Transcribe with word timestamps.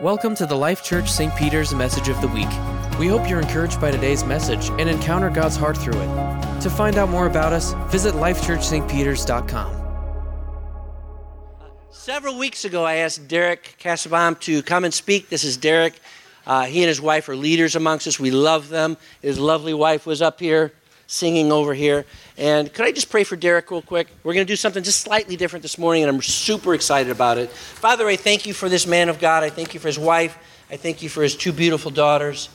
Welcome 0.00 0.36
to 0.36 0.46
the 0.46 0.54
Life 0.54 0.84
Church 0.84 1.10
St. 1.10 1.34
Peter's 1.34 1.74
Message 1.74 2.08
of 2.08 2.20
the 2.20 2.28
Week. 2.28 2.46
We 3.00 3.08
hope 3.08 3.28
you're 3.28 3.40
encouraged 3.40 3.80
by 3.80 3.90
today's 3.90 4.22
message 4.22 4.68
and 4.70 4.88
encounter 4.88 5.28
God's 5.28 5.56
heart 5.56 5.76
through 5.76 6.00
it. 6.00 6.60
To 6.60 6.70
find 6.70 6.96
out 6.96 7.08
more 7.08 7.26
about 7.26 7.52
us, 7.52 7.72
visit 7.90 8.14
lifechurchstpeters.com. 8.14 9.74
Several 11.90 12.38
weeks 12.38 12.64
ago, 12.64 12.84
I 12.84 12.94
asked 12.94 13.26
Derek 13.26 13.74
Kassabaum 13.80 14.38
to 14.42 14.62
come 14.62 14.84
and 14.84 14.94
speak. 14.94 15.30
This 15.30 15.42
is 15.42 15.56
Derek. 15.56 15.98
Uh, 16.46 16.66
he 16.66 16.82
and 16.82 16.88
his 16.88 17.00
wife 17.00 17.28
are 17.28 17.34
leaders 17.34 17.74
amongst 17.74 18.06
us. 18.06 18.20
We 18.20 18.30
love 18.30 18.68
them. 18.68 18.98
His 19.20 19.40
lovely 19.40 19.74
wife 19.74 20.06
was 20.06 20.22
up 20.22 20.38
here 20.38 20.72
singing 21.08 21.50
over 21.50 21.74
here. 21.74 22.04
And 22.38 22.72
could 22.72 22.86
I 22.86 22.92
just 22.92 23.10
pray 23.10 23.24
for 23.24 23.34
Derek 23.34 23.68
real 23.68 23.82
quick? 23.82 24.06
We're 24.22 24.32
going 24.32 24.46
to 24.46 24.50
do 24.50 24.56
something 24.56 24.84
just 24.84 25.00
slightly 25.00 25.34
different 25.34 25.62
this 25.64 25.76
morning, 25.76 26.04
and 26.04 26.10
I'm 26.10 26.22
super 26.22 26.72
excited 26.72 27.10
about 27.10 27.36
it. 27.36 27.50
Father, 27.50 28.06
I 28.06 28.14
thank 28.14 28.46
you 28.46 28.54
for 28.54 28.68
this 28.68 28.86
man 28.86 29.08
of 29.08 29.18
God. 29.18 29.42
I 29.42 29.50
thank 29.50 29.74
you 29.74 29.80
for 29.80 29.88
his 29.88 29.98
wife. 29.98 30.38
I 30.70 30.76
thank 30.76 31.02
you 31.02 31.08
for 31.08 31.22
his 31.22 31.34
two 31.34 31.52
beautiful 31.52 31.90
daughters. 31.90 32.48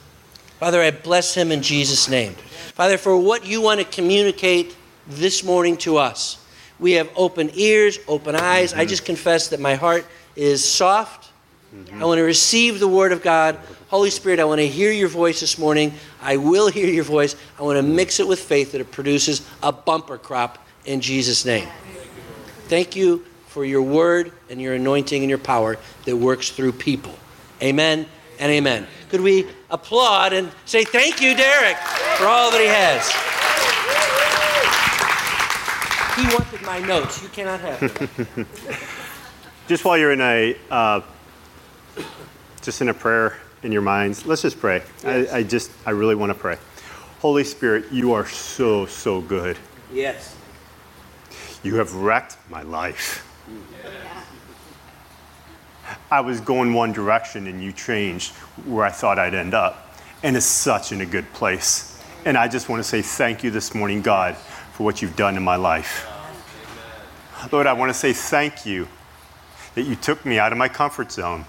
Father, 0.57 0.81
I 0.81 0.91
bless 0.91 1.35
him 1.35 1.51
in 1.51 1.61
Jesus' 1.61 2.07
name. 2.07 2.33
Father, 2.75 2.97
for 2.97 3.17
what 3.17 3.45
you 3.45 3.59
want 3.59 3.81
to 3.81 3.85
communicate 3.85 4.73
this 5.07 5.43
morning 5.43 5.75
to 5.77 5.97
us. 5.97 6.37
We 6.79 6.93
have 6.93 7.09
open 7.17 7.51
ears, 7.53 7.99
open 8.07 8.35
eyes. 8.35 8.71
Mm-hmm. 8.71 8.79
I 8.79 8.85
just 8.85 9.03
confess 9.03 9.49
that 9.49 9.59
my 9.59 9.75
heart 9.75 10.05
is 10.37 10.63
soft. 10.63 11.32
Mm-hmm. 11.73 12.03
I 12.03 12.05
want 12.05 12.19
to 12.19 12.23
receive 12.23 12.79
the 12.79 12.87
word 12.87 13.11
of 13.11 13.23
God. 13.23 13.57
Holy 13.87 14.09
Spirit, 14.11 14.39
I 14.39 14.43
want 14.43 14.59
to 14.59 14.67
hear 14.67 14.91
your 14.91 15.07
voice 15.07 15.39
this 15.39 15.57
morning. 15.57 15.93
I 16.21 16.37
will 16.37 16.67
hear 16.67 16.87
your 16.87 17.03
voice. 17.03 17.35
I 17.57 17.63
want 17.63 17.77
to 17.77 17.83
mix 17.83 18.19
it 18.19 18.27
with 18.27 18.39
faith 18.39 18.73
that 18.73 18.81
it 18.81 18.91
produces 18.91 19.47
a 19.63 19.71
bumper 19.71 20.17
crop 20.17 20.65
in 20.85 21.01
Jesus' 21.01 21.45
name. 21.45 21.67
Thank 22.67 22.95
you 22.95 23.25
for 23.47 23.65
your 23.65 23.81
word 23.81 24.31
and 24.49 24.61
your 24.61 24.73
anointing 24.75 25.21
and 25.21 25.29
your 25.29 25.39
power 25.39 25.77
that 26.05 26.15
works 26.15 26.49
through 26.49 26.73
people. 26.73 27.13
Amen 27.61 28.05
and 28.39 28.51
amen. 28.51 28.87
Could 29.09 29.21
we 29.21 29.47
applaud 29.69 30.33
and 30.33 30.51
say 30.65 30.83
thank 30.83 31.21
you, 31.21 31.35
Derek, 31.35 31.77
for 32.17 32.25
all 32.25 32.51
that 32.51 32.61
he 32.61 32.67
has? 32.67 33.11
He 36.17 36.35
wanted 36.35 36.61
my 36.63 36.79
notes. 36.79 37.21
You 37.23 37.29
cannot 37.29 37.59
have 37.59 37.79
them. 38.35 38.47
just 39.67 39.85
while 39.85 39.97
you're 39.97 40.11
in 40.11 40.21
a, 40.21 40.55
uh, 40.69 41.01
just 42.63 42.81
in 42.81 42.89
a 42.89 42.93
prayer 42.93 43.37
in 43.61 43.71
your 43.71 43.81
minds, 43.81 44.25
let's 44.25 44.41
just 44.41 44.59
pray. 44.59 44.81
Yes. 45.03 45.31
I, 45.31 45.37
I 45.37 45.43
just, 45.43 45.71
I 45.85 45.91
really 45.91 46.15
want 46.15 46.31
to 46.31 46.37
pray. 46.37 46.57
Holy 47.19 47.43
Spirit, 47.43 47.91
you 47.91 48.13
are 48.13 48.25
so, 48.25 48.85
so 48.85 49.21
good. 49.21 49.57
Yes. 49.91 50.35
You 51.61 51.75
have 51.75 51.93
wrecked 51.93 52.37
my 52.49 52.63
life. 52.63 53.29
I 56.09 56.21
was 56.21 56.39
going 56.41 56.73
one 56.73 56.91
direction 56.91 57.47
and 57.47 57.61
you 57.61 57.71
changed 57.71 58.33
where 58.65 58.85
I 58.85 58.89
thought 58.89 59.19
I'd 59.19 59.33
end 59.33 59.53
up. 59.53 59.95
And 60.23 60.37
it's 60.37 60.45
such 60.45 60.91
in 60.91 61.01
a 61.01 61.05
good 61.05 61.31
place. 61.33 62.01
And 62.25 62.37
I 62.37 62.47
just 62.47 62.69
want 62.69 62.79
to 62.79 62.87
say 62.87 63.01
thank 63.01 63.43
you 63.43 63.51
this 63.51 63.75
morning, 63.75 64.01
God, 64.01 64.35
for 64.73 64.83
what 64.83 65.01
you've 65.01 65.15
done 65.15 65.35
in 65.35 65.43
my 65.43 65.57
life. 65.57 66.07
Lord, 67.51 67.67
I 67.67 67.73
want 67.73 67.89
to 67.89 67.93
say 67.93 68.13
thank 68.13 68.65
you 68.65 68.87
that 69.75 69.83
you 69.83 69.95
took 69.95 70.25
me 70.25 70.39
out 70.39 70.53
of 70.53 70.57
my 70.57 70.69
comfort 70.69 71.11
zone 71.11 71.45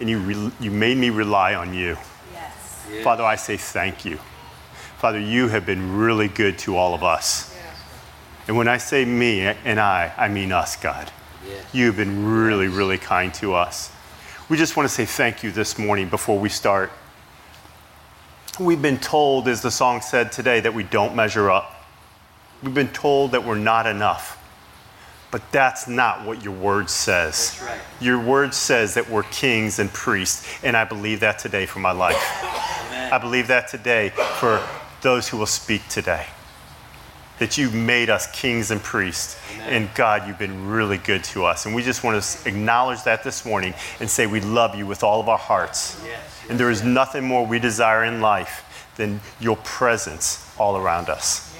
and 0.00 0.08
you, 0.08 0.18
re- 0.18 0.52
you 0.60 0.70
made 0.70 0.96
me 0.96 1.10
rely 1.10 1.54
on 1.54 1.74
you. 1.74 1.96
Yes. 2.32 3.02
Father, 3.02 3.24
I 3.24 3.36
say 3.36 3.56
thank 3.56 4.04
you. 4.04 4.18
Father, 4.98 5.18
you 5.20 5.48
have 5.48 5.66
been 5.66 5.96
really 5.96 6.28
good 6.28 6.58
to 6.60 6.76
all 6.76 6.94
of 6.94 7.02
us. 7.02 7.54
Yeah. 7.54 7.72
And 8.48 8.56
when 8.56 8.68
I 8.68 8.78
say 8.78 9.04
me 9.04 9.40
and 9.40 9.78
I, 9.78 10.12
I 10.16 10.28
mean 10.28 10.52
us, 10.52 10.76
God. 10.76 11.10
Yeah. 11.46 11.60
You've 11.72 11.96
been 11.96 12.24
really, 12.26 12.68
really 12.68 12.98
kind 12.98 13.32
to 13.34 13.54
us. 13.54 13.92
We 14.48 14.56
just 14.56 14.76
want 14.76 14.88
to 14.88 14.94
say 14.94 15.04
thank 15.04 15.42
you 15.42 15.50
this 15.50 15.78
morning 15.78 16.08
before 16.08 16.38
we 16.38 16.48
start. 16.48 16.92
We've 18.58 18.80
been 18.80 18.98
told, 18.98 19.48
as 19.48 19.60
the 19.60 19.70
song 19.70 20.00
said 20.00 20.32
today, 20.32 20.60
that 20.60 20.72
we 20.72 20.82
don't 20.84 21.14
measure 21.14 21.50
up. 21.50 21.84
We've 22.62 22.72
been 22.72 22.88
told 22.88 23.32
that 23.32 23.44
we're 23.44 23.58
not 23.58 23.86
enough. 23.86 24.35
But 25.36 25.52
that's 25.52 25.86
not 25.86 26.24
what 26.24 26.42
your 26.42 26.54
word 26.54 26.88
says. 26.88 27.60
Right. 27.62 27.78
Your 28.00 28.18
word 28.18 28.54
says 28.54 28.94
that 28.94 29.10
we're 29.10 29.24
kings 29.24 29.78
and 29.78 29.92
priests, 29.92 30.48
and 30.64 30.74
I 30.74 30.84
believe 30.84 31.20
that 31.20 31.38
today 31.38 31.66
for 31.66 31.78
my 31.78 31.92
life. 31.92 32.16
Amen. 32.42 33.12
I 33.12 33.18
believe 33.18 33.46
that 33.48 33.68
today 33.68 34.08
for 34.38 34.66
those 35.02 35.28
who 35.28 35.36
will 35.36 35.44
speak 35.44 35.86
today. 35.88 36.24
That 37.38 37.58
you've 37.58 37.74
made 37.74 38.08
us 38.08 38.26
kings 38.32 38.70
and 38.70 38.82
priests. 38.82 39.38
Amen. 39.56 39.68
And 39.74 39.94
God, 39.94 40.26
you've 40.26 40.38
been 40.38 40.68
really 40.68 40.96
good 40.96 41.22
to 41.24 41.44
us. 41.44 41.66
And 41.66 41.74
we 41.74 41.82
just 41.82 42.02
want 42.02 42.22
to 42.22 42.48
acknowledge 42.48 43.02
that 43.02 43.22
this 43.22 43.44
morning 43.44 43.74
and 44.00 44.08
say 44.08 44.26
we 44.26 44.40
love 44.40 44.74
you 44.74 44.86
with 44.86 45.02
all 45.02 45.20
of 45.20 45.28
our 45.28 45.36
hearts. 45.36 46.02
Yes. 46.02 46.18
And 46.48 46.58
there 46.58 46.70
is 46.70 46.82
nothing 46.82 47.24
more 47.24 47.46
we 47.46 47.58
desire 47.58 48.04
in 48.04 48.22
life 48.22 48.88
than 48.96 49.20
your 49.38 49.56
presence 49.58 50.50
all 50.56 50.78
around 50.78 51.10
us. 51.10 51.54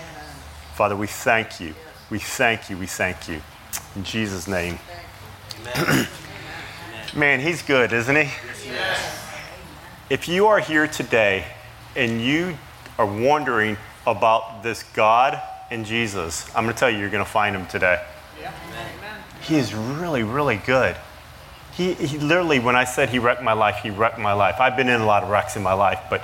Father, 0.77 0.97
we 0.97 1.07
thank 1.07 1.61
you. 1.61 1.75
We 2.09 2.21
thank 2.21 2.71
you. 2.71 2.79
We 2.79 2.87
thank 2.87 3.29
you. 3.29 3.43
In 3.95 4.05
Jesus' 4.05 4.47
name. 4.47 4.79
Man, 7.15 7.41
he's 7.41 7.63
good, 7.63 7.93
isn't 7.93 8.17
he? 8.17 8.31
If 10.11 10.29
you 10.29 10.47
are 10.47 10.61
here 10.61 10.87
today 10.87 11.47
and 11.97 12.21
you 12.21 12.57
are 12.99 13.07
wondering 13.07 13.77
about 14.07 14.63
this 14.63 14.83
God 14.83 15.41
and 15.71 15.85
Jesus, 15.85 16.47
I'm 16.55 16.65
going 16.65 16.75
to 16.75 16.79
tell 16.79 16.91
you, 16.91 16.99
you're 16.99 17.11
going 17.11 17.25
to 17.25 17.31
find 17.31 17.57
him 17.57 17.67
today. 17.67 18.05
He 19.43 19.57
is 19.57 19.75
really, 19.75 20.23
really 20.23 20.57
good. 20.57 20.97
He, 21.73 21.95
he 21.95 22.19
literally, 22.19 22.59
when 22.59 22.75
I 22.75 22.85
said 22.85 23.11
he 23.11 23.19
wrecked 23.19 23.43
my 23.43 23.53
life, 23.53 23.77
he 23.83 23.91
wrecked 23.91 24.19
my 24.19 24.33
life. 24.33 24.57
I've 24.61 24.77
been 24.77 24.89
in 24.89 25.01
a 25.01 25.07
lot 25.07 25.23
of 25.23 25.29
wrecks 25.29 25.57
in 25.57 25.63
my 25.63 25.75
life, 25.75 26.01
but 26.09 26.23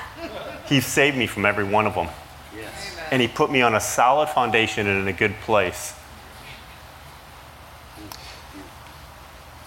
he 0.66 0.80
saved 0.80 1.16
me 1.16 1.26
from 1.26 1.44
every 1.44 1.64
one 1.64 1.86
of 1.86 1.94
them. 1.94 2.08
Yes. 2.56 2.96
And 3.10 3.20
he 3.20 3.28
put 3.28 3.50
me 3.50 3.62
on 3.62 3.74
a 3.74 3.80
solid 3.80 4.28
foundation 4.28 4.86
and 4.86 5.00
in 5.00 5.08
a 5.08 5.12
good 5.12 5.34
place. 5.42 5.94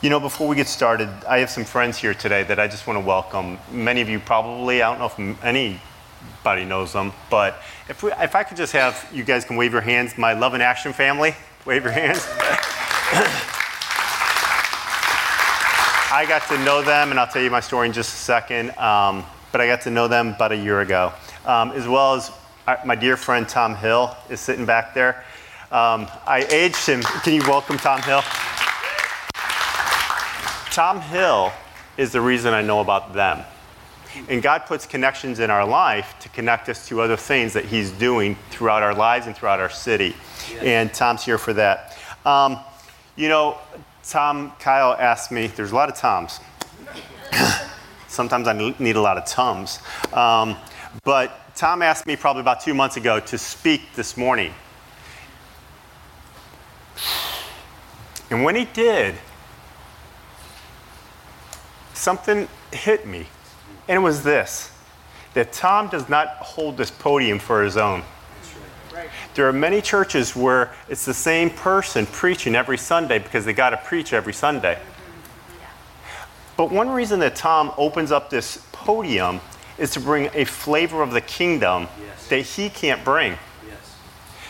You 0.02 0.10
know, 0.10 0.22
before 0.22 0.48
we 0.48 0.56
get 0.56 0.70
started, 0.70 1.10
I 1.28 1.40
have 1.40 1.50
some 1.50 1.66
friends 1.66 1.98
here 1.98 2.14
today 2.14 2.44
that 2.44 2.58
I 2.58 2.70
just 2.70 2.88
want 2.88 2.98
to 2.98 3.06
welcome. 3.06 3.60
Many 3.70 4.00
of 4.00 4.08
you 4.08 4.18
probably, 4.18 4.82
I 4.82 4.90
don't 4.90 4.98
know 4.98 5.08
if 5.08 5.44
anybody 5.44 6.64
knows 6.64 6.94
them, 6.94 7.12
but 7.30 7.62
if, 7.90 8.02
we, 8.02 8.14
if 8.14 8.34
I 8.34 8.44
could 8.44 8.56
just 8.56 8.72
have 8.72 9.10
you 9.14 9.26
guys 9.26 9.44
can 9.44 9.58
wave 9.58 9.74
your 9.74 9.82
hands, 9.82 10.18
my 10.18 10.32
Love 10.32 10.54
in 10.54 10.62
Action 10.62 10.94
family, 10.94 11.36
wave 11.66 11.84
your 11.84 11.92
hands. 11.92 12.26
I 16.12 16.26
got 16.30 16.48
to 16.48 16.58
know 16.64 16.82
them, 16.82 17.12
and 17.12 17.20
I'll 17.20 17.28
tell 17.28 17.42
you 17.42 17.52
my 17.52 17.60
story 17.60 17.88
in 17.88 17.92
just 17.92 18.14
a 18.14 18.18
second, 18.18 18.70
um, 18.78 19.26
but 19.52 19.60
I 19.60 19.68
got 19.68 19.82
to 19.82 19.92
know 19.92 20.08
them 20.08 20.30
about 20.30 20.54
a 20.54 20.58
year 20.58 20.80
ago, 20.80 21.12
um, 21.46 21.72
as 21.72 21.90
well 21.90 22.16
as 22.16 22.32
uh, 22.68 22.78
my 22.86 22.96
dear 22.96 23.18
friend 23.18 23.50
Tom 23.50 23.76
Hill 23.76 24.16
is 24.30 24.40
sitting 24.40 24.66
back 24.66 24.94
there. 24.94 25.26
Um, 25.74 26.08
I 26.26 26.48
aged 26.50 26.86
him. 26.86 27.02
Can 27.02 27.34
you 27.34 27.42
welcome 27.42 27.78
Tom 27.78 28.02
Hill? 28.02 28.22
Tom 30.80 31.02
Hill 31.02 31.52
is 31.98 32.14
the 32.14 32.22
reason 32.22 32.54
I 32.54 32.62
know 32.62 32.80
about 32.80 33.12
them. 33.12 33.44
And 34.30 34.42
God 34.42 34.60
puts 34.66 34.86
connections 34.86 35.42
in 35.42 35.50
our 35.50 35.68
life 35.68 36.16
to 36.22 36.30
connect 36.30 36.70
us 36.70 36.88
to 36.88 37.02
other 37.02 37.18
things 37.18 37.52
that 37.52 37.66
He's 37.66 37.92
doing 37.92 38.38
throughout 38.50 38.82
our 38.82 38.94
lives 38.94 39.28
and 39.28 39.36
throughout 39.36 39.60
our 39.60 39.70
city. 39.70 40.16
Yes. 40.50 40.64
And 40.64 40.94
Tom's 40.94 41.26
here 41.26 41.38
for 41.38 41.52
that. 41.52 41.98
Um, 42.26 42.60
you 43.18 43.28
know, 43.28 43.58
Tom, 44.06 44.54
Kyle 44.58 44.96
asked 44.98 45.34
me, 45.34 45.48
there's 45.48 45.74
a 45.74 45.76
lot 45.76 45.90
of 45.90 45.98
Toms. 45.98 46.40
Sometimes 48.08 48.48
I 48.48 48.74
need 48.80 48.96
a 48.96 49.02
lot 49.02 49.18
of 49.18 49.26
Tums. 49.26 49.80
Um, 50.14 50.56
but 51.04 51.54
Tom 51.58 51.82
asked 51.82 52.08
me 52.08 52.16
probably 52.16 52.40
about 52.40 52.62
two 52.62 52.74
months 52.74 52.96
ago 52.96 53.20
to 53.20 53.38
speak 53.38 53.82
this 53.98 54.16
morning. 54.16 54.54
And 58.30 58.46
when 58.46 58.56
he 58.56 58.64
did, 58.64 59.16
something 62.00 62.48
hit 62.72 63.06
me. 63.06 63.28
And 63.88 63.98
it 63.98 64.02
was 64.02 64.24
this 64.24 64.72
that 65.36 65.54
Tom 65.54 65.88
does 65.90 66.10
not 66.10 66.28
hold 66.38 66.76
this 66.76 66.90
podium 66.90 67.38
for 67.38 67.64
his 67.64 67.78
own. 67.78 68.02
There 69.36 69.48
are 69.48 69.54
many 69.54 69.82
churches 69.82 70.36
where 70.36 70.74
it's 70.90 71.06
the 71.06 71.14
same 71.14 71.50
person 71.50 72.06
preaching 72.08 72.56
every 72.56 72.78
Sunday 72.78 73.20
because 73.20 73.46
they 73.46 73.54
got 73.54 73.70
to 73.70 73.78
preach 73.78 74.12
every 74.12 74.34
Sunday. 74.34 74.80
But 76.58 76.72
one 76.72 76.90
reason 76.90 77.20
that 77.20 77.36
Tom 77.36 77.72
opens 77.78 78.12
up 78.12 78.30
this 78.30 78.66
podium 78.72 79.40
is 79.78 79.92
to 79.92 80.00
bring 80.00 80.30
a 80.34 80.46
flavor 80.46 81.02
of 81.02 81.12
the 81.12 81.22
kingdom 81.22 81.88
yes. 82.02 82.28
that 82.28 82.42
he 82.42 82.70
can't 82.70 83.04
bring 83.06 83.38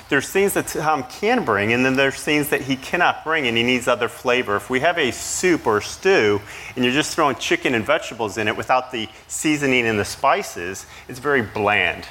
there's 0.10 0.28
things 0.28 0.56
that 0.56 0.68
Tom 0.68 1.04
can 1.04 1.46
bring, 1.46 1.72
and 1.72 1.86
then 1.86 1.96
there's 1.96 2.22
things 2.22 2.50
that 2.50 2.62
he 2.62 2.76
cannot 2.76 3.24
bring, 3.24 3.48
and 3.48 3.56
he 3.56 3.62
needs 3.62 3.88
other 3.88 4.10
flavor. 4.10 4.56
If 4.56 4.68
we 4.68 4.80
have 4.80 4.98
a 4.98 5.12
soup 5.12 5.68
or 5.68 5.82
stew, 5.82 6.42
and 6.76 6.84
you're 6.84 6.94
just 6.94 7.16
throwing 7.16 7.36
chicken 7.36 7.76
and 7.76 7.86
vegetables 7.86 8.38
in 8.40 8.48
it 8.48 8.58
without 8.58 8.92
the 8.92 9.08
seasoning 9.28 9.86
and 9.86 10.00
the 10.00 10.06
spices, 10.06 10.88
it's 11.08 11.20
very 11.20 11.44
bland. 11.44 12.08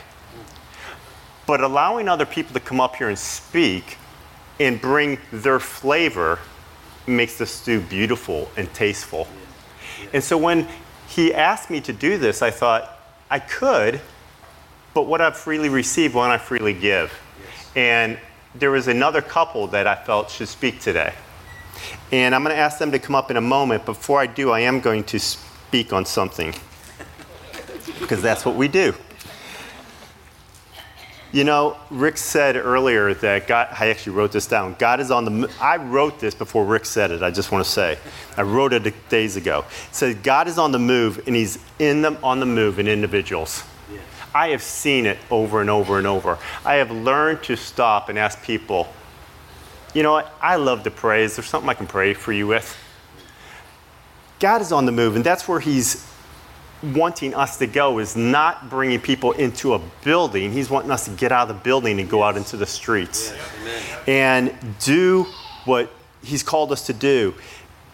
But 1.44 1.60
allowing 1.60 2.08
other 2.08 2.26
people 2.26 2.54
to 2.54 2.60
come 2.60 2.80
up 2.80 2.94
here 2.94 3.08
and 3.08 3.18
speak 3.18 3.98
and 4.60 4.80
bring 4.80 5.18
their 5.32 5.58
flavor 5.58 6.38
makes 7.06 7.38
the 7.38 7.46
stew 7.46 7.80
beautiful 7.80 8.48
and 8.56 8.72
tasteful. 8.74 9.26
And 10.12 10.22
so 10.22 10.38
when 10.38 10.68
he 11.08 11.34
asked 11.34 11.68
me 11.68 11.80
to 11.80 11.92
do 11.92 12.16
this, 12.16 12.42
I 12.42 12.52
thought, 12.52 12.96
I 13.28 13.40
could, 13.40 14.00
but 14.94 15.06
what 15.06 15.20
I've 15.20 15.36
freely 15.36 15.68
received, 15.68 16.14
why 16.14 16.32
I 16.32 16.38
freely 16.38 16.74
give? 16.74 17.12
And 17.76 18.18
there 18.54 18.70
was 18.70 18.88
another 18.88 19.22
couple 19.22 19.66
that 19.68 19.86
I 19.86 19.94
felt 19.94 20.30
should 20.30 20.48
speak 20.48 20.80
today. 20.80 21.14
And 22.10 22.34
I'm 22.34 22.42
going 22.42 22.54
to 22.54 22.60
ask 22.60 22.78
them 22.78 22.92
to 22.92 22.98
come 22.98 23.14
up 23.14 23.30
in 23.30 23.36
a 23.36 23.42
moment. 23.42 23.84
Before 23.84 24.20
I 24.20 24.26
do, 24.26 24.50
I 24.50 24.60
am 24.60 24.80
going 24.80 25.04
to 25.04 25.18
speak 25.20 25.92
on 25.92 26.04
something 26.04 26.54
because 28.00 28.22
that's 28.22 28.44
what 28.44 28.56
we 28.56 28.68
do. 28.68 28.94
You 31.30 31.44
know, 31.44 31.76
Rick 31.90 32.16
said 32.16 32.56
earlier 32.56 33.12
that 33.12 33.46
God, 33.46 33.68
I 33.78 33.90
actually 33.90 34.14
wrote 34.14 34.32
this 34.32 34.46
down. 34.46 34.76
God 34.78 34.98
is 34.98 35.10
on 35.10 35.26
the, 35.26 35.52
I 35.60 35.76
wrote 35.76 36.18
this 36.18 36.34
before 36.34 36.64
Rick 36.64 36.86
said 36.86 37.10
it, 37.10 37.22
I 37.22 37.30
just 37.30 37.52
want 37.52 37.62
to 37.62 37.70
say. 37.70 37.98
I 38.38 38.42
wrote 38.42 38.72
it 38.72 39.08
days 39.10 39.36
ago. 39.36 39.66
It 39.90 39.94
says, 39.94 40.14
God 40.14 40.48
is 40.48 40.56
on 40.56 40.72
the 40.72 40.78
move 40.78 41.22
and 41.26 41.36
he's 41.36 41.58
in 41.78 42.00
them 42.00 42.16
on 42.22 42.40
the 42.40 42.46
move 42.46 42.78
in 42.78 42.88
individuals. 42.88 43.62
I 44.34 44.48
have 44.48 44.62
seen 44.62 45.06
it 45.06 45.18
over 45.30 45.60
and 45.60 45.70
over 45.70 45.98
and 45.98 46.06
over. 46.06 46.38
I 46.64 46.74
have 46.74 46.90
learned 46.90 47.42
to 47.44 47.56
stop 47.56 48.08
and 48.08 48.18
ask 48.18 48.42
people, 48.42 48.88
you 49.94 50.02
know 50.02 50.12
what? 50.12 50.32
I 50.40 50.56
love 50.56 50.82
to 50.84 50.90
pray. 50.90 51.24
Is 51.24 51.36
there 51.36 51.44
something 51.44 51.68
I 51.68 51.74
can 51.74 51.86
pray 51.86 52.14
for 52.14 52.32
you 52.32 52.46
with? 52.46 52.76
God 54.38 54.60
is 54.60 54.70
on 54.70 54.86
the 54.86 54.92
move, 54.92 55.16
and 55.16 55.24
that's 55.24 55.48
where 55.48 55.60
He's 55.60 56.06
wanting 56.82 57.34
us 57.34 57.58
to 57.58 57.66
go 57.66 57.98
is 57.98 58.16
not 58.16 58.70
bringing 58.70 59.00
people 59.00 59.32
into 59.32 59.74
a 59.74 59.80
building. 60.04 60.52
He's 60.52 60.70
wanting 60.70 60.90
us 60.90 61.06
to 61.06 61.10
get 61.10 61.32
out 61.32 61.50
of 61.50 61.56
the 61.56 61.62
building 61.62 61.98
and 62.00 62.08
go 62.08 62.22
out 62.22 62.36
into 62.36 62.56
the 62.56 62.66
streets 62.66 63.32
and 64.06 64.54
do 64.78 65.26
what 65.64 65.90
he's 66.22 66.42
called 66.42 66.70
us 66.72 66.86
to 66.86 66.92
do. 66.92 67.34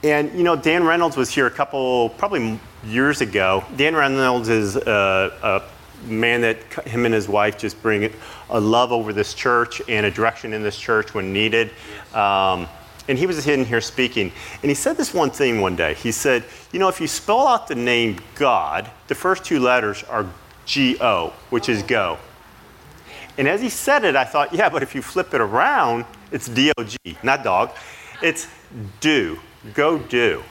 And 0.03 0.37
you 0.37 0.45
know, 0.45 0.55
Dan 0.55 0.85
Reynolds 0.85 1.17
was 1.17 1.31
here 1.31 1.47
a 1.47 1.51
couple, 1.51 2.11
probably 2.11 2.61
years 2.85 3.23
ago. 3.23 3.65
Dan 3.77 3.95
Reynolds 3.95 4.51
is 4.51 4.77
uh, 4.77 5.31
a, 5.43 5.47
a 5.49 5.63
man 6.07 6.41
that 6.43 6.63
him 6.87 7.05
and 7.05 7.15
his 7.15 7.29
wife 7.29 7.59
just 7.59 7.81
bring 7.83 8.13
a 8.51 8.61
love 8.61 8.93
over 8.93 9.13
this 9.13 9.35
church 9.35 9.83
and 9.89 10.07
a 10.07 10.11
direction 10.11 10.53
in 10.53 10.63
this 10.63 10.79
church 10.79 11.15
when 11.15 11.33
needed. 11.33 11.71
Um, 12.13 12.69
and 13.09 13.19
he 13.19 13.27
was 13.27 13.47
in 13.47 13.65
here 13.65 13.81
speaking, 13.81 14.33
and 14.63 14.71
he 14.71 14.75
said 14.75 14.97
this 14.97 15.13
one 15.13 15.31
thing 15.31 15.61
one 15.61 15.77
day. 15.77 15.95
He 15.95 16.11
said, 16.11 16.45
You 16.73 16.79
know, 16.79 16.89
if 16.89 17.01
you 17.01 17.07
spell 17.07 17.47
out 17.47 17.69
the 17.69 17.75
name 17.75 18.19
God, 18.35 18.91
the 19.09 19.15
first 19.15 19.45
two 19.45 19.61
letters 19.61 20.03
are 20.05 20.27
G 20.65 20.97
O, 21.01 21.33
which 21.51 21.69
is 21.69 21.83
go. 21.83 22.19
And 23.37 23.49
as 23.49 23.61
he 23.61 23.69
said 23.69 24.05
it, 24.05 24.17
I 24.17 24.25
thought, 24.25 24.55
Yeah, 24.55 24.71
but 24.71 24.83
if 24.83 24.95
you 24.95 25.03
flip 25.03 25.35
it 25.35 25.41
around, 25.41 26.07
it's 26.33 26.49
D 26.49 26.73
O 26.79 26.85
G, 26.85 26.99
not 27.23 27.45
dog. 27.45 27.73
It's 28.23 28.49
do. 29.01 29.39
Go 29.75 29.99
do. 29.99 30.43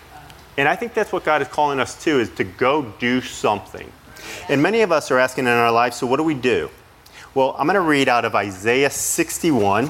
And 0.57 0.67
I 0.67 0.75
think 0.75 0.93
that's 0.93 1.11
what 1.11 1.23
God 1.23 1.41
is 1.41 1.47
calling 1.47 1.79
us 1.79 2.03
to, 2.03 2.19
is 2.19 2.29
to 2.31 2.43
go 2.43 2.83
do 2.99 3.21
something. 3.21 3.91
And 4.49 4.61
many 4.61 4.81
of 4.81 4.91
us 4.91 5.11
are 5.11 5.19
asking 5.19 5.45
in 5.45 5.51
our 5.51 5.71
lives, 5.71 5.97
so 5.97 6.07
what 6.07 6.17
do 6.17 6.23
we 6.23 6.35
do? 6.35 6.69
Well, 7.35 7.55
I'm 7.57 7.65
going 7.65 7.75
to 7.75 7.81
read 7.81 8.07
out 8.07 8.25
of 8.25 8.35
Isaiah 8.35 8.89
61 8.89 9.89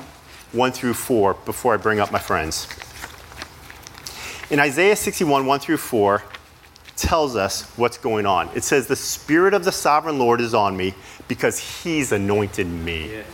1 0.54 0.72
through 0.72 0.94
4 0.94 1.34
before 1.46 1.74
I 1.74 1.78
bring 1.78 2.00
up 2.00 2.12
my 2.12 2.20
friends. 2.20 2.68
In 4.52 4.60
Isaiah 4.60 4.96
61, 4.96 5.48
1 5.48 5.60
through 5.60 5.78
4, 5.78 6.24
tells 6.96 7.36
us 7.36 7.64
what's 7.76 7.98
going 7.98 8.28
on. 8.28 8.50
It 8.56 8.64
says, 8.64 8.86
The 8.86 8.96
Spirit 8.96 9.56
of 9.56 9.66
the 9.66 9.72
sovereign 9.72 10.20
Lord 10.20 10.40
is 10.40 10.54
on 10.54 10.78
me 10.78 10.94
because 11.28 11.58
he's 11.58 12.12
anointed 12.12 12.68
me. 12.68 13.10
Yes. 13.10 13.26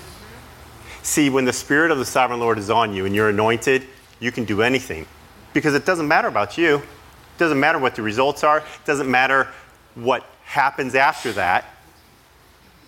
See, 1.04 1.30
when 1.30 1.44
the 1.44 1.54
Spirit 1.54 1.92
of 1.92 1.98
the 1.98 2.06
sovereign 2.06 2.40
Lord 2.40 2.58
is 2.58 2.70
on 2.70 2.94
you 2.94 3.06
and 3.06 3.14
you're 3.14 3.30
anointed, 3.30 3.86
you 4.22 4.32
can 4.32 4.46
do 4.46 4.62
anything 4.62 5.06
because 5.54 5.74
it 5.74 5.86
doesn't 5.86 6.08
matter 6.08 6.30
about 6.30 6.58
you. 6.58 6.78
It 6.78 7.38
doesn't 7.38 7.60
matter 7.60 7.80
what 7.80 7.96
the 7.96 8.02
results 8.02 8.44
are. 8.44 8.60
It 8.60 8.86
doesn't 8.86 9.10
matter 9.10 9.50
what 9.96 10.26
happens 10.50 10.96
after 10.96 11.32
that. 11.34 11.64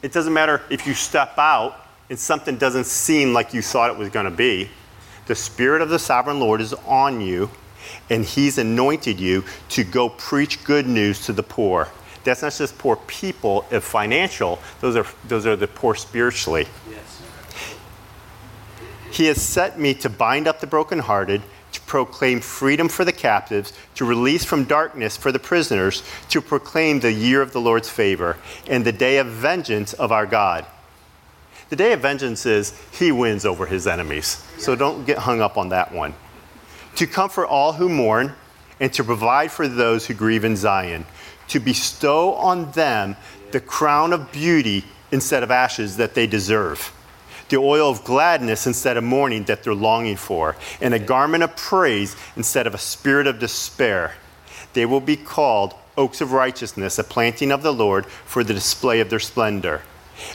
It 0.02 0.12
doesn't 0.12 0.34
matter 0.34 0.64
if 0.72 0.88
you 0.88 0.96
step 0.96 1.38
out 1.38 1.76
and 2.10 2.18
something 2.18 2.58
doesn't 2.58 2.88
seem 2.88 3.34
like 3.34 3.54
you 3.54 3.62
thought 3.62 3.92
it 3.92 3.98
was 3.98 4.10
going 4.10 4.26
to 4.26 4.32
be, 4.32 4.68
the 5.28 5.36
Spirit 5.36 5.84
of 5.84 5.90
the 5.90 6.00
sovereign 6.00 6.40
Lord 6.40 6.60
is 6.60 6.74
on 6.74 7.22
you, 7.22 7.52
and 8.10 8.26
He's 8.26 8.58
anointed 8.58 9.20
you 9.20 9.46
to 9.70 9.84
go 9.84 10.10
preach 10.10 10.64
good 10.64 10.88
news 10.88 11.24
to 11.28 11.34
the 11.34 11.44
poor. 11.44 11.88
That's 12.24 12.42
not 12.42 12.52
just 12.54 12.80
poor 12.80 12.96
people, 12.96 13.66
if 13.70 13.84
financial, 13.84 14.60
those 14.80 14.96
are, 14.96 15.06
those 15.28 15.46
are 15.46 15.56
the 15.56 15.68
poor 15.68 15.94
spiritually. 15.94 16.68
Yes. 16.90 17.22
He 19.12 19.28
has 19.28 19.40
set 19.40 19.80
me 19.80 19.94
to 19.96 20.10
bind 20.10 20.48
up 20.48 20.62
the 20.62 20.68
brokenhearted, 20.68 21.44
proclaim 21.92 22.40
freedom 22.40 22.88
for 22.88 23.04
the 23.04 23.12
captives, 23.12 23.74
to 23.96 24.06
release 24.06 24.46
from 24.46 24.64
darkness 24.64 25.18
for 25.18 25.32
the 25.32 25.40
prisoners, 25.40 26.04
to 26.30 26.42
proclaim 26.42 27.00
the 27.00 27.12
year 27.12 27.42
of 27.42 27.52
the 27.52 27.62
Lord's 27.62 27.90
favor, 27.90 28.38
and 28.68 28.86
the 28.86 28.92
day 28.92 29.18
of 29.18 29.28
vengeance 29.28 29.94
of 29.94 30.12
our 30.12 30.26
God 30.26 30.66
the 31.72 31.78
day 31.78 31.94
of 31.94 32.02
vengeance 32.02 32.46
is 32.46 32.78
he 32.92 33.14
wins 33.14 33.46
over 33.46 33.66
his 33.66 33.88
enemies. 33.88 34.44
So 34.58 34.76
don't 34.76 35.06
get 35.06 35.18
hung 35.18 35.40
up 35.40 35.58
on 35.58 35.70
that 35.70 35.94
one. 35.94 36.14
To 36.98 37.08
comfort 37.08 37.46
all 37.46 37.72
who 37.72 37.88
mourn 37.88 38.34
and 38.82 38.92
to 38.92 39.06
provide 39.06 39.54
for 39.54 39.70
those 39.70 40.06
who 40.06 40.14
grieve 40.14 40.44
in 40.44 40.58
Zion, 40.58 41.06
to 41.48 41.62
bestow 41.62 42.34
on 42.34 42.70
them 42.72 43.16
the 43.52 43.62
crown 43.62 44.12
of 44.12 44.34
beauty 44.34 44.84
instead 45.14 45.44
of 45.44 45.52
ashes 45.52 45.96
that 45.96 46.14
they 46.14 46.28
deserve, 46.28 46.92
the 47.52 47.58
oil 47.58 47.90
of 47.90 48.04
gladness 48.04 48.66
instead 48.66 48.98
of 48.98 49.04
mourning 49.04 49.44
that 49.44 49.64
they're 49.64 49.76
longing 49.76 50.16
for, 50.16 50.56
and 50.82 50.94
a 50.94 51.00
garment 51.00 51.44
of 51.44 51.56
praise 51.56 52.16
instead 52.36 52.66
of 52.66 52.74
a 52.74 52.80
spirit 52.80 53.28
of 53.28 53.38
despair. 53.38 54.16
They 54.74 54.86
will 54.86 55.02
be 55.02 55.18
called 55.18 55.76
oaks 55.98 56.22
of 56.22 56.32
righteousness, 56.32 56.98
a 56.98 57.04
planting 57.04 57.52
of 57.52 57.62
the 57.62 57.74
Lord 57.74 58.06
for 58.06 58.44
the 58.44 58.54
display 58.54 59.02
of 59.02 59.10
their 59.10 59.20
splendor. 59.20 59.82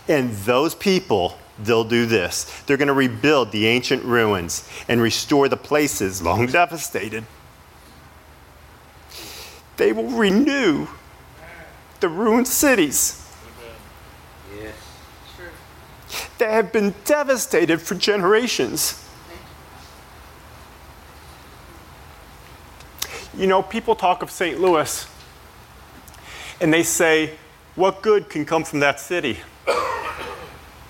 And 0.06 0.30
those 0.30 0.74
people, 0.74 1.38
they'll 1.58 1.84
do 1.84 2.04
this 2.04 2.44
they're 2.66 2.76
going 2.76 2.88
to 2.88 2.92
rebuild 2.92 3.50
the 3.50 3.66
ancient 3.66 4.04
ruins 4.04 4.68
and 4.88 5.00
restore 5.00 5.48
the 5.48 5.56
places 5.56 6.20
long 6.20 6.46
devastated. 6.60 7.24
They 9.78 9.92
will 9.92 10.10
renew 10.10 10.86
the 12.00 12.08
ruined 12.08 12.48
cities 12.48 13.25
that 16.38 16.50
have 16.50 16.72
been 16.72 16.94
devastated 17.04 17.80
for 17.80 17.94
generations. 17.94 19.02
You 23.36 23.46
know, 23.46 23.62
people 23.62 23.94
talk 23.94 24.22
of 24.22 24.30
St. 24.30 24.60
Louis 24.60 25.06
and 26.60 26.72
they 26.72 26.82
say, 26.82 27.34
what 27.74 28.00
good 28.00 28.30
can 28.30 28.46
come 28.46 28.64
from 28.64 28.80
that 28.80 28.98
city? 28.98 29.38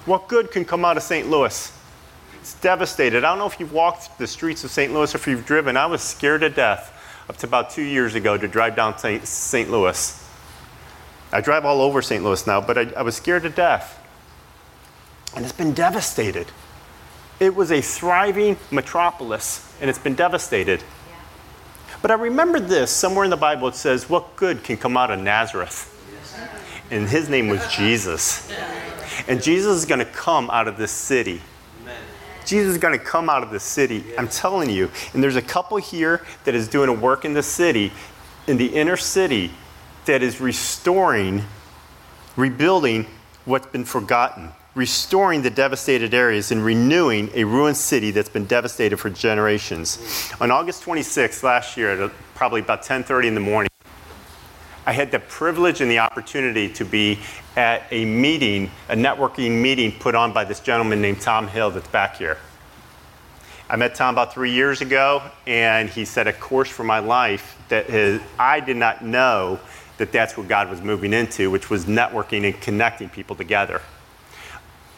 What 0.04 0.28
good 0.28 0.52
can 0.52 0.64
come 0.64 0.84
out 0.84 0.96
of 0.96 1.02
St. 1.02 1.28
Louis? 1.28 1.72
It's 2.40 2.54
devastated. 2.54 3.24
I 3.24 3.30
don't 3.30 3.38
know 3.38 3.46
if 3.46 3.58
you've 3.58 3.72
walked 3.72 4.16
the 4.18 4.26
streets 4.28 4.62
of 4.62 4.70
St. 4.70 4.92
Louis 4.92 5.12
or 5.12 5.18
if 5.18 5.26
you've 5.26 5.44
driven. 5.44 5.76
I 5.76 5.86
was 5.86 6.00
scared 6.00 6.42
to 6.42 6.50
death 6.50 6.92
up 7.28 7.36
to 7.38 7.46
about 7.46 7.70
two 7.70 7.82
years 7.82 8.14
ago 8.14 8.38
to 8.38 8.46
drive 8.46 8.76
down 8.76 8.96
St. 8.96 9.70
Louis. 9.70 10.24
I 11.32 11.40
drive 11.40 11.64
all 11.64 11.80
over 11.80 12.00
St. 12.02 12.22
Louis 12.22 12.46
now, 12.46 12.60
but 12.60 12.78
I, 12.78 12.82
I 12.96 13.02
was 13.02 13.16
scared 13.16 13.42
to 13.42 13.50
death. 13.50 14.00
And 15.36 15.44
it's 15.44 15.54
been 15.54 15.74
devastated. 15.74 16.48
It 17.38 17.54
was 17.54 17.70
a 17.70 17.80
thriving 17.80 18.56
metropolis, 18.70 19.72
and 19.80 19.88
it's 19.88 19.98
been 19.98 20.14
devastated. 20.14 20.82
But 22.02 22.10
I 22.10 22.14
remember 22.14 22.58
this 22.58 22.90
somewhere 22.90 23.24
in 23.24 23.30
the 23.30 23.36
Bible 23.36 23.68
it 23.68 23.74
says, 23.74 24.08
What 24.08 24.36
good 24.36 24.64
can 24.64 24.76
come 24.76 24.96
out 24.96 25.10
of 25.10 25.20
Nazareth? 25.20 25.92
And 26.90 27.08
his 27.08 27.28
name 27.28 27.48
was 27.48 27.66
Jesus. 27.68 28.50
And 29.28 29.42
Jesus 29.42 29.76
is 29.78 29.84
going 29.84 29.98
to 29.98 30.04
come 30.04 30.50
out 30.50 30.68
of 30.68 30.76
this 30.76 30.90
city. 30.90 31.40
Jesus 32.44 32.74
is 32.74 32.78
going 32.78 32.96
to 32.96 33.04
come 33.04 33.28
out 33.28 33.42
of 33.42 33.50
the 33.50 33.58
city. 33.58 34.04
I'm 34.16 34.28
telling 34.28 34.70
you. 34.70 34.88
And 35.12 35.22
there's 35.22 35.36
a 35.36 35.42
couple 35.42 35.78
here 35.78 36.24
that 36.44 36.54
is 36.54 36.68
doing 36.68 36.88
a 36.88 36.92
work 36.92 37.24
in 37.24 37.34
the 37.34 37.42
city, 37.42 37.92
in 38.46 38.56
the 38.56 38.66
inner 38.66 38.96
city, 38.96 39.50
that 40.04 40.22
is 40.22 40.40
restoring, 40.40 41.42
rebuilding 42.36 43.06
what's 43.44 43.66
been 43.66 43.84
forgotten, 43.84 44.52
restoring 44.76 45.40
the 45.40 45.50
devastated 45.50 46.12
areas, 46.12 46.52
and 46.52 46.62
renewing 46.62 47.30
a 47.34 47.42
ruined 47.44 47.76
city 47.76 48.10
that's 48.10 48.28
been 48.28 48.44
devastated 48.44 48.98
for 48.98 49.08
generations. 49.08 50.30
On 50.38 50.50
August 50.50 50.84
26th 50.84 51.42
last 51.42 51.78
year, 51.78 52.04
at 52.04 52.12
probably 52.34 52.60
about 52.60 52.82
10:30 52.82 53.26
in 53.26 53.34
the 53.34 53.40
morning, 53.40 53.70
I 54.86 54.92
had 54.92 55.10
the 55.10 55.18
privilege 55.18 55.80
and 55.80 55.90
the 55.90 55.98
opportunity 55.98 56.68
to 56.74 56.84
be 56.84 57.18
at 57.56 57.84
a 57.90 58.04
meeting, 58.04 58.70
a 58.90 58.94
networking 58.94 59.62
meeting 59.62 59.92
put 59.92 60.14
on 60.14 60.32
by 60.32 60.44
this 60.44 60.60
gentleman 60.60 61.00
named 61.00 61.22
Tom 61.22 61.48
Hill 61.48 61.70
that's 61.70 61.88
back 61.88 62.18
here. 62.18 62.36
I 63.68 63.76
met 63.76 63.94
Tom 63.94 64.14
about 64.14 64.32
three 64.32 64.52
years 64.52 64.82
ago, 64.82 65.22
and 65.46 65.88
he 65.88 66.04
set 66.04 66.28
a 66.28 66.32
course 66.32 66.68
for 66.68 66.84
my 66.84 66.98
life 67.00 67.56
that 67.68 68.20
I 68.38 68.60
did 68.60 68.76
not 68.76 69.02
know 69.02 69.58
that 69.96 70.12
that's 70.12 70.36
what 70.36 70.46
God 70.46 70.68
was 70.68 70.82
moving 70.82 71.14
into, 71.14 71.50
which 71.50 71.70
was 71.70 71.86
networking 71.86 72.44
and 72.44 72.60
connecting 72.60 73.08
people 73.08 73.34
together. 73.34 73.80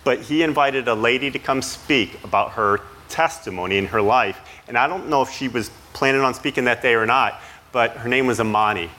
But 0.05 0.21
he 0.21 0.43
invited 0.43 0.89
a 0.89 0.95
lady 0.95 1.31
to 1.31 1.39
come 1.39 1.63
speak 1.63 2.23
about 2.25 2.53
her 2.53 2.81
testimony 3.09 3.79
in 3.79 3.87
her 3.87 4.03
life, 4.03 4.39
and 4.69 4.77
I 4.77 4.87
don't 4.87 5.09
know 5.09 5.23
if 5.23 5.31
she 5.31 5.49
was 5.49 5.71
planning 5.93 6.21
on 6.21 6.35
speaking 6.35 6.65
that 6.65 6.83
day 6.83 6.95
or 6.95 7.07
not, 7.07 7.41
but 7.73 7.93
her 7.93 8.09
name 8.09 8.27
was 8.27 8.41
Amani. 8.41 8.91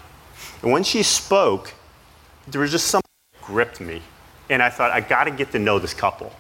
And 0.62 0.72
when 0.72 0.84
she 0.84 1.04
spoke, 1.04 1.74
there 2.48 2.62
was 2.62 2.72
just 2.72 2.88
something 2.88 3.10
that 3.34 3.42
gripped 3.42 3.80
me. 3.80 4.02
And 4.50 4.62
I 4.62 4.70
thought, 4.70 4.92
I 4.92 5.00
got 5.00 5.26
to 5.26 5.32
get 5.32 5.52
to 5.52 5.60
know 5.60 5.80
this 5.80 5.94
couple. 5.94 6.34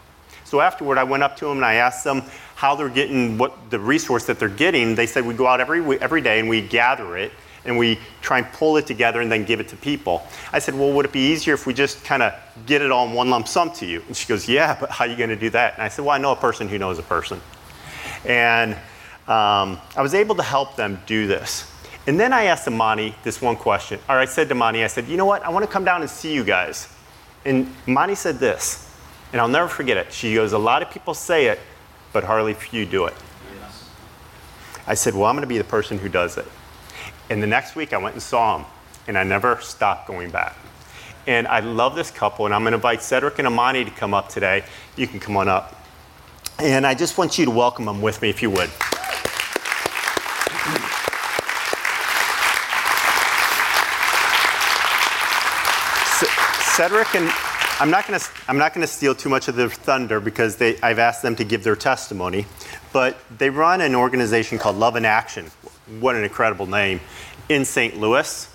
So 0.43 0.61
afterward, 0.61 0.97
I 0.97 1.03
went 1.03 1.21
up 1.21 1.37
to 1.37 1.45
them 1.45 1.57
and 1.57 1.65
I 1.65 1.75
asked 1.75 2.03
them 2.03 2.23
how 2.55 2.75
they're 2.75 2.89
getting 2.89 3.37
what 3.37 3.69
the 3.69 3.79
resource 3.79 4.25
that 4.25 4.39
they're 4.39 4.49
getting. 4.49 4.95
They 4.95 5.05
said 5.05 5.25
we 5.25 5.35
go 5.35 5.45
out 5.45 5.59
every, 5.59 5.99
every 5.99 6.21
day 6.21 6.39
and 6.39 6.49
we 6.49 6.61
gather 6.61 7.17
it 7.17 7.31
and 7.69 7.77
we 7.77 7.97
try 8.21 8.39
and 8.39 8.47
pull 8.51 8.75
it 8.77 8.85
together 8.85 9.21
and 9.21 9.31
then 9.31 9.45
give 9.45 9.59
it 9.59 9.69
to 9.69 9.77
people. 9.77 10.21
I 10.51 10.59
said, 10.59 10.75
well, 10.75 10.91
would 10.91 11.05
it 11.05 11.11
be 11.11 11.31
easier 11.31 11.53
if 11.53 11.65
we 11.65 11.73
just 11.73 12.03
kind 12.03 12.21
of 12.21 12.33
get 12.65 12.81
it 12.81 12.91
all 12.91 13.07
in 13.07 13.13
one 13.13 13.29
lump 13.29 13.47
sum 13.47 13.71
to 13.75 13.85
you? 13.85 14.03
And 14.07 14.17
she 14.17 14.27
goes, 14.27 14.49
yeah, 14.49 14.75
but 14.77 14.89
how 14.89 15.05
are 15.05 15.07
you 15.07 15.15
going 15.15 15.29
to 15.29 15.37
do 15.37 15.49
that? 15.51 15.75
And 15.75 15.83
I 15.83 15.87
said, 15.87 16.03
well, 16.03 16.13
I 16.13 16.17
know 16.17 16.33
a 16.33 16.35
person 16.35 16.67
who 16.67 16.77
knows 16.77 16.99
a 16.99 17.03
person. 17.03 17.39
And 18.25 18.73
um, 19.27 19.79
I 19.95 20.01
was 20.01 20.13
able 20.13 20.35
to 20.35 20.43
help 20.43 20.75
them 20.75 21.01
do 21.05 21.27
this. 21.27 21.71
And 22.07 22.19
then 22.19 22.33
I 22.33 22.45
asked 22.45 22.67
Amani 22.67 23.15
this 23.23 23.41
one 23.41 23.55
question. 23.55 23.99
Or 24.09 24.15
I 24.15 24.25
said 24.25 24.49
to 24.49 24.55
Amani, 24.55 24.83
I 24.83 24.87
said, 24.87 25.07
you 25.07 25.15
know 25.15 25.25
what? 25.25 25.43
I 25.45 25.49
want 25.49 25.63
to 25.63 25.71
come 25.71 25.85
down 25.85 26.01
and 26.01 26.09
see 26.09 26.33
you 26.33 26.43
guys. 26.43 26.87
And 27.45 27.73
Amani 27.87 28.15
said 28.15 28.39
this 28.39 28.89
and 29.31 29.39
I'll 29.39 29.47
never 29.47 29.67
forget 29.67 29.97
it. 29.97 30.11
She 30.11 30.35
goes, 30.35 30.53
A 30.53 30.57
lot 30.57 30.81
of 30.81 30.89
people 30.89 31.13
say 31.13 31.47
it, 31.47 31.59
but 32.13 32.23
hardly 32.23 32.53
few 32.53 32.85
do 32.85 33.05
it. 33.05 33.13
Yes. 33.59 33.89
I 34.87 34.93
said, 34.95 35.13
Well, 35.13 35.25
I'm 35.25 35.35
going 35.35 35.41
to 35.41 35.47
be 35.47 35.57
the 35.57 35.63
person 35.63 35.97
who 35.97 36.09
does 36.09 36.37
it. 36.37 36.45
And 37.29 37.43
the 37.43 37.47
next 37.47 37.75
week 37.75 37.93
I 37.93 37.97
went 37.97 38.15
and 38.15 38.21
saw 38.21 38.57
them, 38.57 38.65
and 39.07 39.17
I 39.17 39.23
never 39.23 39.59
stopped 39.61 40.07
going 40.07 40.31
back. 40.31 40.55
And 41.27 41.47
I 41.47 41.59
love 41.59 41.95
this 41.95 42.09
couple, 42.09 42.45
and 42.45 42.55
I'm 42.55 42.61
going 42.61 42.71
to 42.71 42.77
invite 42.77 43.03
Cedric 43.03 43.37
and 43.37 43.47
Amani 43.47 43.85
to 43.85 43.91
come 43.91 44.13
up 44.13 44.29
today. 44.29 44.63
You 44.95 45.05
can 45.05 45.19
come 45.19 45.37
on 45.37 45.47
up. 45.47 45.75
And 46.57 46.87
I 46.87 46.95
just 46.95 47.17
want 47.17 47.37
you 47.37 47.45
to 47.45 47.51
welcome 47.51 47.85
them 47.85 48.01
with 48.01 48.21
me, 48.21 48.29
if 48.29 48.41
you 48.41 48.49
would. 48.49 48.69
Cedric 56.79 57.13
and 57.13 57.29
I'm 57.81 57.89
not 57.89 58.07
going 58.07 58.19
to 58.19 58.25
I'm 58.47 58.57
not 58.57 58.73
going 58.73 58.87
to 58.87 58.91
steal 58.91 59.13
too 59.13 59.29
much 59.29 59.49
of 59.49 59.55
their 59.55 59.69
thunder 59.69 60.19
because 60.19 60.55
they, 60.55 60.79
I've 60.81 60.99
asked 60.99 61.21
them 61.21 61.35
to 61.35 61.43
give 61.43 61.63
their 61.63 61.75
testimony, 61.75 62.45
but 62.91 63.17
they 63.37 63.49
run 63.49 63.81
an 63.81 63.95
organization 63.95 64.57
called 64.57 64.77
Love 64.77 64.95
in 64.95 65.05
Action. 65.05 65.45
What 65.99 66.15
an 66.15 66.23
incredible 66.23 66.65
name 66.65 67.01
in 67.49 67.65
St. 67.65 67.99
Louis, 67.99 68.47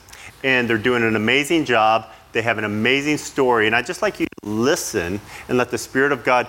and 0.43 0.69
they're 0.69 0.79
doing 0.79 1.03
an 1.03 1.17
amazing 1.17 1.65
job. 1.65 2.07
They 2.33 2.43
have 2.43 2.59
an 2.59 2.65
amazing 2.65 3.19
story, 3.19 3.67
and 3.67 3.77
I'd 3.77 3.87
just 3.87 4.03
like 4.03 4.19
you 4.19 4.27
to 4.27 4.49
listen 4.49 5.21
and 5.49 5.59
let 5.59 5.71
the 5.71 5.79
Spirit 5.79 6.13
of 6.13 6.25
God 6.25 6.47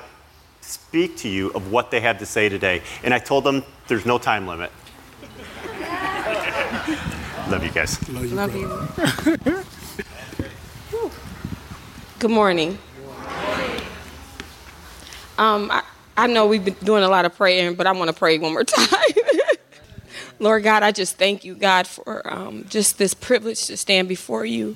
speak 0.62 1.18
to 1.18 1.28
you 1.30 1.50
of 1.52 1.72
what 1.72 1.92
they 1.92 2.00
have 2.00 2.18
to 2.20 2.26
say 2.26 2.50
today. 2.50 2.82
And 3.04 3.14
I 3.14 3.20
told 3.20 3.44
them 3.44 3.64
there's 3.88 4.06
no 4.06 4.18
time 4.18 4.48
limit. 4.48 4.72
Love 7.50 7.64
you 7.64 7.70
guys. 7.70 8.10
Love 8.10 8.56
you. 8.56 8.68
Love 8.68 9.44
you. 9.44 9.64
Good 12.20 12.32
morning. 12.32 12.78
Um, 15.38 15.70
I, 15.70 15.84
I 16.18 16.28
know 16.28 16.48
we've 16.48 16.64
been 16.64 16.76
doing 16.84 17.04
a 17.04 17.10
lot 17.10 17.26
of 17.26 17.36
praying, 17.36 17.76
but 17.76 17.86
I 17.86 17.92
want 17.92 18.10
to 18.10 18.16
pray 18.16 18.38
one 18.40 18.54
more 18.54 18.64
time. 18.64 19.15
Lord 20.40 20.64
God, 20.64 20.84
I 20.84 20.92
just 20.92 21.18
thank 21.18 21.44
you, 21.44 21.56
God, 21.56 21.88
for 21.88 22.22
um, 22.32 22.66
just 22.70 22.98
this 22.98 23.14
privilege 23.14 23.68
to 23.68 23.78
stand 23.78 24.08
before 24.08 24.46
you. 24.46 24.76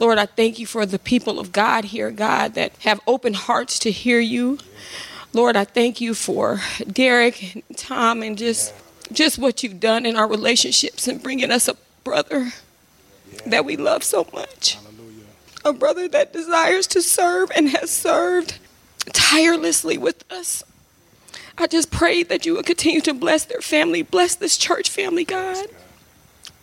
Lord, 0.00 0.18
I 0.18 0.26
thank 0.26 0.58
you 0.58 0.66
for 0.66 0.84
the 0.84 0.98
people 0.98 1.38
of 1.38 1.52
God 1.52 1.86
here, 1.86 2.10
God, 2.10 2.54
that 2.54 2.72
have 2.78 3.00
open 3.06 3.34
hearts 3.34 3.78
to 3.80 3.90
hear 3.90 4.20
you. 4.20 4.58
Lord, 5.32 5.56
I 5.56 5.64
thank 5.64 6.00
you 6.00 6.14
for 6.14 6.60
Derek 6.90 7.54
and 7.54 7.62
Tom 7.76 8.22
and 8.22 8.36
just 8.36 8.74
just 9.12 9.38
what 9.38 9.62
you've 9.62 9.78
done 9.78 10.04
in 10.04 10.16
our 10.16 10.26
relationships 10.26 11.06
and 11.06 11.22
bringing 11.22 11.52
us 11.52 11.68
a 11.68 11.76
brother 12.02 12.52
that 13.46 13.64
we 13.64 13.76
love 13.76 14.02
so 14.02 14.26
much 14.32 14.78
a 15.66 15.72
brother 15.72 16.06
that 16.08 16.32
desires 16.32 16.86
to 16.86 17.02
serve 17.02 17.50
and 17.56 17.68
has 17.70 17.90
served 17.90 18.58
tirelessly 19.12 19.98
with 19.98 20.24
us. 20.32 20.62
I 21.58 21.66
just 21.66 21.90
pray 21.90 22.22
that 22.22 22.44
you 22.44 22.54
would 22.54 22.66
continue 22.66 23.00
to 23.02 23.14
bless 23.14 23.44
their 23.44 23.60
family, 23.60 24.02
bless 24.02 24.34
this 24.34 24.58
church 24.58 24.90
family, 24.90 25.24
God. 25.24 25.66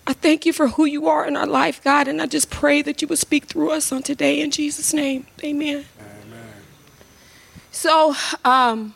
I 0.06 0.14
thank 0.14 0.46
you 0.46 0.54
for 0.54 0.68
who 0.68 0.86
you 0.86 1.08
are 1.08 1.26
in 1.26 1.36
our 1.36 1.48
life, 1.48 1.84
God, 1.84 2.08
and 2.08 2.22
I 2.22 2.26
just 2.28 2.50
pray 2.50 2.82
that 2.82 3.02
you 3.02 3.08
would 3.08 3.18
speak 3.18 3.46
through 3.46 3.72
us 3.72 3.92
on 3.92 4.04
today 4.04 4.42
in 4.42 4.52
Jesus' 4.52 4.94
name. 4.94 5.26
Amen. 5.44 5.86
Amen. 6.00 6.46
So, 7.72 8.14
um, 8.44 8.94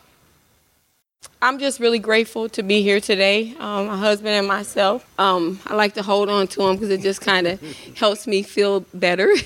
I'm 1.40 1.58
just 1.58 1.80
really 1.80 1.98
grateful 1.98 2.48
to 2.50 2.62
be 2.62 2.82
here 2.82 3.00
today, 3.00 3.54
um, 3.58 3.86
my 3.86 3.96
husband 3.96 4.34
and 4.34 4.46
myself. 4.46 5.04
Um, 5.18 5.60
I 5.66 5.74
like 5.74 5.94
to 5.94 6.02
hold 6.02 6.28
on 6.28 6.46
to 6.48 6.62
him 6.62 6.76
because 6.76 6.90
it 6.90 7.00
just 7.00 7.20
kind 7.20 7.46
of 7.46 7.60
helps 7.96 8.26
me 8.26 8.42
feel 8.42 8.80
better. 8.92 9.32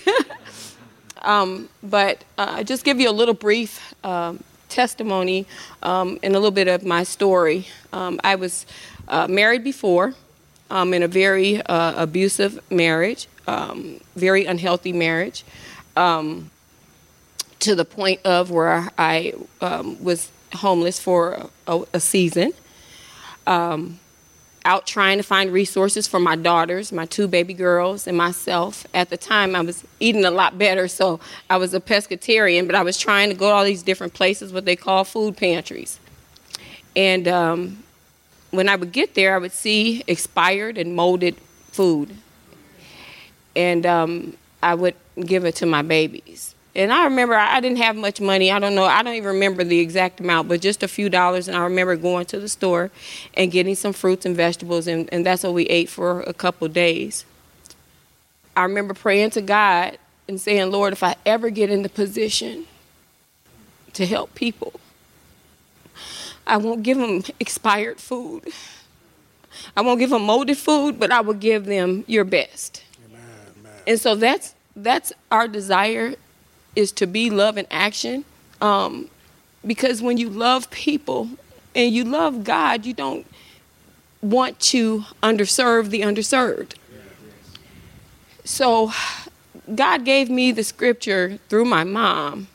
Um, 1.22 1.68
but 1.82 2.24
uh, 2.36 2.62
just 2.64 2.84
give 2.84 3.00
you 3.00 3.08
a 3.08 3.12
little 3.12 3.34
brief 3.34 3.94
um, 4.04 4.42
testimony 4.72 5.46
um, 5.82 6.18
and 6.22 6.34
a 6.34 6.38
little 6.38 6.50
bit 6.50 6.68
of 6.68 6.84
my 6.84 7.04
story. 7.04 7.66
Um, 7.92 8.18
I 8.24 8.34
was 8.36 8.66
uh, 9.08 9.28
married 9.28 9.62
before 9.62 10.14
um, 10.70 10.94
in 10.94 11.02
a 11.02 11.08
very 11.08 11.60
uh, 11.62 12.02
abusive 12.02 12.58
marriage, 12.70 13.28
um, 13.46 14.00
very 14.16 14.46
unhealthy 14.46 14.92
marriage, 14.92 15.44
to 15.94 17.74
the 17.76 17.84
point 17.84 18.20
of 18.24 18.50
where 18.50 18.88
I 18.98 19.34
was 19.60 20.30
homeless 20.54 20.98
for 20.98 21.48
a, 21.66 21.82
a 21.92 22.00
season. 22.00 22.52
Um, 23.46 23.98
out 24.64 24.86
trying 24.86 25.18
to 25.18 25.22
find 25.22 25.52
resources 25.52 26.06
for 26.06 26.20
my 26.20 26.36
daughters, 26.36 26.92
my 26.92 27.06
two 27.06 27.26
baby 27.26 27.54
girls, 27.54 28.06
and 28.06 28.16
myself. 28.16 28.86
At 28.94 29.10
the 29.10 29.16
time, 29.16 29.56
I 29.56 29.60
was 29.60 29.84
eating 30.00 30.24
a 30.24 30.30
lot 30.30 30.58
better, 30.58 30.88
so 30.88 31.20
I 31.50 31.56
was 31.56 31.74
a 31.74 31.80
pescatarian, 31.80 32.66
but 32.66 32.74
I 32.74 32.82
was 32.82 32.96
trying 32.96 33.28
to 33.30 33.34
go 33.34 33.48
to 33.48 33.54
all 33.54 33.64
these 33.64 33.82
different 33.82 34.14
places, 34.14 34.52
what 34.52 34.64
they 34.64 34.76
call 34.76 35.04
food 35.04 35.36
pantries. 35.36 35.98
And 36.94 37.26
um, 37.26 37.82
when 38.50 38.68
I 38.68 38.76
would 38.76 38.92
get 38.92 39.14
there, 39.14 39.34
I 39.34 39.38
would 39.38 39.52
see 39.52 40.04
expired 40.06 40.78
and 40.78 40.94
molded 40.94 41.36
food. 41.72 42.16
And 43.56 43.84
um, 43.84 44.36
I 44.62 44.74
would 44.74 44.94
give 45.20 45.44
it 45.44 45.56
to 45.56 45.66
my 45.66 45.82
babies. 45.82 46.51
And 46.74 46.92
I 46.92 47.04
remember 47.04 47.34
I 47.34 47.60
didn't 47.60 47.78
have 47.78 47.96
much 47.96 48.20
money. 48.20 48.50
I 48.50 48.58
don't 48.58 48.74
know. 48.74 48.84
I 48.84 49.02
don't 49.02 49.14
even 49.14 49.34
remember 49.34 49.62
the 49.62 49.78
exact 49.78 50.20
amount, 50.20 50.48
but 50.48 50.62
just 50.62 50.82
a 50.82 50.88
few 50.88 51.10
dollars. 51.10 51.46
And 51.46 51.56
I 51.56 51.64
remember 51.64 51.96
going 51.96 52.24
to 52.26 52.40
the 52.40 52.48
store 52.48 52.90
and 53.34 53.50
getting 53.50 53.74
some 53.74 53.92
fruits 53.92 54.24
and 54.24 54.34
vegetables, 54.34 54.86
and, 54.86 55.08
and 55.12 55.26
that's 55.26 55.42
what 55.42 55.52
we 55.52 55.64
ate 55.64 55.90
for 55.90 56.22
a 56.22 56.32
couple 56.32 56.66
days. 56.68 57.26
I 58.56 58.62
remember 58.62 58.94
praying 58.94 59.30
to 59.30 59.42
God 59.42 59.98
and 60.28 60.40
saying, 60.40 60.70
Lord, 60.70 60.94
if 60.94 61.02
I 61.02 61.16
ever 61.26 61.50
get 61.50 61.70
in 61.70 61.82
the 61.82 61.88
position 61.90 62.66
to 63.92 64.06
help 64.06 64.34
people, 64.34 64.80
I 66.46 66.56
won't 66.56 66.82
give 66.82 66.96
them 66.96 67.22
expired 67.38 68.00
food. 68.00 68.48
I 69.76 69.82
won't 69.82 69.98
give 69.98 70.10
them 70.10 70.22
molded 70.22 70.56
food, 70.56 70.98
but 70.98 71.12
I 71.12 71.20
will 71.20 71.34
give 71.34 71.66
them 71.66 72.04
your 72.06 72.24
best. 72.24 72.82
Amen, 73.06 73.20
amen. 73.58 73.72
And 73.86 74.00
so 74.00 74.14
that's 74.14 74.54
that's 74.74 75.12
our 75.30 75.46
desire 75.48 76.14
is 76.74 76.92
to 76.92 77.06
be 77.06 77.30
love 77.30 77.58
in 77.58 77.66
action. 77.70 78.24
Um, 78.60 79.08
because 79.64 80.02
when 80.02 80.16
you 80.16 80.28
love 80.28 80.70
people 80.70 81.30
and 81.74 81.92
you 81.92 82.04
love 82.04 82.44
God, 82.44 82.84
you 82.84 82.94
don't 82.94 83.26
want 84.20 84.58
to 84.60 85.04
underserve 85.22 85.90
the 85.90 86.00
underserved. 86.02 86.74
So 88.44 88.92
God 89.74 90.04
gave 90.04 90.28
me 90.28 90.52
the 90.52 90.64
scripture 90.64 91.38
through 91.48 91.64
my 91.64 91.84
mom, 91.84 92.48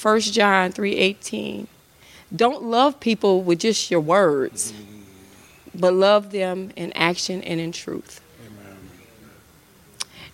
1 0.00 0.20
John 0.32 0.72
3:18. 0.72 1.66
Don't 2.34 2.64
love 2.64 3.00
people 3.00 3.42
with 3.42 3.60
just 3.60 3.90
your 3.90 4.00
words, 4.00 4.72
but 5.74 5.94
love 5.94 6.30
them 6.30 6.72
in 6.76 6.92
action 6.92 7.42
and 7.42 7.60
in 7.60 7.72
truth. 7.72 8.20
Amen. 8.46 8.76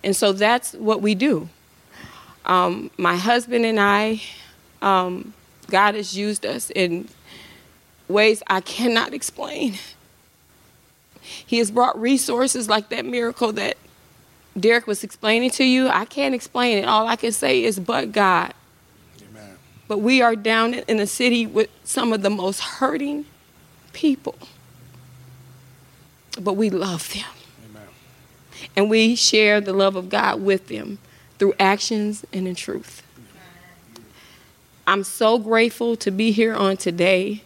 And 0.03 0.15
so 0.15 0.31
that's 0.33 0.73
what 0.73 1.01
we 1.01 1.15
do. 1.15 1.49
Um, 2.45 2.89
my 2.97 3.15
husband 3.15 3.65
and 3.65 3.79
I, 3.79 4.21
um, 4.81 5.33
God 5.69 5.95
has 5.95 6.17
used 6.17 6.45
us 6.45 6.69
in 6.71 7.07
ways 8.07 8.43
I 8.47 8.61
cannot 8.61 9.13
explain. 9.13 9.75
He 11.21 11.59
has 11.59 11.71
brought 11.71 11.99
resources 11.99 12.67
like 12.67 12.89
that 12.89 13.05
miracle 13.05 13.53
that 13.53 13.77
Derek 14.59 14.87
was 14.87 15.03
explaining 15.03 15.51
to 15.51 15.63
you. 15.63 15.87
I 15.87 16.05
can't 16.05 16.35
explain 16.35 16.79
it. 16.79 16.85
All 16.85 17.07
I 17.07 17.15
can 17.15 17.31
say 17.31 17.63
is, 17.63 17.79
but 17.79 18.11
God. 18.11 18.53
Amen. 19.29 19.57
But 19.87 19.99
we 19.99 20.21
are 20.21 20.35
down 20.35 20.73
in 20.73 20.99
a 20.99 21.07
city 21.07 21.45
with 21.45 21.69
some 21.83 22.11
of 22.11 22.21
the 22.21 22.29
most 22.29 22.59
hurting 22.59 23.25
people. 23.93 24.35
But 26.39 26.53
we 26.53 26.69
love 26.69 27.13
them. 27.13 27.25
Amen. 27.69 27.87
And 28.75 28.89
we 28.89 29.15
share 29.15 29.61
the 29.61 29.73
love 29.73 29.95
of 29.95 30.09
God 30.09 30.41
with 30.41 30.67
them 30.67 30.97
through 31.41 31.55
actions 31.59 32.23
and 32.31 32.47
in 32.47 32.53
truth. 32.53 33.01
I'm 34.85 35.03
so 35.03 35.39
grateful 35.39 35.95
to 35.95 36.11
be 36.11 36.31
here 36.31 36.53
on 36.53 36.77
today 36.77 37.41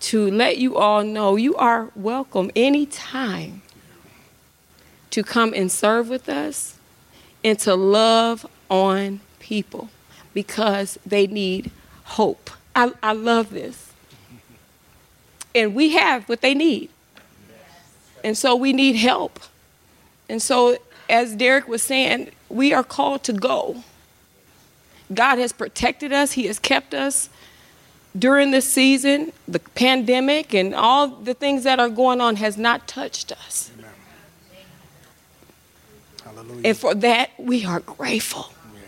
to 0.00 0.28
let 0.28 0.58
you 0.58 0.76
all 0.76 1.04
know 1.04 1.36
you 1.36 1.54
are 1.54 1.92
welcome 1.94 2.50
anytime 2.56 3.62
to 5.10 5.22
come 5.22 5.54
and 5.54 5.70
serve 5.70 6.08
with 6.08 6.28
us 6.28 6.76
and 7.44 7.56
to 7.60 7.76
love 7.76 8.44
on 8.68 9.20
people 9.38 9.88
because 10.34 10.98
they 11.06 11.28
need 11.28 11.70
hope. 12.02 12.50
I, 12.74 12.90
I 13.00 13.12
love 13.12 13.50
this. 13.50 13.92
And 15.54 15.72
we 15.72 15.90
have 15.90 16.28
what 16.28 16.40
they 16.40 16.52
need. 16.52 16.90
And 18.24 18.36
so 18.36 18.56
we 18.56 18.72
need 18.72 18.96
help. 18.96 19.38
And 20.28 20.42
so, 20.42 20.78
as 21.12 21.36
Derek 21.36 21.68
was 21.68 21.82
saying, 21.82 22.30
we 22.48 22.72
are 22.72 22.82
called 22.82 23.22
to 23.24 23.34
go. 23.34 23.84
God 25.12 25.38
has 25.38 25.52
protected 25.52 26.10
us, 26.10 26.32
He 26.32 26.46
has 26.46 26.58
kept 26.58 26.94
us 26.94 27.28
during 28.18 28.50
this 28.50 28.72
season. 28.72 29.32
The 29.46 29.58
pandemic 29.58 30.54
and 30.54 30.74
all 30.74 31.08
the 31.08 31.34
things 31.34 31.64
that 31.64 31.78
are 31.78 31.90
going 31.90 32.22
on 32.22 32.36
has 32.36 32.56
not 32.56 32.88
touched 32.88 33.30
us. 33.30 33.70
And 36.64 36.76
for 36.76 36.94
that, 36.94 37.30
we 37.38 37.64
are 37.64 37.80
grateful. 37.80 38.52
Yeah. 38.74 38.80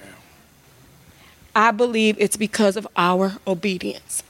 I 1.54 1.70
believe 1.72 2.16
it's 2.18 2.36
because 2.36 2.76
of 2.76 2.88
our 2.96 3.34
obedience. 3.46 4.22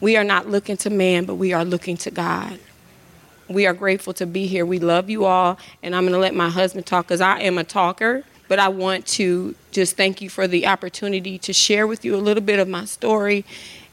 We 0.00 0.16
are 0.16 0.24
not 0.24 0.48
looking 0.48 0.76
to 0.78 0.90
man, 0.90 1.24
but 1.26 1.36
we 1.36 1.52
are 1.52 1.64
looking 1.64 1.96
to 1.98 2.10
God. 2.10 2.58
We 3.48 3.66
are 3.66 3.74
grateful 3.74 4.12
to 4.14 4.26
be 4.26 4.46
here. 4.46 4.64
We 4.64 4.78
love 4.78 5.10
you 5.10 5.24
all. 5.24 5.58
And 5.82 5.94
I'm 5.94 6.04
going 6.04 6.12
to 6.12 6.18
let 6.18 6.34
my 6.34 6.48
husband 6.48 6.86
talk 6.86 7.06
because 7.06 7.20
I 7.20 7.40
am 7.40 7.58
a 7.58 7.64
talker. 7.64 8.24
But 8.48 8.58
I 8.58 8.68
want 8.68 9.06
to 9.06 9.54
just 9.70 9.96
thank 9.96 10.20
you 10.20 10.28
for 10.28 10.46
the 10.46 10.66
opportunity 10.66 11.38
to 11.38 11.52
share 11.52 11.86
with 11.86 12.04
you 12.04 12.14
a 12.14 12.18
little 12.18 12.42
bit 12.42 12.58
of 12.58 12.68
my 12.68 12.84
story 12.84 13.44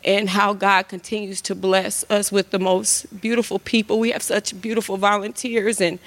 and 0.03 0.29
how 0.29 0.53
God 0.53 0.87
continues 0.87 1.41
to 1.43 1.55
bless 1.55 2.09
us 2.09 2.31
with 2.31 2.51
the 2.51 2.59
most 2.59 3.21
beautiful 3.21 3.59
people. 3.59 3.99
We 3.99 4.11
have 4.11 4.23
such 4.23 4.59
beautiful 4.59 4.97
volunteers 4.97 5.79
and 5.79 5.99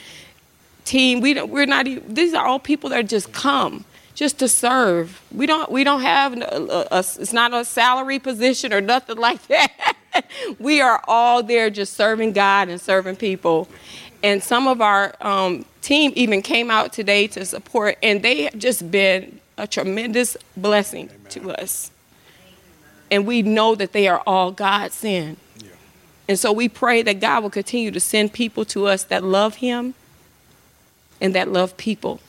team. 0.84 1.20
We 1.20 1.34
don't, 1.34 1.50
we're 1.50 1.66
not 1.66 1.86
even, 1.86 2.14
these 2.14 2.34
are 2.34 2.44
all 2.44 2.58
people 2.58 2.90
that 2.90 3.08
just 3.08 3.32
come 3.32 3.84
just 4.14 4.38
to 4.38 4.48
serve. 4.48 5.20
We 5.32 5.46
don't 5.46 5.70
we 5.70 5.84
don't 5.84 6.02
have 6.02 6.34
a, 6.34 6.44
a, 6.44 6.86
a, 6.90 6.98
it's 6.98 7.32
not 7.32 7.52
a 7.52 7.64
salary 7.64 8.18
position 8.18 8.72
or 8.72 8.80
nothing 8.80 9.16
like 9.16 9.44
that. 9.48 9.96
we 10.58 10.80
are 10.80 11.02
all 11.06 11.42
there 11.42 11.70
just 11.70 11.94
serving 11.94 12.32
God 12.32 12.68
and 12.68 12.80
serving 12.80 13.16
people. 13.16 13.68
And 14.22 14.42
some 14.42 14.66
of 14.68 14.80
our 14.80 15.14
um, 15.20 15.64
team 15.82 16.12
even 16.16 16.42
came 16.42 16.70
out 16.70 16.92
today 16.92 17.26
to 17.28 17.44
support, 17.44 17.98
and 18.02 18.22
they 18.22 18.44
have 18.44 18.58
just 18.58 18.90
been 18.90 19.40
a 19.58 19.66
tremendous 19.66 20.36
blessing 20.56 21.10
Amen. 21.10 21.30
to 21.30 21.52
us. 21.52 21.90
And 23.10 23.26
we 23.26 23.42
know 23.42 23.74
that 23.74 23.92
they 23.92 24.08
are 24.08 24.22
all 24.26 24.50
God 24.50 24.92
sent. 24.92 25.38
Yeah. 25.58 25.68
And 26.28 26.38
so 26.38 26.52
we 26.52 26.68
pray 26.68 27.02
that 27.02 27.20
God 27.20 27.42
will 27.42 27.50
continue 27.50 27.90
to 27.90 28.00
send 28.00 28.32
people 28.32 28.64
to 28.66 28.86
us 28.86 29.04
that 29.04 29.22
love 29.22 29.56
Him 29.56 29.94
and 31.20 31.34
that 31.34 31.48
love 31.48 31.76
people 31.76 32.20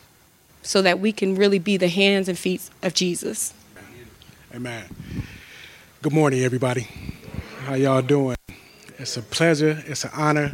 so 0.61 0.81
that 0.81 0.99
we 0.99 1.11
can 1.11 1.35
really 1.35 1.59
be 1.59 1.77
the 1.77 1.87
hands 1.87 2.27
and 2.27 2.37
feet 2.37 2.69
of 2.83 2.93
Jesus. 2.93 3.53
Amen. 4.53 4.85
Good 6.01 6.13
morning, 6.13 6.43
everybody. 6.43 6.87
How 7.65 7.73
y'all 7.73 8.03
doing? 8.03 8.37
It's 8.99 9.17
a 9.17 9.23
pleasure, 9.23 9.83
it's 9.87 10.03
an 10.03 10.11
honor, 10.13 10.53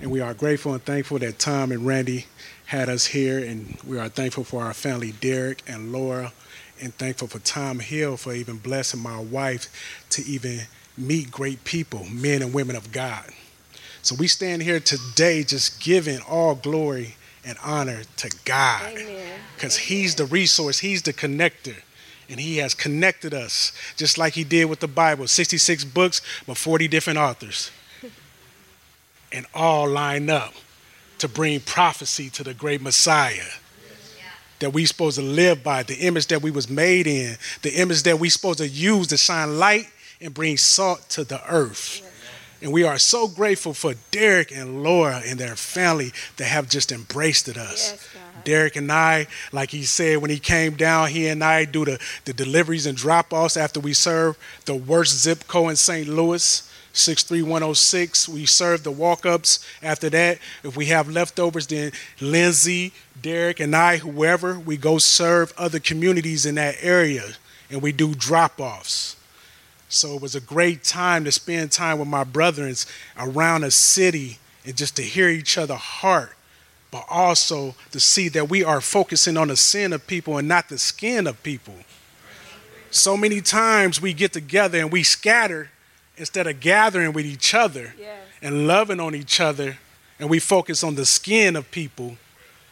and 0.00 0.10
we 0.10 0.22
are 0.22 0.32
grateful 0.32 0.72
and 0.72 0.82
thankful 0.82 1.18
that 1.18 1.38
Tom 1.38 1.70
and 1.70 1.86
Randy 1.86 2.24
had 2.64 2.88
us 2.88 3.04
here, 3.04 3.38
and 3.38 3.76
we 3.86 3.98
are 3.98 4.08
thankful 4.08 4.42
for 4.42 4.62
our 4.62 4.72
family, 4.72 5.12
Derek 5.12 5.62
and 5.68 5.92
Laura, 5.92 6.32
and 6.80 6.94
thankful 6.94 7.28
for 7.28 7.40
Tom 7.40 7.80
Hill 7.80 8.16
for 8.16 8.32
even 8.32 8.56
blessing 8.56 9.02
my 9.02 9.20
wife 9.20 9.68
to 10.08 10.24
even 10.24 10.60
meet 10.96 11.30
great 11.30 11.62
people, 11.64 12.06
men 12.10 12.40
and 12.40 12.54
women 12.54 12.74
of 12.74 12.90
God. 12.90 13.32
So 14.00 14.16
we 14.18 14.26
stand 14.26 14.62
here 14.62 14.80
today 14.80 15.44
just 15.44 15.82
giving 15.82 16.20
all 16.22 16.54
glory 16.54 17.16
and 17.44 17.58
honor 17.62 18.04
to 18.16 18.34
God. 18.46 18.94
Because 19.56 19.76
He's 19.76 20.14
the 20.14 20.24
resource, 20.24 20.78
He's 20.78 21.02
the 21.02 21.12
connector. 21.12 21.76
And 22.28 22.40
He 22.40 22.56
has 22.58 22.74
connected 22.74 23.32
us, 23.32 23.72
just 23.96 24.18
like 24.18 24.34
He 24.34 24.44
did 24.44 24.66
with 24.66 24.80
the 24.80 24.88
Bible 24.88 25.26
66 25.26 25.84
books, 25.84 26.20
but 26.46 26.56
40 26.56 26.88
different 26.88 27.18
authors. 27.18 27.70
and 29.32 29.46
all 29.54 29.88
line 29.88 30.30
up 30.30 30.54
to 31.18 31.28
bring 31.28 31.60
prophecy 31.60 32.30
to 32.30 32.44
the 32.44 32.54
great 32.54 32.80
Messiah 32.80 33.50
that 34.58 34.72
we 34.72 34.86
supposed 34.86 35.18
to 35.18 35.22
live 35.24 35.62
by, 35.62 35.82
the 35.82 35.96
image 35.96 36.28
that 36.28 36.42
we 36.42 36.50
was 36.50 36.68
made 36.68 37.06
in, 37.06 37.36
the 37.62 37.78
image 37.78 38.02
that 38.04 38.18
we 38.18 38.28
supposed 38.28 38.58
to 38.58 38.68
use 38.68 39.08
to 39.08 39.16
shine 39.16 39.58
light 39.58 39.86
and 40.20 40.32
bring 40.32 40.56
salt 40.56 41.08
to 41.10 41.24
the 41.24 41.40
earth. 41.50 42.02
And 42.62 42.72
we 42.72 42.84
are 42.84 42.98
so 42.98 43.28
grateful 43.28 43.74
for 43.74 43.94
Derek 44.10 44.50
and 44.50 44.82
Laura 44.82 45.22
and 45.26 45.38
their 45.38 45.56
family 45.56 46.12
that 46.38 46.46
have 46.46 46.68
just 46.70 46.90
embraced 46.90 47.48
us. 47.48 47.92
Yes, 47.92 48.08
Derek 48.46 48.76
and 48.76 48.90
I, 48.90 49.26
like 49.52 49.70
he 49.70 49.82
said 49.82 50.18
when 50.18 50.30
he 50.30 50.38
came 50.38 50.74
down, 50.74 51.10
he 51.10 51.26
and 51.26 51.44
I 51.44 51.66
do 51.66 51.84
the, 51.84 52.00
the 52.24 52.32
deliveries 52.32 52.86
and 52.86 52.96
drop 52.96 53.32
offs 53.32 53.58
after 53.58 53.80
we 53.80 53.92
serve 53.92 54.38
the 54.64 54.74
worst 54.74 55.18
zip 55.18 55.46
code 55.46 55.70
in 55.70 55.76
St. 55.76 56.08
Louis. 56.08 56.62
63106. 56.92 58.26
We 58.26 58.46
serve 58.46 58.82
the 58.82 58.90
walk 58.90 59.26
ups 59.26 59.62
after 59.82 60.08
that. 60.08 60.38
If 60.62 60.78
we 60.78 60.86
have 60.86 61.10
leftovers, 61.10 61.66
then 61.66 61.92
Lindsay, 62.22 62.94
Derek, 63.20 63.60
and 63.60 63.76
I, 63.76 63.98
whoever, 63.98 64.58
we 64.58 64.78
go 64.78 64.96
serve 64.96 65.52
other 65.58 65.78
communities 65.78 66.46
in 66.46 66.54
that 66.54 66.76
area 66.80 67.34
and 67.70 67.82
we 67.82 67.92
do 67.92 68.14
drop 68.14 68.58
offs. 68.58 69.16
So 69.88 70.14
it 70.14 70.22
was 70.22 70.34
a 70.34 70.40
great 70.40 70.84
time 70.84 71.24
to 71.24 71.32
spend 71.32 71.70
time 71.70 71.98
with 71.98 72.08
my 72.08 72.24
brothers 72.24 72.86
around 73.18 73.64
a 73.64 73.70
city 73.70 74.38
and 74.64 74.76
just 74.76 74.96
to 74.96 75.02
hear 75.02 75.28
each 75.28 75.58
other 75.58 75.76
heart, 75.76 76.35
but 76.96 77.04
also 77.10 77.74
to 77.90 78.00
see 78.00 78.30
that 78.30 78.48
we 78.48 78.64
are 78.64 78.80
focusing 78.80 79.36
on 79.36 79.48
the 79.48 79.56
sin 79.56 79.92
of 79.92 80.06
people 80.06 80.38
and 80.38 80.48
not 80.48 80.70
the 80.70 80.78
skin 80.78 81.26
of 81.26 81.42
people. 81.42 81.74
So 82.90 83.18
many 83.18 83.42
times 83.42 84.00
we 84.00 84.14
get 84.14 84.32
together 84.32 84.78
and 84.78 84.90
we 84.90 85.02
scatter 85.02 85.68
instead 86.16 86.46
of 86.46 86.58
gathering 86.58 87.12
with 87.12 87.26
each 87.26 87.52
other 87.52 87.92
yes. 87.98 88.18
and 88.40 88.66
loving 88.66 88.98
on 88.98 89.14
each 89.14 89.42
other 89.42 89.76
and 90.18 90.30
we 90.30 90.38
focus 90.38 90.82
on 90.82 90.94
the 90.94 91.04
skin 91.04 91.54
of 91.54 91.70
people 91.70 92.16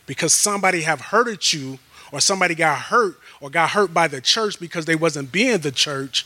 because 0.06 0.32
somebody 0.32 0.80
have 0.80 1.02
hurted 1.02 1.52
you 1.52 1.78
or 2.10 2.18
somebody 2.18 2.54
got 2.54 2.78
hurt 2.78 3.16
or 3.42 3.50
got 3.50 3.70
hurt 3.70 3.92
by 3.92 4.08
the 4.08 4.22
church 4.22 4.58
because 4.58 4.86
they 4.86 4.96
wasn't 4.96 5.30
being 5.30 5.58
the 5.58 5.70
church 5.70 6.24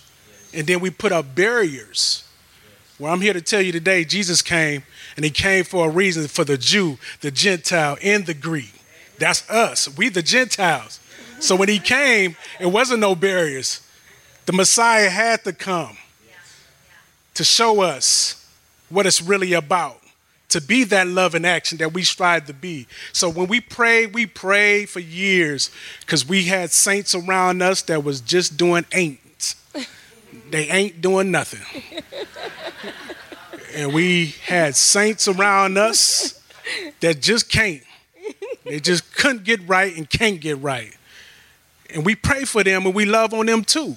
and 0.54 0.68
then 0.68 0.78
we 0.78 0.90
put 0.90 1.10
up 1.10 1.34
barriers. 1.34 2.27
Well, 2.98 3.12
I'm 3.12 3.20
here 3.20 3.32
to 3.32 3.40
tell 3.40 3.62
you 3.62 3.70
today, 3.70 4.04
Jesus 4.04 4.42
came, 4.42 4.82
and 5.14 5.24
he 5.24 5.30
came 5.30 5.62
for 5.62 5.86
a 5.86 5.90
reason 5.90 6.26
for 6.26 6.42
the 6.42 6.58
Jew, 6.58 6.98
the 7.20 7.30
Gentile, 7.30 7.96
and 8.02 8.26
the 8.26 8.34
Greek. 8.34 8.72
That's 9.18 9.48
us. 9.48 9.96
We 9.96 10.08
the 10.08 10.22
Gentiles. 10.22 10.98
So 11.38 11.54
when 11.54 11.68
he 11.68 11.78
came, 11.78 12.36
it 12.58 12.66
wasn't 12.66 12.98
no 13.00 13.14
barriers. 13.14 13.86
The 14.46 14.52
Messiah 14.52 15.10
had 15.10 15.44
to 15.44 15.52
come 15.52 15.96
to 17.34 17.44
show 17.44 17.82
us 17.82 18.50
what 18.88 19.06
it's 19.06 19.22
really 19.22 19.52
about, 19.52 20.00
to 20.48 20.60
be 20.60 20.82
that 20.84 21.06
love 21.06 21.36
in 21.36 21.44
action 21.44 21.78
that 21.78 21.92
we 21.92 22.02
strive 22.02 22.46
to 22.46 22.54
be. 22.54 22.88
So 23.12 23.28
when 23.28 23.46
we 23.46 23.60
prayed, 23.60 24.12
we 24.12 24.26
prayed 24.26 24.88
for 24.88 24.98
years 24.98 25.70
because 26.00 26.26
we 26.26 26.44
had 26.44 26.72
saints 26.72 27.14
around 27.14 27.62
us 27.62 27.82
that 27.82 28.02
was 28.02 28.20
just 28.20 28.56
doing 28.56 28.86
ain't 28.92 29.20
they 30.50 30.68
ain't 30.68 31.00
doing 31.00 31.30
nothing. 31.30 31.60
And 33.78 33.94
we 33.94 34.34
had 34.44 34.74
saints 34.74 35.28
around 35.28 35.78
us 35.78 36.42
that 36.98 37.22
just 37.22 37.48
can't. 37.48 37.80
They 38.64 38.80
just 38.80 39.14
couldn't 39.14 39.44
get 39.44 39.60
right 39.68 39.96
and 39.96 40.10
can't 40.10 40.40
get 40.40 40.60
right. 40.60 40.92
And 41.94 42.04
we 42.04 42.16
pray 42.16 42.44
for 42.44 42.64
them 42.64 42.86
and 42.86 42.94
we 42.94 43.04
love 43.04 43.32
on 43.32 43.46
them 43.46 43.62
too. 43.62 43.96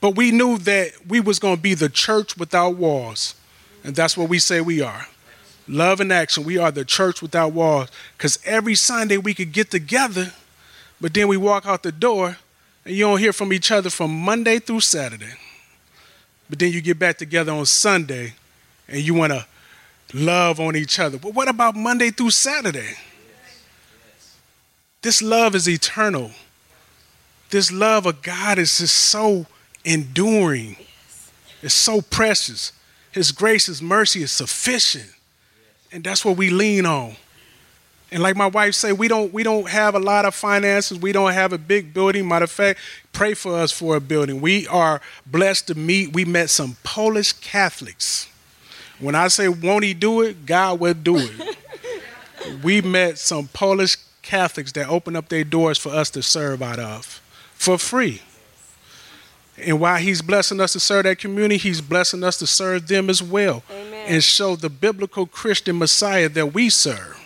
But 0.00 0.16
we 0.16 0.32
knew 0.32 0.58
that 0.58 0.94
we 1.06 1.20
was 1.20 1.38
going 1.38 1.54
to 1.54 1.62
be 1.62 1.74
the 1.74 1.88
church 1.88 2.36
without 2.36 2.74
walls. 2.74 3.36
And 3.84 3.94
that's 3.94 4.16
what 4.16 4.28
we 4.28 4.40
say 4.40 4.60
we 4.60 4.80
are. 4.80 5.06
Love 5.68 6.00
and 6.00 6.12
action. 6.12 6.42
We 6.42 6.58
are 6.58 6.72
the 6.72 6.84
church 6.84 7.22
without 7.22 7.52
walls. 7.52 7.88
Because 8.18 8.40
every 8.44 8.74
Sunday 8.74 9.16
we 9.16 9.32
could 9.32 9.52
get 9.52 9.70
together, 9.70 10.32
but 11.00 11.14
then 11.14 11.28
we 11.28 11.36
walk 11.36 11.66
out 11.66 11.84
the 11.84 11.92
door 11.92 12.36
and 12.84 12.96
you 12.96 13.04
don't 13.04 13.20
hear 13.20 13.32
from 13.32 13.52
each 13.52 13.70
other 13.70 13.90
from 13.90 14.10
Monday 14.10 14.58
through 14.58 14.80
Saturday. 14.80 15.34
But 16.50 16.58
then 16.58 16.72
you 16.72 16.80
get 16.80 16.98
back 16.98 17.16
together 17.16 17.52
on 17.52 17.64
Sunday 17.64 18.34
and 18.88 19.00
you 19.00 19.14
want 19.14 19.32
to 19.32 19.46
love 20.14 20.60
on 20.60 20.76
each 20.76 20.98
other. 20.98 21.18
But 21.18 21.34
what 21.34 21.48
about 21.48 21.74
Monday 21.74 22.10
through 22.10 22.30
Saturday? 22.30 22.96
This 25.02 25.20
love 25.20 25.54
is 25.54 25.68
eternal. 25.68 26.30
This 27.50 27.72
love 27.72 28.06
of 28.06 28.22
God 28.22 28.58
is 28.58 28.78
just 28.78 28.94
so 28.96 29.46
enduring. 29.84 30.76
It's 31.60 31.74
so 31.74 32.00
precious. 32.00 32.72
His 33.10 33.32
grace, 33.32 33.66
His 33.66 33.82
mercy 33.82 34.22
is 34.22 34.32
sufficient. 34.32 35.10
And 35.90 36.02
that's 36.02 36.24
what 36.24 36.36
we 36.36 36.50
lean 36.50 36.86
on. 36.86 37.16
And 38.10 38.22
like 38.22 38.36
my 38.36 38.46
wife 38.46 38.74
said, 38.74 38.98
we 38.98 39.08
don't 39.08 39.32
we 39.32 39.42
don't 39.42 39.68
have 39.68 39.94
a 39.94 39.98
lot 39.98 40.24
of 40.24 40.34
finances. 40.34 40.98
We 40.98 41.12
don't 41.12 41.32
have 41.32 41.52
a 41.52 41.58
big 41.58 41.94
building. 41.94 42.28
Matter 42.28 42.44
of 42.44 42.50
fact, 42.50 42.78
pray 43.12 43.34
for 43.34 43.58
us 43.58 43.72
for 43.72 43.96
a 43.96 44.00
building. 44.00 44.40
We 44.40 44.66
are 44.68 45.00
blessed 45.26 45.68
to 45.68 45.74
meet. 45.74 46.12
We 46.12 46.24
met 46.26 46.50
some 46.50 46.76
Polish 46.84 47.32
Catholics. 47.32 48.28
When 49.02 49.16
I 49.16 49.26
say 49.28 49.48
won't 49.48 49.82
he 49.82 49.94
do 49.94 50.22
it, 50.22 50.46
God 50.46 50.78
will 50.78 50.94
do 50.94 51.16
it. 51.18 51.56
we 52.62 52.80
met 52.80 53.18
some 53.18 53.48
Polish 53.48 53.96
Catholics 54.22 54.70
that 54.72 54.88
opened 54.88 55.16
up 55.16 55.28
their 55.28 55.42
doors 55.42 55.76
for 55.76 55.88
us 55.88 56.08
to 56.10 56.22
serve 56.22 56.62
out 56.62 56.78
of 56.78 57.20
for 57.54 57.78
free. 57.78 58.22
And 59.58 59.80
while 59.80 59.98
he's 59.98 60.22
blessing 60.22 60.60
us 60.60 60.72
to 60.74 60.80
serve 60.80 61.02
that 61.04 61.18
community, 61.18 61.56
he's 61.56 61.80
blessing 61.80 62.22
us 62.22 62.38
to 62.38 62.46
serve 62.46 62.86
them 62.86 63.10
as 63.10 63.20
well 63.20 63.64
Amen. 63.70 64.06
and 64.08 64.22
show 64.22 64.54
the 64.54 64.70
biblical 64.70 65.26
Christian 65.26 65.78
Messiah 65.78 66.28
that 66.28 66.54
we 66.54 66.70
serve. 66.70 67.18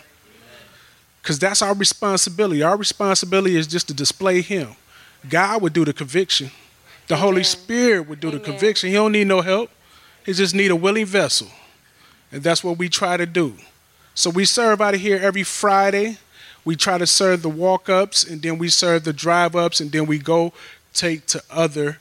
Because 1.21 1.37
that's 1.37 1.61
our 1.61 1.75
responsibility. 1.75 2.63
Our 2.63 2.75
responsibility 2.75 3.55
is 3.55 3.67
just 3.67 3.87
to 3.89 3.93
display 3.93 4.41
him. 4.41 4.75
God 5.29 5.61
would 5.61 5.73
do 5.73 5.85
the 5.85 5.93
conviction. 5.93 6.49
The 7.07 7.17
Holy 7.17 7.43
Spirit 7.43 8.07
would 8.07 8.19
do 8.19 8.31
the 8.31 8.39
conviction. 8.39 8.89
He 8.89 8.95
don't 8.95 9.11
need 9.11 9.27
no 9.27 9.41
help. 9.41 9.69
He 10.25 10.33
just 10.33 10.55
need 10.55 10.71
a 10.71 10.75
willing 10.75 11.05
vessel. 11.05 11.47
And 12.31 12.43
that's 12.43 12.63
what 12.63 12.77
we 12.77 12.89
try 12.89 13.17
to 13.17 13.25
do. 13.25 13.55
So 14.13 14.29
we 14.29 14.45
serve 14.45 14.81
out 14.81 14.95
of 14.95 14.99
here 14.99 15.17
every 15.17 15.43
Friday. 15.43 16.17
We 16.65 16.75
try 16.75 16.97
to 16.97 17.07
serve 17.07 17.43
the 17.43 17.49
walk 17.49 17.87
ups 17.87 18.23
and 18.23 18.41
then 18.41 18.57
we 18.57 18.69
serve 18.69 19.03
the 19.03 19.13
drive 19.13 19.55
ups 19.55 19.79
and 19.79 19.91
then 19.91 20.05
we 20.05 20.19
go 20.19 20.53
take 20.93 21.25
to 21.27 21.41
other 21.49 21.99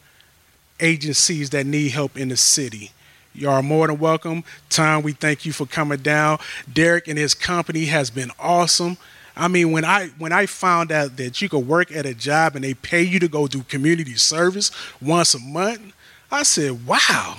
agencies 0.81 1.51
that 1.51 1.67
need 1.67 1.93
help 1.93 2.17
in 2.17 2.29
the 2.29 2.37
city. 2.37 2.91
You 3.35 3.51
are 3.51 3.63
more 3.63 3.87
than 3.87 3.99
welcome. 3.99 4.45
Tom, 4.71 5.03
we 5.03 5.13
thank 5.13 5.45
you 5.45 5.53
for 5.53 5.67
coming 5.67 5.99
down. 5.99 6.39
Derek 6.73 7.07
and 7.07 7.19
his 7.19 7.35
company 7.35 7.85
has 7.85 8.11
been 8.11 8.31
awesome. 8.39 8.97
I 9.37 9.49
mean, 9.49 9.71
when 9.71 9.85
I 9.85 10.09
when 10.19 10.33
I 10.33 10.47
found 10.47 10.91
out 10.91 11.19
that 11.19 11.43
you 11.43 11.49
could 11.51 11.69
work 11.69 11.93
at 11.93 12.07
a 12.07 12.15
job 12.15 12.57
and 12.57 12.65
they 12.65 12.73
pay 12.73 13.03
you 13.03 13.19
to 13.21 13.29
go 13.29 13.47
do 13.47 13.63
community 13.65 14.15
service 14.15 14.71
once 15.03 15.35
a 15.35 15.39
month, 15.39 15.93
I 16.31 16.43
said, 16.43 16.87
"Wow, 16.87 17.37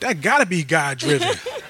that 0.00 0.20
got 0.20 0.38
to 0.38 0.46
be 0.46 0.62
God 0.62 0.98
driven." 0.98 1.34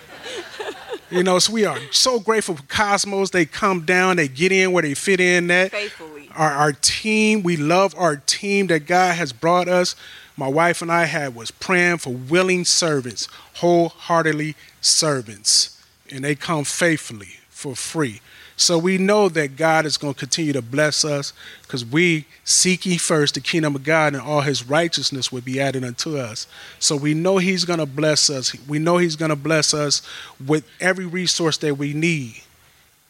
you 1.11 1.23
know, 1.23 1.38
so 1.38 1.53
we 1.53 1.64
are 1.64 1.79
so 1.90 2.19
grateful 2.21 2.57
for 2.57 2.62
Cosmos. 2.64 3.31
They 3.31 3.47
come 3.47 3.85
down, 3.85 4.16
they 4.16 4.29
get 4.29 4.53
in 4.53 4.73
where 4.73 4.83
they 4.83 4.95
fit 4.95 5.21
in. 5.21 5.47
That 5.49 5.71
Faithfully. 5.71 6.31
our, 6.35 6.51
our 6.51 6.73
team, 6.73 7.42
we 7.42 7.57
love 7.57 7.95
our 7.97 8.16
team 8.16 8.66
that 8.69 8.87
God 8.87 9.16
has 9.16 9.33
brought 9.33 9.69
us. 9.69 9.95
My 10.37 10.49
wife 10.49 10.83
and 10.83 10.92
I 10.92 11.05
had 11.05 11.35
was 11.35 11.51
praying 11.51 11.99
for 11.99 12.11
willing 12.11 12.64
servants, 12.64 13.29
wholeheartedly 13.55 14.55
servants, 14.81 15.81
and 16.11 16.25
they 16.25 16.35
come 16.35 16.64
faithfully 16.64 17.38
for 17.49 17.75
free. 17.75 18.21
So 18.57 18.79
we 18.79 18.97
know 18.97 19.29
that 19.29 19.57
God 19.57 19.85
is 19.85 19.99
going 19.99 20.14
to 20.14 20.19
continue 20.19 20.55
to 20.55 20.62
bless 20.62 21.05
us 21.05 21.35
because 21.62 21.85
we 21.85 22.25
seek 22.42 22.87
ye 22.87 22.97
first 22.97 23.35
the 23.35 23.40
kingdom 23.40 23.77
of 23.77 23.85
God 23.85 24.14
and 24.14 24.23
all 24.23 24.40
his 24.40 24.66
righteousness 24.66 25.31
will 25.31 25.42
be 25.42 25.61
added 25.61 25.85
unto 25.85 26.16
us. 26.16 26.47
So 26.79 26.97
we 26.97 27.12
know 27.12 27.37
he's 27.37 27.66
going 27.66 27.81
to 27.81 27.87
bless 27.87 28.31
us. 28.31 28.57
We 28.66 28.79
know 28.79 28.97
he's 28.97 29.16
going 29.16 29.29
to 29.29 29.37
bless 29.37 29.75
us 29.75 30.01
with 30.45 30.66
every 30.81 31.05
resource 31.05 31.59
that 31.59 31.77
we 31.77 31.92
need 31.92 32.42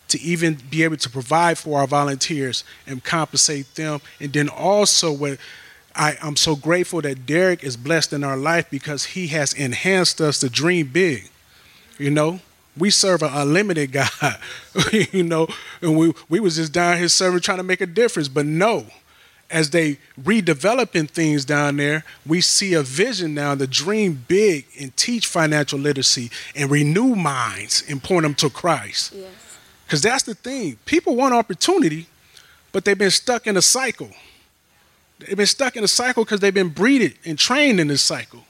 to 0.08 0.20
even 0.20 0.58
be 0.68 0.82
able 0.82 0.96
to 0.96 1.10
provide 1.10 1.58
for 1.58 1.78
our 1.78 1.86
volunteers 1.86 2.64
and 2.86 3.02
compensate 3.02 3.72
them. 3.76 4.00
And 4.20 4.32
then 4.32 4.48
also 4.48 5.36
I, 5.94 6.18
I'm 6.22 6.36
so 6.36 6.56
grateful 6.56 7.00
that 7.02 7.24
Derek 7.24 7.64
is 7.64 7.76
blessed 7.76 8.12
in 8.12 8.22
our 8.22 8.36
life 8.36 8.68
because 8.68 9.04
he 9.04 9.28
has 9.28 9.52
enhanced 9.52 10.20
us 10.20 10.40
to 10.40 10.50
dream 10.50 10.88
big. 10.88 11.30
You 11.98 12.10
know, 12.10 12.40
we 12.76 12.90
serve 12.90 13.22
an 13.22 13.30
unlimited 13.32 13.92
God. 13.92 14.38
you 15.12 15.22
know, 15.22 15.48
and 15.80 15.96
we 15.96 16.12
we 16.28 16.40
was 16.40 16.56
just 16.56 16.72
down 16.72 16.98
here 16.98 17.08
serving, 17.08 17.40
trying 17.40 17.58
to 17.58 17.64
make 17.64 17.80
a 17.80 17.86
difference. 17.86 18.28
But 18.28 18.46
no, 18.46 18.86
as 19.50 19.70
they 19.70 19.98
redeveloping 20.20 21.08
things 21.08 21.44
down 21.44 21.76
there, 21.76 22.04
we 22.26 22.40
see 22.40 22.74
a 22.74 22.82
vision 22.82 23.34
now 23.34 23.54
to 23.54 23.66
dream 23.66 24.24
big 24.28 24.66
and 24.80 24.96
teach 24.96 25.26
financial 25.26 25.78
literacy 25.78 26.30
and 26.54 26.70
renew 26.70 27.14
minds 27.14 27.84
and 27.88 28.02
point 28.02 28.22
them 28.22 28.34
to 28.34 28.50
Christ. 28.50 29.12
Yes. 29.14 29.30
Because 29.86 30.02
that's 30.02 30.24
the 30.24 30.34
thing. 30.34 30.78
People 30.84 31.14
want 31.14 31.32
opportunity, 31.32 32.06
but 32.72 32.84
they've 32.84 32.98
been 32.98 33.10
stuck 33.10 33.46
in 33.46 33.56
a 33.56 33.62
cycle. 33.62 34.10
They've 35.20 35.36
been 35.36 35.46
stuck 35.46 35.76
in 35.76 35.84
a 35.84 35.88
cycle 35.88 36.24
because 36.24 36.40
they've 36.40 36.52
been 36.52 36.68
breeded 36.68 37.14
and 37.24 37.38
trained 37.38 37.78
in 37.80 37.88
this 37.88 38.02
cycle. 38.02 38.44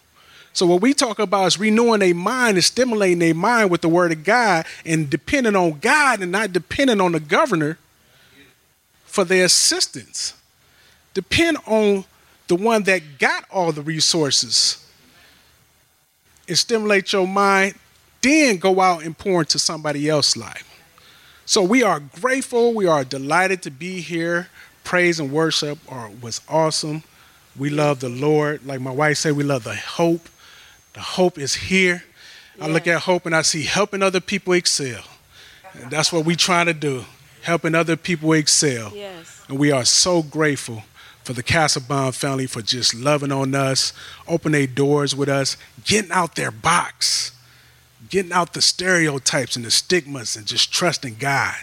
So 0.56 0.64
what 0.64 0.80
we 0.80 0.94
talk 0.94 1.18
about 1.18 1.48
is 1.48 1.60
renewing 1.60 2.00
their 2.00 2.14
mind 2.14 2.56
and 2.56 2.64
stimulating 2.64 3.18
their 3.18 3.34
mind 3.34 3.70
with 3.70 3.82
the 3.82 3.90
word 3.90 4.10
of 4.10 4.24
God 4.24 4.64
and 4.86 5.10
depending 5.10 5.54
on 5.54 5.80
God 5.80 6.22
and 6.22 6.32
not 6.32 6.54
depending 6.54 6.98
on 6.98 7.12
the 7.12 7.20
governor 7.20 7.76
for 9.04 9.22
their 9.22 9.44
assistance. 9.44 10.32
Depend 11.12 11.58
on 11.66 12.06
the 12.48 12.54
one 12.56 12.84
that 12.84 13.18
got 13.18 13.44
all 13.52 13.70
the 13.70 13.82
resources 13.82 14.82
and 16.48 16.56
stimulate 16.56 17.12
your 17.12 17.28
mind, 17.28 17.74
then 18.22 18.56
go 18.56 18.80
out 18.80 19.04
and 19.04 19.18
pour 19.18 19.40
into 19.40 19.58
somebody 19.58 20.08
else's 20.08 20.38
life. 20.38 20.64
So 21.44 21.62
we 21.62 21.82
are 21.82 22.00
grateful. 22.00 22.72
We 22.72 22.86
are 22.86 23.04
delighted 23.04 23.60
to 23.64 23.70
be 23.70 24.00
here. 24.00 24.48
Praise 24.84 25.20
and 25.20 25.30
worship 25.30 25.76
are, 25.86 26.08
was 26.22 26.40
awesome. 26.48 27.02
We 27.58 27.68
love 27.68 28.00
the 28.00 28.08
Lord. 28.08 28.64
Like 28.64 28.80
my 28.80 28.90
wife 28.90 29.18
said, 29.18 29.36
we 29.36 29.44
love 29.44 29.64
the 29.64 29.74
hope. 29.74 30.30
The 30.96 31.02
hope 31.02 31.38
is 31.38 31.54
here. 31.54 32.02
I 32.58 32.68
look 32.68 32.86
at 32.86 33.02
hope 33.02 33.26
and 33.26 33.36
I 33.36 33.42
see 33.42 33.64
helping 33.64 34.02
other 34.02 34.18
people 34.18 34.54
excel. 34.54 35.02
And 35.74 35.90
that's 35.90 36.10
what 36.10 36.24
we're 36.24 36.36
trying 36.36 36.66
to 36.66 36.72
do, 36.72 37.04
helping 37.42 37.74
other 37.74 37.96
people 37.96 38.32
excel. 38.32 38.92
Yes. 38.94 39.44
And 39.46 39.58
we 39.58 39.70
are 39.70 39.84
so 39.84 40.22
grateful 40.22 40.84
for 41.22 41.34
the 41.34 41.42
Casabon 41.42 42.14
family 42.14 42.46
for 42.46 42.62
just 42.62 42.94
loving 42.94 43.30
on 43.30 43.54
us, 43.54 43.92
opening 44.26 44.58
their 44.58 44.66
doors 44.66 45.14
with 45.14 45.28
us, 45.28 45.58
getting 45.84 46.12
out 46.12 46.34
their 46.34 46.50
box, 46.50 47.32
getting 48.08 48.32
out 48.32 48.54
the 48.54 48.62
stereotypes 48.62 49.54
and 49.54 49.66
the 49.66 49.70
stigmas 49.70 50.34
and 50.34 50.46
just 50.46 50.72
trusting 50.72 51.16
God. 51.18 51.56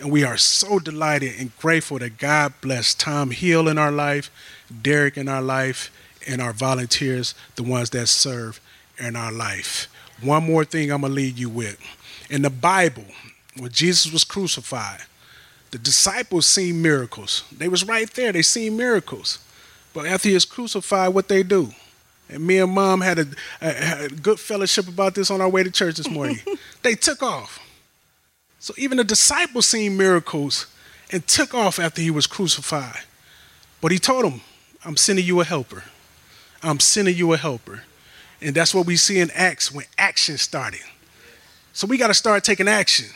And 0.00 0.10
we 0.10 0.24
are 0.24 0.36
so 0.36 0.80
delighted 0.80 1.34
and 1.38 1.56
grateful 1.58 2.00
that 2.00 2.18
God 2.18 2.54
blessed 2.60 2.98
Tom 2.98 3.30
Hill 3.30 3.68
in 3.68 3.78
our 3.78 3.92
life, 3.92 4.32
Derek 4.82 5.16
in 5.16 5.28
our 5.28 5.42
life, 5.42 5.92
and 6.26 6.40
our 6.40 6.52
volunteers, 6.52 7.34
the 7.56 7.62
ones 7.62 7.90
that 7.90 8.06
serve 8.08 8.60
in 8.98 9.16
our 9.16 9.32
life. 9.32 9.88
One 10.22 10.44
more 10.44 10.64
thing 10.64 10.90
I'm 10.92 11.00
going 11.00 11.12
to 11.12 11.16
leave 11.16 11.38
you 11.38 11.48
with. 11.48 11.78
In 12.30 12.42
the 12.42 12.50
Bible, 12.50 13.04
when 13.58 13.70
Jesus 13.70 14.12
was 14.12 14.24
crucified, 14.24 15.02
the 15.70 15.78
disciples 15.78 16.46
seen 16.46 16.82
miracles. 16.82 17.44
They 17.50 17.68
was 17.68 17.84
right 17.84 18.10
there. 18.14 18.32
They 18.32 18.42
seen 18.42 18.76
miracles. 18.76 19.38
But 19.94 20.06
after 20.06 20.28
he 20.28 20.34
was 20.34 20.44
crucified, 20.44 21.14
what 21.14 21.28
they 21.28 21.42
do? 21.42 21.72
And 22.28 22.46
me 22.46 22.58
and 22.58 22.72
mom 22.72 23.00
had 23.00 23.18
a, 23.18 23.26
a, 23.60 23.72
had 23.72 24.12
a 24.12 24.14
good 24.14 24.38
fellowship 24.38 24.88
about 24.88 25.14
this 25.14 25.30
on 25.30 25.40
our 25.40 25.48
way 25.48 25.62
to 25.62 25.70
church 25.70 25.96
this 25.96 26.08
morning. 26.08 26.38
they 26.82 26.94
took 26.94 27.22
off. 27.22 27.58
So 28.58 28.72
even 28.78 28.96
the 28.98 29.04
disciples 29.04 29.66
seen 29.66 29.96
miracles 29.96 30.66
and 31.10 31.26
took 31.26 31.54
off 31.54 31.78
after 31.78 32.00
he 32.00 32.10
was 32.10 32.26
crucified. 32.26 33.00
But 33.80 33.92
he 33.92 33.98
told 33.98 34.24
them, 34.24 34.40
I'm 34.84 34.96
sending 34.96 35.24
you 35.24 35.40
a 35.40 35.44
helper. 35.44 35.84
I'm 36.62 36.80
sending 36.80 37.16
you 37.16 37.32
a 37.32 37.36
helper. 37.36 37.82
And 38.40 38.54
that's 38.54 38.74
what 38.74 38.86
we 38.86 38.96
see 38.96 39.20
in 39.20 39.30
Acts 39.32 39.72
when 39.72 39.86
action 39.98 40.36
started. 40.38 40.80
So 41.72 41.86
we 41.86 41.96
got 41.96 42.08
to 42.08 42.14
start 42.14 42.44
taking 42.44 42.68
action. 42.68 43.06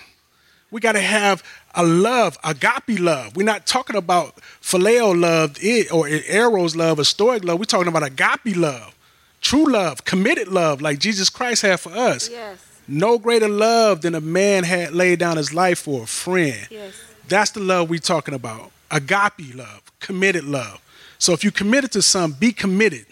We 0.70 0.80
got 0.80 0.92
to 0.92 1.00
have 1.00 1.42
a 1.74 1.85
love, 1.85 2.38
agape 2.42 2.98
love. 2.98 3.37
We're 3.37 3.44
not 3.44 3.66
talking 3.66 3.96
about 3.96 4.37
phileo 4.61 5.18
love 5.18 5.56
or 5.92 6.09
eros 6.09 6.74
love 6.74 6.98
or 6.98 7.02
storge 7.02 7.44
love. 7.44 7.59
We're 7.59 7.64
talking 7.66 7.88
about 7.88 8.02
agape 8.02 8.56
love, 8.56 8.94
true 9.40 9.70
love, 9.70 10.04
committed 10.04 10.48
love, 10.48 10.80
like 10.80 10.98
Jesus 10.98 11.28
Christ 11.28 11.62
had 11.62 11.80
for 11.80 11.90
us. 11.90 12.28
Yes. 12.30 12.59
No 12.88 13.18
greater 13.18 13.48
love 13.48 14.02
than 14.02 14.14
a 14.14 14.20
man 14.20 14.64
had 14.64 14.92
laid 14.92 15.18
down 15.18 15.37
his 15.37 15.52
life 15.52 15.80
for 15.80 16.04
a 16.04 16.06
friend. 16.06 16.66
Yes. 16.70 16.94
That's 17.28 17.50
the 17.50 17.61
love 17.61 17.90
we're 17.90 17.98
talking 17.98 18.35
about. 18.35 18.70
Agape 18.90 19.54
love, 19.54 19.82
committed 20.00 20.44
love. 20.44 20.80
So 21.18 21.32
if 21.32 21.42
you're 21.42 21.52
committed 21.52 21.92
to 21.92 22.02
something, 22.02 22.38
be 22.38 22.52
committed. 22.52 23.06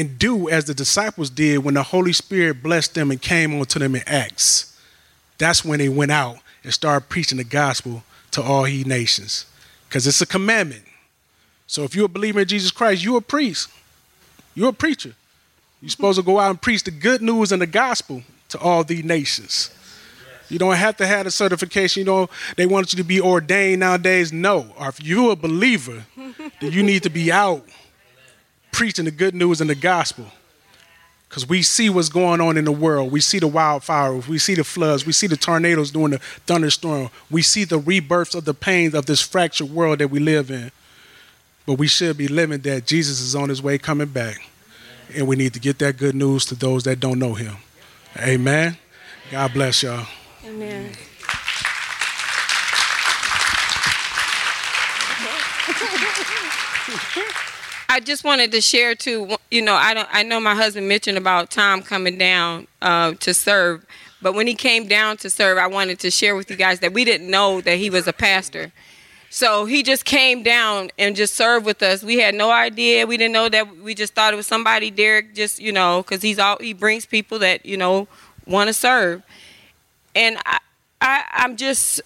And 0.00 0.18
do 0.18 0.48
as 0.48 0.64
the 0.64 0.72
disciples 0.72 1.28
did 1.28 1.58
when 1.58 1.74
the 1.74 1.82
Holy 1.82 2.14
Spirit 2.14 2.62
blessed 2.62 2.94
them 2.94 3.10
and 3.10 3.20
came 3.20 3.54
onto 3.60 3.78
them 3.78 3.94
in 3.94 4.02
Acts. 4.06 4.74
That's 5.36 5.62
when 5.62 5.78
they 5.78 5.90
went 5.90 6.10
out 6.10 6.38
and 6.64 6.72
started 6.72 7.10
preaching 7.10 7.36
the 7.36 7.44
gospel 7.44 8.02
to 8.30 8.40
all 8.40 8.64
he 8.64 8.82
nations. 8.82 9.44
Because 9.86 10.06
it's 10.06 10.22
a 10.22 10.26
commandment. 10.26 10.84
So 11.66 11.84
if 11.84 11.94
you're 11.94 12.06
a 12.06 12.08
believer 12.08 12.40
in 12.40 12.48
Jesus 12.48 12.70
Christ, 12.70 13.04
you're 13.04 13.18
a 13.18 13.20
priest. 13.20 13.68
You're 14.54 14.70
a 14.70 14.72
preacher. 14.72 15.12
You're 15.82 15.90
supposed 15.90 16.18
to 16.18 16.24
go 16.24 16.38
out 16.38 16.48
and 16.48 16.62
preach 16.62 16.82
the 16.84 16.92
good 16.92 17.20
news 17.20 17.52
and 17.52 17.60
the 17.60 17.66
gospel 17.66 18.22
to 18.48 18.58
all 18.58 18.84
the 18.84 19.02
nations. 19.02 19.70
You 20.48 20.58
don't 20.58 20.76
have 20.76 20.96
to 20.96 21.06
have 21.06 21.26
a 21.26 21.30
certification. 21.30 22.00
You 22.00 22.06
know, 22.06 22.30
they 22.56 22.64
want 22.64 22.94
you 22.94 22.96
to 22.96 23.04
be 23.04 23.20
ordained 23.20 23.80
nowadays. 23.80 24.32
No. 24.32 24.72
Or 24.78 24.88
if 24.88 25.02
you're 25.02 25.32
a 25.32 25.36
believer, 25.36 26.06
then 26.16 26.72
you 26.72 26.82
need 26.82 27.02
to 27.02 27.10
be 27.10 27.30
out 27.30 27.66
preaching 28.72 29.04
the 29.04 29.10
good 29.10 29.34
news 29.34 29.60
and 29.60 29.70
the 29.70 29.74
gospel. 29.74 30.26
Because 31.28 31.48
we 31.48 31.62
see 31.62 31.88
what's 31.88 32.08
going 32.08 32.40
on 32.40 32.56
in 32.56 32.64
the 32.64 32.72
world. 32.72 33.12
We 33.12 33.20
see 33.20 33.38
the 33.38 33.48
wildfires. 33.48 34.26
We 34.26 34.38
see 34.38 34.56
the 34.56 34.64
floods. 34.64 35.06
We 35.06 35.12
see 35.12 35.28
the 35.28 35.36
tornadoes 35.36 35.92
during 35.92 36.10
the 36.10 36.18
thunderstorm. 36.18 37.08
We 37.30 37.42
see 37.42 37.62
the 37.62 37.78
rebirths 37.78 38.34
of 38.34 38.44
the 38.44 38.54
pains 38.54 38.94
of 38.94 39.06
this 39.06 39.22
fractured 39.22 39.70
world 39.70 40.00
that 40.00 40.08
we 40.08 40.18
live 40.18 40.50
in. 40.50 40.72
But 41.66 41.74
we 41.74 41.86
should 41.86 42.16
be 42.16 42.26
living 42.26 42.58
that 42.62 42.84
Jesus 42.84 43.20
is 43.20 43.36
on 43.36 43.48
his 43.48 43.62
way 43.62 43.78
coming 43.78 44.08
back. 44.08 44.44
And 45.14 45.28
we 45.28 45.36
need 45.36 45.54
to 45.54 45.60
get 45.60 45.78
that 45.78 45.96
good 45.98 46.16
news 46.16 46.46
to 46.46 46.56
those 46.56 46.82
that 46.82 46.98
don't 46.98 47.20
know 47.20 47.34
him. 47.34 47.58
Amen. 48.18 48.76
God 49.30 49.52
bless 49.54 49.84
y'all. 49.84 50.06
Amen. 50.44 50.90
I 57.90 57.98
just 57.98 58.22
wanted 58.22 58.52
to 58.52 58.60
share 58.60 58.94
too. 58.94 59.36
You 59.50 59.62
know, 59.62 59.74
I 59.74 59.94
don't. 59.94 60.08
I 60.12 60.22
know 60.22 60.38
my 60.38 60.54
husband 60.54 60.86
mentioned 60.86 61.18
about 61.18 61.50
Tom 61.50 61.82
coming 61.82 62.18
down 62.18 62.68
uh, 62.80 63.14
to 63.14 63.34
serve, 63.34 63.84
but 64.22 64.32
when 64.32 64.46
he 64.46 64.54
came 64.54 64.86
down 64.86 65.16
to 65.18 65.28
serve, 65.28 65.58
I 65.58 65.66
wanted 65.66 65.98
to 66.00 66.10
share 66.12 66.36
with 66.36 66.48
you 66.50 66.56
guys 66.56 66.78
that 66.80 66.92
we 66.92 67.04
didn't 67.04 67.28
know 67.28 67.60
that 67.62 67.78
he 67.78 67.90
was 67.90 68.06
a 68.06 68.12
pastor. 68.12 68.70
So 69.28 69.64
he 69.64 69.82
just 69.82 70.04
came 70.04 70.44
down 70.44 70.90
and 71.00 71.16
just 71.16 71.34
served 71.34 71.66
with 71.66 71.82
us. 71.82 72.04
We 72.04 72.20
had 72.20 72.36
no 72.36 72.52
idea. 72.52 73.08
We 73.08 73.16
didn't 73.16 73.32
know 73.32 73.48
that. 73.48 73.78
We 73.78 73.96
just 73.96 74.14
thought 74.14 74.32
it 74.32 74.36
was 74.36 74.46
somebody 74.46 74.92
Derek 74.92 75.34
just 75.34 75.58
you 75.58 75.72
know 75.72 76.02
because 76.02 76.22
he's 76.22 76.38
all 76.38 76.58
he 76.60 76.72
brings 76.72 77.06
people 77.06 77.40
that 77.40 77.66
you 77.66 77.76
know 77.76 78.06
want 78.46 78.68
to 78.68 78.72
serve, 78.72 79.24
and 80.14 80.38
I, 80.46 80.58
I 81.00 81.24
I'm 81.32 81.56
just 81.56 82.00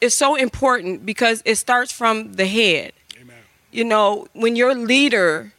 it's 0.00 0.14
so 0.14 0.36
important 0.36 1.04
because 1.04 1.42
it 1.44 1.56
starts 1.56 1.92
from 1.92 2.32
the 2.32 2.46
head. 2.46 2.94
You 3.70 3.84
know, 3.84 4.26
when 4.32 4.56
your 4.56 4.74
leader 4.74 5.52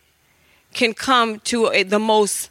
can 0.74 0.94
come 0.94 1.40
to 1.42 1.68
a, 1.68 1.84
the 1.84 2.00
most 2.00 2.50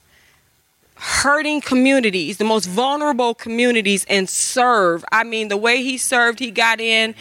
hurting 1.00 1.60
communities, 1.60 2.38
the 2.38 2.44
most 2.44 2.66
vulnerable 2.66 3.32
communities, 3.34 4.04
and 4.08 4.28
serve. 4.28 5.04
I 5.12 5.22
mean, 5.22 5.48
the 5.48 5.56
way 5.56 5.82
he 5.82 5.96
served, 5.96 6.40
he 6.40 6.50
got 6.50 6.80
in. 6.80 7.14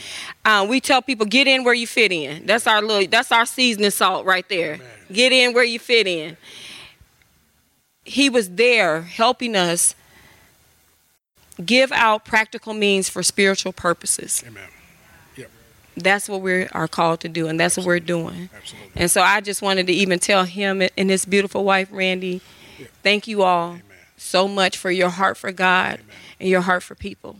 Uh, 0.43 0.65
we 0.67 0.79
tell 0.81 1.01
people, 1.01 1.25
get 1.27 1.47
in 1.47 1.63
where 1.63 1.75
you 1.75 1.85
fit 1.85 2.11
in. 2.11 2.45
That's 2.45 2.65
our 2.65 2.81
little, 2.81 3.07
that's 3.07 3.31
our 3.31 3.45
seasoning 3.45 3.91
salt 3.91 4.25
right 4.25 4.47
there. 4.49 4.75
Amen. 4.75 4.87
Get 5.11 5.31
in 5.31 5.53
where 5.53 5.63
you 5.63 5.77
fit 5.77 6.07
in. 6.07 6.37
He 8.03 8.29
was 8.29 8.49
there 8.51 9.01
helping 9.01 9.55
us 9.55 9.93
give 11.63 11.91
out 11.91 12.25
practical 12.25 12.73
means 12.73 13.09
for 13.09 13.21
spiritual 13.21 13.73
purposes. 13.73 14.43
Amen. 14.47 14.69
That's 15.97 16.29
what 16.29 16.41
we 16.41 16.67
are 16.67 16.87
called 16.87 17.21
to 17.21 17.29
do, 17.29 17.47
and 17.47 17.59
that's 17.59 17.75
what 17.75 17.85
we're 17.85 17.99
doing. 17.99 18.49
Absolutely. 18.55 18.91
And 18.95 19.09
so 19.09 19.21
I 19.21 19.41
just 19.41 19.61
wanted 19.61 19.87
to 19.87 19.93
even 19.93 20.19
tell 20.19 20.43
him 20.43 20.81
and 20.95 21.09
his 21.09 21.25
beautiful 21.25 21.63
wife, 21.63 21.89
Randy, 21.91 22.41
thank 23.01 23.27
you 23.27 23.43
all 23.43 23.79
so 24.15 24.47
much 24.47 24.77
for 24.77 24.91
your 24.91 25.09
heart 25.09 25.37
for 25.37 25.51
God 25.51 25.99
and 26.39 26.49
your 26.49 26.61
heart 26.61 26.83
for 26.83 26.95
people. 26.95 27.37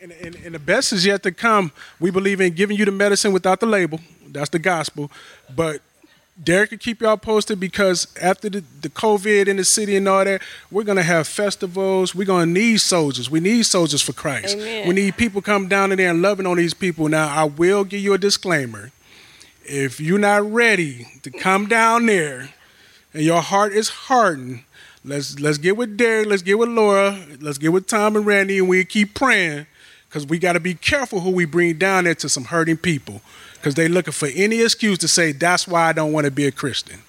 And, 0.00 0.12
and, 0.12 0.34
and 0.36 0.54
the 0.54 0.58
best 0.58 0.92
is 0.92 1.04
yet 1.04 1.22
to 1.24 1.32
come. 1.32 1.72
We 1.98 2.10
believe 2.10 2.40
in 2.40 2.52
giving 2.54 2.76
you 2.76 2.84
the 2.84 2.92
medicine 2.92 3.32
without 3.32 3.60
the 3.60 3.66
label. 3.66 4.00
That's 4.28 4.50
the 4.50 4.58
gospel. 4.58 5.10
But 5.54 5.80
Derek 6.42 6.70
can 6.70 6.78
keep 6.78 7.00
y'all 7.00 7.16
posted 7.16 7.58
because 7.58 8.06
after 8.22 8.48
the, 8.48 8.62
the 8.80 8.88
COVID 8.88 9.48
in 9.48 9.56
the 9.56 9.64
city 9.64 9.96
and 9.96 10.06
all 10.06 10.24
that, 10.24 10.40
we're 10.70 10.84
going 10.84 10.96
to 10.96 11.02
have 11.02 11.26
festivals. 11.26 12.14
We're 12.14 12.26
going 12.26 12.54
to 12.54 12.60
need 12.60 12.80
soldiers. 12.80 13.28
We 13.28 13.40
need 13.40 13.64
soldiers 13.64 14.02
for 14.02 14.12
Christ. 14.12 14.56
Amen. 14.56 14.86
We 14.86 14.94
need 14.94 15.16
people 15.16 15.42
come 15.42 15.66
down 15.66 15.90
in 15.90 15.98
there 15.98 16.10
and 16.10 16.22
loving 16.22 16.46
on 16.46 16.56
these 16.56 16.74
people. 16.74 17.08
Now, 17.08 17.28
I 17.28 17.44
will 17.44 17.82
give 17.82 18.00
you 18.00 18.14
a 18.14 18.18
disclaimer. 18.18 18.92
If 19.64 20.00
you're 20.00 20.18
not 20.18 20.50
ready 20.50 21.08
to 21.22 21.30
come 21.30 21.66
down 21.66 22.06
there 22.06 22.50
and 23.12 23.24
your 23.24 23.42
heart 23.42 23.72
is 23.72 23.88
hardened, 23.88 24.62
let's 25.04 25.38
let's 25.40 25.58
get 25.58 25.76
with 25.76 25.96
Derek, 25.96 26.28
let's 26.28 26.42
get 26.42 26.58
with 26.58 26.68
Laura, 26.68 27.18
let's 27.40 27.58
get 27.58 27.72
with 27.72 27.86
Tom 27.86 28.16
and 28.16 28.24
Randy, 28.24 28.58
and 28.58 28.68
we 28.68 28.84
keep 28.84 29.14
praying 29.14 29.66
because 30.08 30.24
we 30.24 30.38
got 30.38 30.54
to 30.54 30.60
be 30.60 30.72
careful 30.72 31.20
who 31.20 31.30
we 31.30 31.44
bring 31.44 31.76
down 31.76 32.04
there 32.04 32.14
to 32.14 32.28
some 32.28 32.44
hurting 32.44 32.78
people 32.78 33.20
because 33.58 33.74
they're 33.74 33.88
looking 33.88 34.12
for 34.12 34.28
any 34.34 34.62
excuse 34.62 34.98
to 34.98 35.08
say 35.08 35.32
that's 35.32 35.68
why 35.68 35.88
I 35.88 35.92
don't 35.92 36.12
want 36.12 36.24
to 36.24 36.30
be 36.30 36.46
a 36.46 36.52
Christian. 36.52 37.00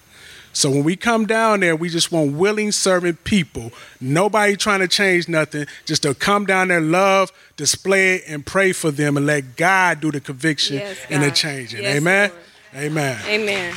So 0.52 0.68
when 0.68 0.82
we 0.82 0.96
come 0.96 1.26
down 1.26 1.60
there, 1.60 1.76
we 1.76 1.88
just 1.88 2.10
want 2.10 2.32
willing, 2.36 2.72
serving 2.72 3.16
people. 3.18 3.70
Nobody 4.00 4.56
trying 4.56 4.80
to 4.80 4.88
change 4.88 5.28
nothing. 5.28 5.66
Just 5.84 6.02
to 6.02 6.14
come 6.14 6.44
down 6.44 6.68
there, 6.68 6.80
love, 6.80 7.30
display 7.56 8.16
it, 8.16 8.24
and 8.26 8.44
pray 8.44 8.72
for 8.72 8.90
them, 8.90 9.16
and 9.16 9.26
let 9.26 9.56
God 9.56 10.00
do 10.00 10.10
the 10.10 10.20
conviction 10.20 10.78
Yes, 10.78 10.98
and 11.08 11.22
the 11.22 11.30
changing. 11.30 11.82
Yes, 11.82 11.96
Amen. 11.96 12.30
Lord. 12.30 12.84
Amen. 12.84 13.18
Amen. 13.28 13.74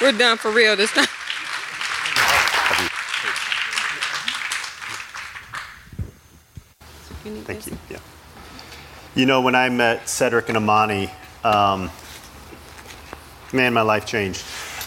We're 0.00 0.12
done 0.12 0.36
for 0.36 0.50
real 0.50 0.76
this 0.76 0.92
time. 0.92 1.06
Thank 7.46 7.66
you. 7.66 7.76
Yeah. 7.90 7.98
You 9.16 9.26
know, 9.26 9.42
when 9.42 9.54
I 9.54 9.68
met 9.68 10.08
Cedric 10.08 10.48
and 10.48 10.56
Amani, 10.56 11.08
um, 11.44 11.88
man, 13.52 13.72
my 13.72 13.82
life 13.82 14.06
changed. 14.06 14.40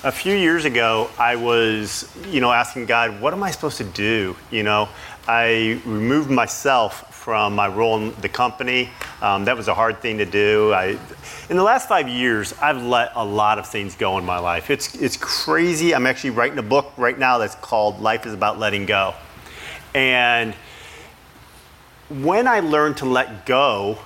A 0.03 0.11
few 0.11 0.35
years 0.35 0.65
ago, 0.65 1.09
I 1.17 1.37
was, 1.37 2.13
you 2.27 2.41
know, 2.41 2.51
asking 2.51 2.87
God, 2.87 3.21
what 3.21 3.31
am 3.31 3.41
I 3.41 3.51
supposed 3.51 3.77
to 3.77 3.85
do? 3.85 4.35
You 4.51 4.63
know, 4.63 4.89
I 5.29 5.81
removed 5.85 6.29
myself 6.29 7.15
from 7.15 7.55
my 7.55 7.69
role 7.69 7.99
in 8.01 8.13
the 8.19 8.27
company. 8.27 8.89
Um, 9.21 9.45
that 9.45 9.55
was 9.55 9.69
a 9.69 9.73
hard 9.73 10.01
thing 10.01 10.17
to 10.17 10.25
do. 10.25 10.73
I, 10.73 10.99
in 11.49 11.55
the 11.55 11.63
last 11.63 11.87
five 11.87 12.09
years, 12.09 12.53
I've 12.61 12.83
let 12.83 13.13
a 13.15 13.23
lot 13.23 13.59
of 13.59 13.69
things 13.69 13.95
go 13.95 14.17
in 14.17 14.25
my 14.25 14.39
life. 14.39 14.69
It's, 14.69 14.93
it's 14.95 15.15
crazy. 15.15 15.95
I'm 15.95 16.05
actually 16.05 16.31
writing 16.31 16.57
a 16.57 16.63
book 16.63 16.91
right 16.97 17.17
now 17.17 17.37
that's 17.37 17.55
called 17.55 18.01
Life 18.01 18.25
is 18.25 18.33
About 18.33 18.59
Letting 18.59 18.87
Go. 18.87 19.15
And 19.95 20.53
when 22.09 22.45
I 22.45 22.59
learned 22.59 22.97
to 22.97 23.05
let 23.05 23.45
go 23.45 23.99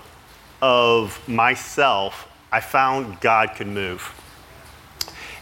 of 0.61 1.27
myself, 1.27 2.27
I 2.51 2.59
found 2.59 3.19
God 3.19 3.55
could 3.55 3.67
move. 3.67 4.13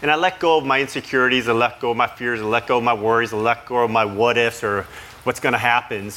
And 0.02 0.10
I 0.10 0.14
let 0.14 0.40
go 0.40 0.56
of 0.56 0.64
my 0.64 0.80
insecurities, 0.80 1.48
I 1.48 1.52
let 1.52 1.80
go 1.80 1.90
of 1.90 1.96
my 1.96 2.06
fears, 2.06 2.40
I 2.40 2.44
let 2.44 2.66
go 2.66 2.78
of 2.78 2.84
my 2.84 2.94
worries, 2.94 3.34
I 3.34 3.36
let 3.36 3.66
go 3.66 3.84
of 3.84 3.90
my 3.90 4.04
what 4.04 4.38
ifs 4.38 4.64
or 4.64 4.86
what's 5.24 5.40
going 5.40 5.52
to 5.52 5.58
happen. 5.58 6.10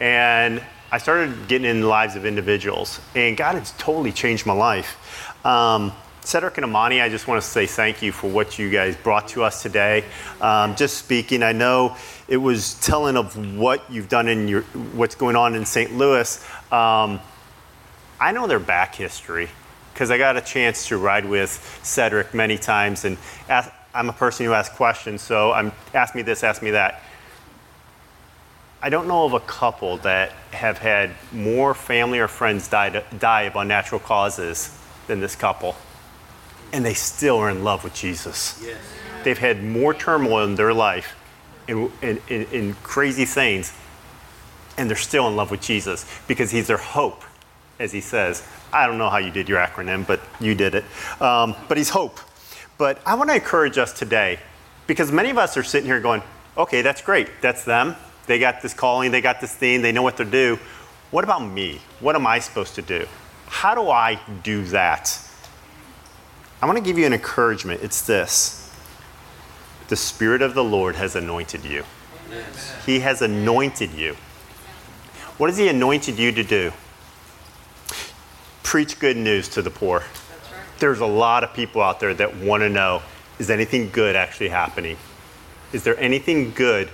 And 0.00 0.60
I 0.90 0.98
started 0.98 1.46
getting 1.46 1.70
in 1.70 1.82
the 1.82 1.86
lives 1.86 2.16
of 2.16 2.26
individuals. 2.26 3.00
And 3.14 3.36
God 3.36 3.54
has 3.54 3.72
totally 3.78 4.10
changed 4.10 4.44
my 4.44 4.54
life. 4.54 5.46
Um, 5.46 5.92
Cedric 6.22 6.58
and 6.58 6.64
Amani, 6.64 7.00
I 7.00 7.08
just 7.08 7.28
want 7.28 7.40
to 7.40 7.48
say 7.48 7.66
thank 7.66 8.02
you 8.02 8.10
for 8.10 8.28
what 8.28 8.58
you 8.58 8.70
guys 8.70 8.96
brought 8.96 9.28
to 9.28 9.44
us 9.44 9.62
today. 9.62 10.04
Um, 10.40 10.74
just 10.74 10.98
speaking, 10.98 11.42
I 11.42 11.52
know 11.52 11.96
it 12.26 12.36
was 12.36 12.74
telling 12.80 13.16
of 13.16 13.56
what 13.56 13.90
you've 13.90 14.08
done 14.08 14.28
in 14.28 14.48
your, 14.48 14.62
what's 14.94 15.14
going 15.14 15.36
on 15.36 15.54
in 15.54 15.64
St. 15.64 15.96
Louis. 15.96 16.44
Um, 16.72 17.20
I 18.20 18.32
know 18.32 18.46
their 18.46 18.58
back 18.58 18.94
history 18.94 19.48
because 19.92 20.10
I 20.10 20.18
got 20.18 20.36
a 20.36 20.40
chance 20.40 20.88
to 20.88 20.96
ride 20.96 21.24
with 21.24 21.80
Cedric 21.82 22.32
many 22.32 22.56
times, 22.56 23.04
and 23.04 23.18
ask, 23.48 23.70
I'm 23.92 24.08
a 24.08 24.12
person 24.12 24.46
who 24.46 24.52
asks 24.52 24.76
questions. 24.76 25.22
So 25.22 25.52
I'm 25.52 25.72
ask 25.92 26.14
me 26.14 26.22
this, 26.22 26.44
ask 26.44 26.62
me 26.62 26.70
that. 26.70 27.02
I 28.80 28.90
don't 28.90 29.08
know 29.08 29.24
of 29.24 29.32
a 29.32 29.40
couple 29.40 29.96
that 29.98 30.30
have 30.52 30.78
had 30.78 31.10
more 31.32 31.74
family 31.74 32.20
or 32.20 32.28
friends 32.28 32.68
die, 32.68 33.02
die 33.18 33.42
of 33.42 33.56
unnatural 33.56 34.00
causes 34.00 34.72
than 35.08 35.18
this 35.18 35.34
couple, 35.34 35.74
and 36.72 36.84
they 36.84 36.94
still 36.94 37.38
are 37.38 37.50
in 37.50 37.64
love 37.64 37.82
with 37.82 37.94
Jesus. 37.94 38.62
Yes. 38.64 38.78
They've 39.24 39.38
had 39.38 39.64
more 39.64 39.94
turmoil 39.94 40.44
in 40.44 40.54
their 40.54 40.72
life 40.72 41.16
and, 41.66 41.90
and, 42.02 42.20
and, 42.30 42.46
and 42.52 42.82
crazy 42.84 43.24
things, 43.24 43.72
and 44.76 44.88
they're 44.88 44.96
still 44.96 45.26
in 45.26 45.34
love 45.34 45.50
with 45.50 45.60
Jesus 45.60 46.06
because 46.28 46.52
He's 46.52 46.68
their 46.68 46.76
hope, 46.76 47.24
as 47.78 47.92
He 47.92 48.00
says. 48.00 48.46
I 48.72 48.86
don't 48.86 48.98
know 48.98 49.10
how 49.10 49.18
you 49.18 49.30
did 49.30 49.48
your 49.48 49.58
acronym, 49.58 50.06
but 50.06 50.20
you 50.40 50.54
did 50.54 50.74
it. 50.74 50.84
Um, 51.20 51.54
but 51.68 51.76
He's 51.76 51.90
hope. 51.90 52.18
But 52.76 53.00
I 53.04 53.14
want 53.14 53.30
to 53.30 53.36
encourage 53.36 53.78
us 53.78 53.92
today 53.92 54.38
because 54.86 55.10
many 55.10 55.30
of 55.30 55.38
us 55.38 55.56
are 55.56 55.62
sitting 55.62 55.86
here 55.86 56.00
going, 56.00 56.22
okay, 56.56 56.82
that's 56.82 57.02
great. 57.02 57.28
That's 57.40 57.64
them. 57.64 57.96
They 58.26 58.38
got 58.38 58.60
this 58.62 58.74
calling, 58.74 59.10
they 59.10 59.20
got 59.20 59.40
this 59.40 59.54
thing, 59.54 59.82
they 59.82 59.92
know 59.92 60.02
what 60.02 60.16
to 60.18 60.24
do. 60.24 60.58
What 61.10 61.24
about 61.24 61.40
me? 61.40 61.80
What 62.00 62.14
am 62.14 62.26
I 62.26 62.38
supposed 62.38 62.74
to 62.74 62.82
do? 62.82 63.06
How 63.46 63.74
do 63.74 63.90
I 63.90 64.20
do 64.42 64.64
that? 64.66 65.18
I 66.60 66.66
want 66.66 66.76
to 66.76 66.84
give 66.84 66.98
you 66.98 67.06
an 67.06 67.14
encouragement. 67.14 67.82
It's 67.82 68.02
this 68.02 68.64
the 69.88 69.96
Spirit 69.96 70.42
of 70.42 70.52
the 70.52 70.62
Lord 70.62 70.96
has 70.96 71.16
anointed 71.16 71.64
you. 71.64 71.84
He 72.84 73.00
has 73.00 73.22
anointed 73.22 73.92
you. 73.94 74.16
What 75.38 75.48
has 75.48 75.56
He 75.56 75.68
anointed 75.68 76.18
you 76.18 76.30
to 76.32 76.44
do? 76.44 76.72
Preach 78.62 78.98
good 78.98 79.16
news 79.16 79.48
to 79.50 79.62
the 79.62 79.70
poor. 79.70 80.02
There's 80.78 81.00
a 81.00 81.06
lot 81.06 81.42
of 81.42 81.54
people 81.54 81.82
out 81.82 82.00
there 82.00 82.14
that 82.14 82.36
want 82.36 82.62
to 82.62 82.68
know 82.68 83.02
is 83.38 83.50
anything 83.50 83.90
good 83.90 84.16
actually 84.16 84.48
happening? 84.48 84.96
Is 85.72 85.84
there 85.84 85.98
anything 85.98 86.52
good 86.52 86.90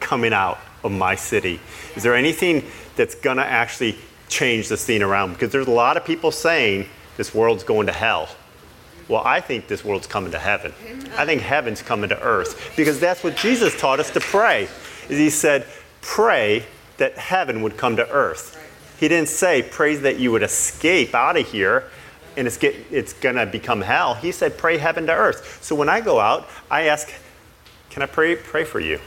coming 0.00 0.32
out 0.32 0.58
of 0.82 0.92
my 0.92 1.14
city? 1.14 1.60
Is 1.96 2.02
there 2.02 2.14
anything 2.14 2.64
that's 2.96 3.14
going 3.14 3.36
to 3.36 3.44
actually 3.44 3.96
change 4.28 4.68
the 4.68 4.76
scene 4.76 5.02
around? 5.02 5.32
Because 5.32 5.52
there's 5.52 5.66
a 5.66 5.72
lot 5.72 5.96
of 5.96 6.04
people 6.04 6.30
saying 6.30 6.88
this 7.16 7.34
world's 7.34 7.64
going 7.64 7.86
to 7.86 7.92
hell. 7.92 8.28
Well, 9.08 9.22
I 9.24 9.40
think 9.40 9.68
this 9.68 9.84
world's 9.84 10.06
coming 10.06 10.30
to 10.32 10.38
heaven. 10.38 10.72
I 11.16 11.26
think 11.26 11.42
heaven's 11.42 11.82
coming 11.82 12.08
to 12.08 12.20
earth 12.22 12.72
because 12.76 12.98
that's 12.98 13.22
what 13.22 13.36
Jesus 13.36 13.78
taught 13.78 14.00
us 14.00 14.10
to 14.12 14.20
pray. 14.20 14.68
Is 15.08 15.18
he 15.18 15.28
said, 15.28 15.66
"Pray 16.00 16.64
that 16.96 17.18
heaven 17.18 17.62
would 17.62 17.76
come 17.76 17.96
to 17.96 18.08
earth." 18.10 18.58
He 19.04 19.08
didn't 19.08 19.28
say, 19.28 19.62
"Pray 19.62 19.96
that 19.96 20.18
you 20.18 20.32
would 20.32 20.42
escape 20.42 21.14
out 21.14 21.36
of 21.36 21.46
here." 21.46 21.84
And 22.36 22.48
it's, 22.48 22.56
get, 22.56 22.74
it's 22.90 23.12
gonna 23.12 23.46
become 23.46 23.80
hell. 23.80 24.14
He 24.14 24.32
said, 24.32 24.58
pray 24.58 24.76
heaven 24.76 25.06
to 25.06 25.12
earth. 25.12 25.62
So 25.62 25.76
when 25.76 25.88
I 25.88 26.00
go 26.00 26.18
out, 26.18 26.48
I 26.68 26.88
ask, 26.88 27.08
can 27.90 28.02
I 28.02 28.06
pray, 28.06 28.34
pray 28.34 28.64
for 28.64 28.80
you? 28.80 28.98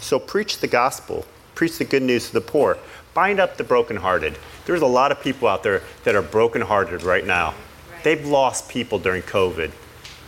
So 0.00 0.18
preach 0.18 0.60
the 0.60 0.66
gospel 0.66 1.26
Preach 1.56 1.78
the 1.78 1.84
good 1.84 2.02
news 2.02 2.28
to 2.28 2.34
the 2.34 2.40
poor. 2.42 2.78
Bind 3.14 3.40
up 3.40 3.56
the 3.56 3.64
brokenhearted. 3.64 4.36
There's 4.66 4.82
a 4.82 4.86
lot 4.86 5.10
of 5.10 5.22
people 5.22 5.48
out 5.48 5.62
there 5.62 5.82
that 6.04 6.14
are 6.14 6.22
brokenhearted 6.22 7.02
right 7.02 7.26
now. 7.26 7.54
They've 8.04 8.24
lost 8.24 8.68
people 8.68 8.98
during 8.98 9.22
COVID. 9.22 9.72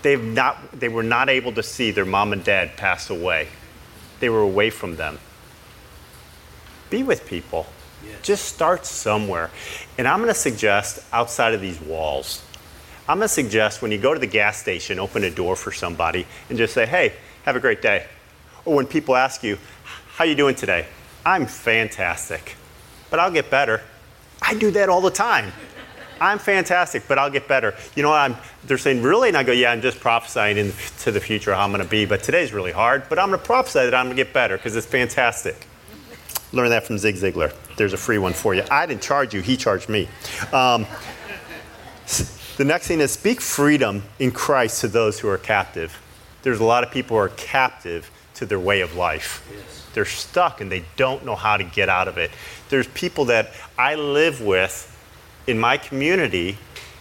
They've 0.00 0.24
not, 0.24 0.72
they 0.72 0.88
were 0.88 1.02
not 1.02 1.28
able 1.28 1.52
to 1.52 1.62
see 1.62 1.90
their 1.90 2.06
mom 2.06 2.32
and 2.32 2.42
dad 2.42 2.78
pass 2.78 3.10
away. 3.10 3.48
They 4.20 4.30
were 4.30 4.40
away 4.40 4.70
from 4.70 4.96
them. 4.96 5.18
Be 6.88 7.02
with 7.02 7.26
people. 7.26 7.66
Just 8.22 8.46
start 8.46 8.84
somewhere. 8.86 9.50
And 9.96 10.06
I'm 10.06 10.18
going 10.18 10.28
to 10.28 10.34
suggest 10.34 11.04
outside 11.12 11.54
of 11.54 11.60
these 11.60 11.80
walls, 11.80 12.44
I'm 13.08 13.18
going 13.18 13.28
to 13.28 13.32
suggest 13.32 13.80
when 13.80 13.90
you 13.90 13.98
go 13.98 14.12
to 14.12 14.20
the 14.20 14.26
gas 14.26 14.58
station, 14.58 14.98
open 14.98 15.24
a 15.24 15.30
door 15.30 15.56
for 15.56 15.72
somebody 15.72 16.26
and 16.48 16.58
just 16.58 16.74
say, 16.74 16.84
hey, 16.84 17.14
have 17.44 17.56
a 17.56 17.60
great 17.60 17.80
day. 17.80 18.06
Or 18.64 18.74
when 18.74 18.86
people 18.86 19.16
ask 19.16 19.42
you, 19.42 19.58
how 20.08 20.24
you 20.24 20.34
doing 20.34 20.54
today? 20.54 20.86
I'm 21.24 21.46
fantastic, 21.46 22.56
but 23.10 23.18
I'll 23.18 23.30
get 23.30 23.50
better. 23.50 23.82
I 24.42 24.54
do 24.54 24.70
that 24.72 24.88
all 24.88 25.00
the 25.00 25.10
time. 25.10 25.52
I'm 26.20 26.38
fantastic, 26.38 27.04
but 27.06 27.18
I'll 27.18 27.30
get 27.30 27.48
better. 27.48 27.74
You 27.94 28.02
know, 28.02 28.12
I'm, 28.12 28.36
they're 28.64 28.78
saying, 28.78 29.02
really? 29.02 29.28
And 29.28 29.36
I 29.36 29.42
go, 29.42 29.52
yeah, 29.52 29.70
I'm 29.70 29.80
just 29.80 30.00
prophesying 30.00 30.58
into 30.58 31.10
the 31.10 31.20
future 31.20 31.54
how 31.54 31.64
I'm 31.64 31.70
going 31.70 31.82
to 31.82 31.88
be, 31.88 32.04
but 32.04 32.22
today's 32.22 32.52
really 32.52 32.72
hard, 32.72 33.08
but 33.08 33.18
I'm 33.18 33.28
going 33.28 33.40
to 33.40 33.46
prophesy 33.46 33.80
that 33.80 33.94
I'm 33.94 34.06
going 34.06 34.16
to 34.16 34.22
get 34.22 34.32
better 34.32 34.56
because 34.56 34.76
it's 34.76 34.86
fantastic. 34.86 35.66
Learn 36.52 36.70
that 36.70 36.86
from 36.86 36.98
Zig 36.98 37.16
Ziglar. 37.16 37.52
There's 37.76 37.92
a 37.92 37.98
free 37.98 38.18
one 38.18 38.32
for 38.32 38.54
you. 38.54 38.64
I 38.70 38.86
didn't 38.86 39.02
charge 39.02 39.34
you, 39.34 39.40
he 39.40 39.56
charged 39.56 39.88
me. 39.88 40.08
Um, 40.52 40.86
the 42.56 42.64
next 42.64 42.88
thing 42.88 43.00
is 43.00 43.12
speak 43.12 43.40
freedom 43.40 44.02
in 44.18 44.30
Christ 44.30 44.80
to 44.80 44.88
those 44.88 45.20
who 45.20 45.28
are 45.28 45.38
captive. 45.38 46.00
There's 46.42 46.60
a 46.60 46.64
lot 46.64 46.84
of 46.84 46.90
people 46.90 47.16
who 47.16 47.22
are 47.22 47.28
captive 47.30 48.10
to 48.34 48.46
their 48.46 48.60
way 48.60 48.80
of 48.80 48.94
life. 48.94 49.46
Yes. 49.52 49.86
They're 49.94 50.04
stuck 50.04 50.60
and 50.60 50.70
they 50.70 50.84
don't 50.96 51.24
know 51.24 51.34
how 51.34 51.56
to 51.56 51.64
get 51.64 51.88
out 51.88 52.08
of 52.08 52.18
it. 52.18 52.30
There's 52.68 52.86
people 52.88 53.26
that 53.26 53.52
I 53.76 53.96
live 53.96 54.40
with 54.40 54.94
in 55.46 55.58
my 55.58 55.76
community 55.76 56.56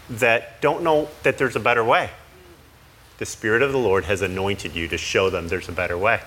that 0.10 0.62
don't 0.62 0.84
know 0.84 1.10
that 1.24 1.38
there's 1.38 1.56
a 1.56 1.60
better 1.60 1.84
way. 1.84 2.10
The 3.20 3.26
Spirit 3.26 3.62
of 3.62 3.72
the 3.72 3.78
Lord 3.78 4.06
has 4.06 4.22
anointed 4.22 4.76
you 4.76 4.88
to 4.88 4.98
show 4.98 5.30
them 5.30 5.48
there's 5.48 5.70
a 5.70 5.74
better 5.74 5.98
way. 5.98 6.22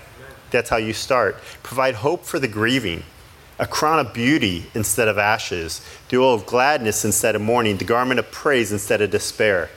That's 0.50 0.70
how 0.70 0.76
you 0.76 0.92
start. 0.92 1.36
Provide 1.62 1.96
hope 1.96 2.24
for 2.24 2.38
the 2.38 2.48
grieving, 2.48 3.02
a 3.58 3.66
crown 3.66 3.98
of 3.98 4.12
beauty 4.12 4.66
instead 4.74 5.08
of 5.08 5.18
ashes, 5.18 5.80
the 6.08 6.18
oil 6.18 6.34
of 6.34 6.46
gladness 6.46 7.04
instead 7.04 7.34
of 7.34 7.42
mourning, 7.42 7.76
the 7.76 7.84
garment 7.84 8.18
of 8.18 8.30
praise 8.30 8.72
instead 8.72 9.00
of 9.00 9.10
despair. 9.10 9.70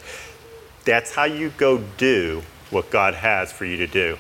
That's 0.86 1.14
how 1.14 1.26
you 1.26 1.50
go 1.58 1.80
do 1.98 2.44
what 2.70 2.90
God 2.90 3.14
has 3.14 3.52
for 3.52 3.66
you 3.66 3.78
to 3.78 3.88
do. 3.88 4.18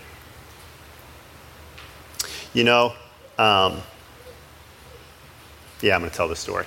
You 2.54 2.63
know, 2.63 2.94
um, 3.38 3.82
yeah, 5.82 5.96
I'm 5.96 6.02
going 6.02 6.12
to 6.12 6.16
tell 6.16 6.28
the 6.28 6.36
story. 6.36 6.66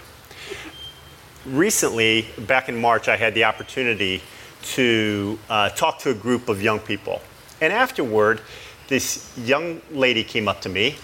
Recently, 1.46 2.26
back 2.46 2.68
in 2.68 2.76
March, 2.76 3.08
I 3.08 3.16
had 3.16 3.34
the 3.34 3.44
opportunity 3.44 4.20
to 4.62 5.38
uh, 5.48 5.68
talk 5.70 6.00
to 6.00 6.10
a 6.10 6.14
group 6.14 6.48
of 6.48 6.60
young 6.60 6.80
people. 6.80 7.22
And 7.60 7.72
afterward, 7.72 8.40
this 8.88 9.36
young 9.38 9.80
lady 9.90 10.24
came 10.24 10.48
up 10.48 10.60
to 10.62 10.68
me 10.68 10.96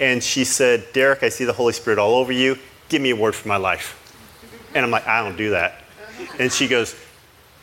and 0.00 0.22
she 0.22 0.44
said, 0.44 0.86
Derek, 0.92 1.22
I 1.22 1.28
see 1.28 1.44
the 1.44 1.52
Holy 1.52 1.72
Spirit 1.72 1.98
all 1.98 2.14
over 2.16 2.32
you. 2.32 2.58
Give 2.88 3.00
me 3.00 3.10
a 3.10 3.16
word 3.16 3.34
for 3.34 3.48
my 3.48 3.56
life. 3.56 4.02
And 4.74 4.84
I'm 4.84 4.90
like, 4.90 5.06
I 5.06 5.22
don't 5.22 5.36
do 5.36 5.50
that. 5.50 5.82
And 6.38 6.52
she 6.52 6.68
goes, 6.68 6.94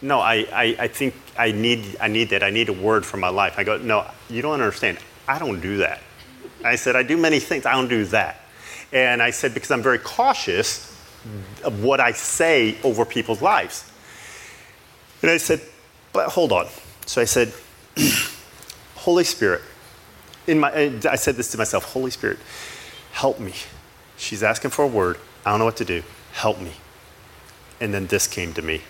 No, 0.02 0.20
I, 0.20 0.48
I, 0.52 0.76
I 0.80 0.88
think 0.88 1.14
I 1.38 1.52
need, 1.52 1.98
I 2.02 2.08
need 2.08 2.30
that. 2.30 2.44
I 2.44 2.50
need 2.50 2.70
a 2.70 2.74
word 2.74 3.06
for 3.06 3.18
my 3.18 3.30
life. 3.30 3.56
I 3.58 3.64
go, 3.64 3.78
No, 3.78 4.10
you 4.30 4.42
don't 4.42 4.54
understand. 4.54 4.98
I 5.28 5.40
don't 5.40 5.62
do 5.62 5.78
that. 5.78 6.02
I 6.64 6.76
said, 6.76 6.96
I 6.96 7.04
do 7.04 7.18
many 7.18 7.40
things, 7.40 7.66
I 7.66 7.74
don't 7.74 7.88
do 7.90 8.06
that. 8.06 8.40
And 8.92 9.22
I 9.22 9.32
said, 9.32 9.54
because 9.54 9.72
I'm 9.72 9.82
very 9.82 10.00
cautious 10.00 10.90
of 11.64 11.84
what 11.84 12.00
I 12.00 12.12
say 12.12 12.78
over 12.84 13.06
people's 13.06 13.42
lives. 13.42 13.90
And 15.22 15.32
I 15.32 15.38
said, 15.38 15.62
but 16.12 16.30
hold 16.30 16.52
on. 16.52 16.68
So 17.06 17.22
I 17.22 17.26
said, 17.26 17.54
Holy 19.04 19.26
Spirit, 19.26 19.62
in 20.48 20.60
my, 20.60 20.72
I 20.74 21.16
said 21.16 21.36
this 21.36 21.52
to 21.52 21.58
myself, 21.58 21.92
Holy 21.92 22.10
Spirit, 22.10 22.40
help 23.12 23.38
me. 23.38 23.54
She's 24.16 24.42
asking 24.42 24.72
for 24.72 24.86
a 24.86 24.88
word. 24.88 25.18
I 25.46 25.50
don't 25.50 25.60
know 25.60 25.66
what 25.66 25.76
to 25.78 25.86
do. 25.86 26.04
Help 26.32 26.62
me. 26.62 26.72
And 27.82 27.94
then 27.94 28.08
this 28.08 28.28
came 28.28 28.54
to 28.54 28.62
me. 28.62 28.82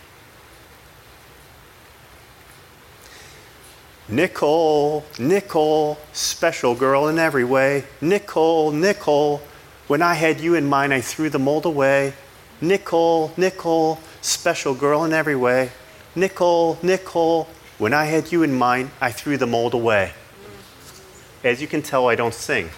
Nicole, 4.08 5.04
Nicole, 5.18 5.98
special 6.12 6.76
girl 6.76 7.08
in 7.08 7.18
every 7.18 7.44
way. 7.44 7.86
Nicole, 8.00 8.70
Nicole, 8.72 9.42
when 9.88 10.04
I 10.04 10.14
had 10.14 10.40
you 10.40 10.54
in 10.54 10.68
mind, 10.68 10.94
I 10.94 11.02
threw 11.02 11.32
the 11.32 11.40
mold 11.40 11.66
away. 11.66 12.14
Nicole, 12.62 13.32
Nicole, 13.36 13.98
special 14.22 14.76
girl 14.76 15.06
in 15.06 15.12
every 15.12 15.36
way. 15.36 15.72
Nicole, 16.16 16.78
Nicole, 16.84 17.48
when 17.84 17.94
I 17.94 18.06
had 18.06 18.32
you 18.32 18.44
in 18.44 18.54
mind, 18.54 18.92
I 19.02 19.12
threw 19.12 19.36
the 19.36 19.46
mold 19.46 19.74
away. 19.74 20.14
As 21.44 21.62
you 21.62 21.68
can 21.68 21.82
tell, 21.82 22.08
I 22.08 22.16
don't 22.16 22.34
sing. 22.34 22.70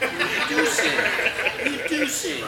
You 0.00 0.08
do 0.48 0.64
sing. 0.64 1.00
You 1.64 1.88
do 1.88 2.06
sing. 2.06 2.44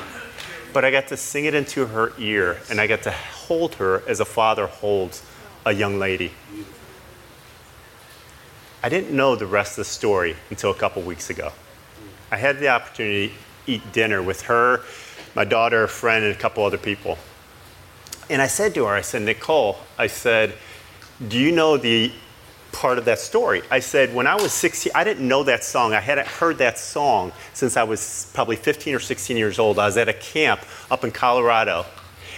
But 0.72 0.84
I 0.84 0.92
got 0.92 1.08
to 1.08 1.16
sing 1.16 1.46
it 1.46 1.54
into 1.54 1.86
her 1.86 2.12
ear, 2.16 2.60
and 2.70 2.80
I 2.80 2.86
got 2.86 3.02
to 3.02 3.10
hold 3.10 3.74
her 3.74 4.04
as 4.06 4.20
a 4.20 4.24
father 4.24 4.68
holds 4.68 5.24
a 5.66 5.72
young 5.72 5.98
lady. 5.98 6.30
I 8.80 8.88
didn't 8.88 9.10
know 9.10 9.34
the 9.34 9.48
rest 9.48 9.72
of 9.72 9.78
the 9.78 9.90
story 9.90 10.36
until 10.50 10.70
a 10.70 10.76
couple 10.76 11.02
weeks 11.02 11.28
ago. 11.28 11.50
I 12.30 12.36
had 12.36 12.60
the 12.60 12.68
opportunity 12.68 13.30
to 13.30 13.34
eat 13.66 13.92
dinner 13.92 14.22
with 14.22 14.42
her, 14.42 14.82
my 15.34 15.44
daughter, 15.44 15.82
a 15.82 15.88
friend, 15.88 16.24
and 16.24 16.32
a 16.32 16.38
couple 16.38 16.64
other 16.64 16.78
people. 16.78 17.18
And 18.30 18.40
I 18.40 18.46
said 18.46 18.74
to 18.74 18.84
her, 18.84 18.94
I 18.94 19.00
said, 19.00 19.22
Nicole, 19.22 19.78
I 19.98 20.06
said, 20.06 20.54
do 21.26 21.38
you 21.38 21.50
know 21.50 21.76
the 21.76 22.12
part 22.70 22.98
of 22.98 23.04
that 23.06 23.18
story? 23.18 23.62
I 23.70 23.80
said, 23.80 24.14
when 24.14 24.26
I 24.26 24.36
was 24.36 24.52
16, 24.52 24.92
I 24.94 25.02
didn't 25.02 25.26
know 25.26 25.42
that 25.44 25.64
song. 25.64 25.92
I 25.94 26.00
hadn't 26.00 26.28
heard 26.28 26.58
that 26.58 26.78
song 26.78 27.32
since 27.54 27.76
I 27.76 27.82
was 27.82 28.30
probably 28.34 28.56
15 28.56 28.94
or 28.94 29.00
16 29.00 29.36
years 29.36 29.58
old. 29.58 29.78
I 29.78 29.86
was 29.86 29.96
at 29.96 30.08
a 30.08 30.14
camp 30.14 30.60
up 30.90 31.02
in 31.02 31.10
Colorado, 31.10 31.86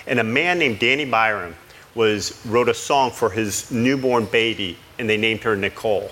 and 0.07 0.19
a 0.19 0.25
man 0.25 0.59
named 0.59 0.79
Danny 0.79 1.05
Byram 1.05 1.55
was 1.95 2.41
wrote 2.47 2.69
a 2.69 2.75
song 2.75 3.11
for 3.11 3.31
his 3.31 3.71
newborn 3.71 4.25
baby, 4.27 4.79
and 4.99 5.11
they 5.11 5.17
named 5.17 5.43
her 5.43 5.57
Nicole 5.57 6.11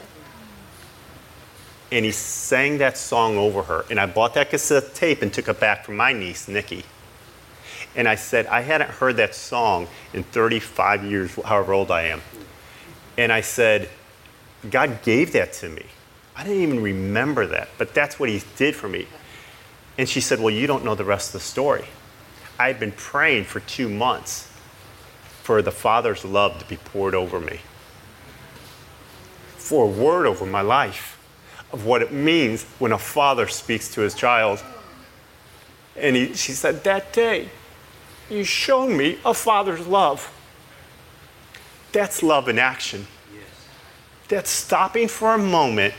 and 1.90 2.04
he 2.04 2.12
sang 2.12 2.78
that 2.78 2.98
song 2.98 3.36
over 3.36 3.62
her. 3.62 3.84
And 3.90 3.98
I 3.98 4.06
bought 4.06 4.34
that 4.34 4.50
cassette 4.50 4.94
tape 4.94 5.22
and 5.22 5.32
took 5.32 5.48
it 5.48 5.58
back 5.58 5.84
from 5.84 5.96
my 5.96 6.12
niece, 6.12 6.48
Nikki. 6.48 6.84
And 7.96 8.06
I 8.06 8.14
said, 8.14 8.46
I 8.46 8.60
hadn't 8.60 8.90
heard 8.90 9.16
that 9.16 9.34
song 9.34 9.88
in 10.12 10.22
35 10.22 11.04
years, 11.04 11.34
however 11.34 11.72
old 11.72 11.90
I 11.90 12.02
am. 12.02 12.20
And 13.18 13.30
I 13.30 13.42
said, 13.42 13.90
God 14.70 15.02
gave 15.02 15.32
that 15.32 15.52
to 15.54 15.68
me. 15.68 15.84
I 16.34 16.44
didn't 16.44 16.62
even 16.62 16.82
remember 16.82 17.46
that, 17.48 17.68
but 17.76 17.92
that's 17.92 18.18
what 18.18 18.30
He 18.30 18.42
did 18.56 18.74
for 18.74 18.88
me. 18.88 19.06
And 19.98 20.08
she 20.08 20.20
said, 20.20 20.40
Well, 20.40 20.54
you 20.54 20.66
don't 20.66 20.84
know 20.84 20.94
the 20.94 21.04
rest 21.04 21.34
of 21.34 21.40
the 21.40 21.46
story. 21.46 21.84
I 22.58 22.68
had 22.68 22.80
been 22.80 22.92
praying 22.92 23.44
for 23.44 23.60
two 23.60 23.88
months 23.88 24.50
for 25.42 25.60
the 25.60 25.72
Father's 25.72 26.24
love 26.24 26.58
to 26.60 26.64
be 26.66 26.76
poured 26.76 27.14
over 27.14 27.40
me, 27.40 27.60
for 29.56 29.84
a 29.84 29.88
word 29.88 30.26
over 30.26 30.46
my 30.46 30.60
life 30.60 31.18
of 31.72 31.84
what 31.84 32.02
it 32.02 32.12
means 32.12 32.64
when 32.78 32.92
a 32.92 32.98
father 32.98 33.46
speaks 33.46 33.92
to 33.94 34.00
his 34.00 34.14
child. 34.14 34.62
And 35.96 36.16
he, 36.16 36.34
she 36.34 36.52
said, 36.52 36.84
That 36.84 37.12
day, 37.12 37.50
you 38.30 38.44
showed 38.44 38.90
me 38.90 39.18
a 39.24 39.34
father's 39.34 39.86
love. 39.86 40.32
That's 41.92 42.22
love 42.22 42.48
in 42.48 42.58
action. 42.58 43.06
Yes. 43.32 43.44
That's 44.28 44.50
stopping 44.50 45.08
for 45.08 45.34
a 45.34 45.38
moment 45.38 45.94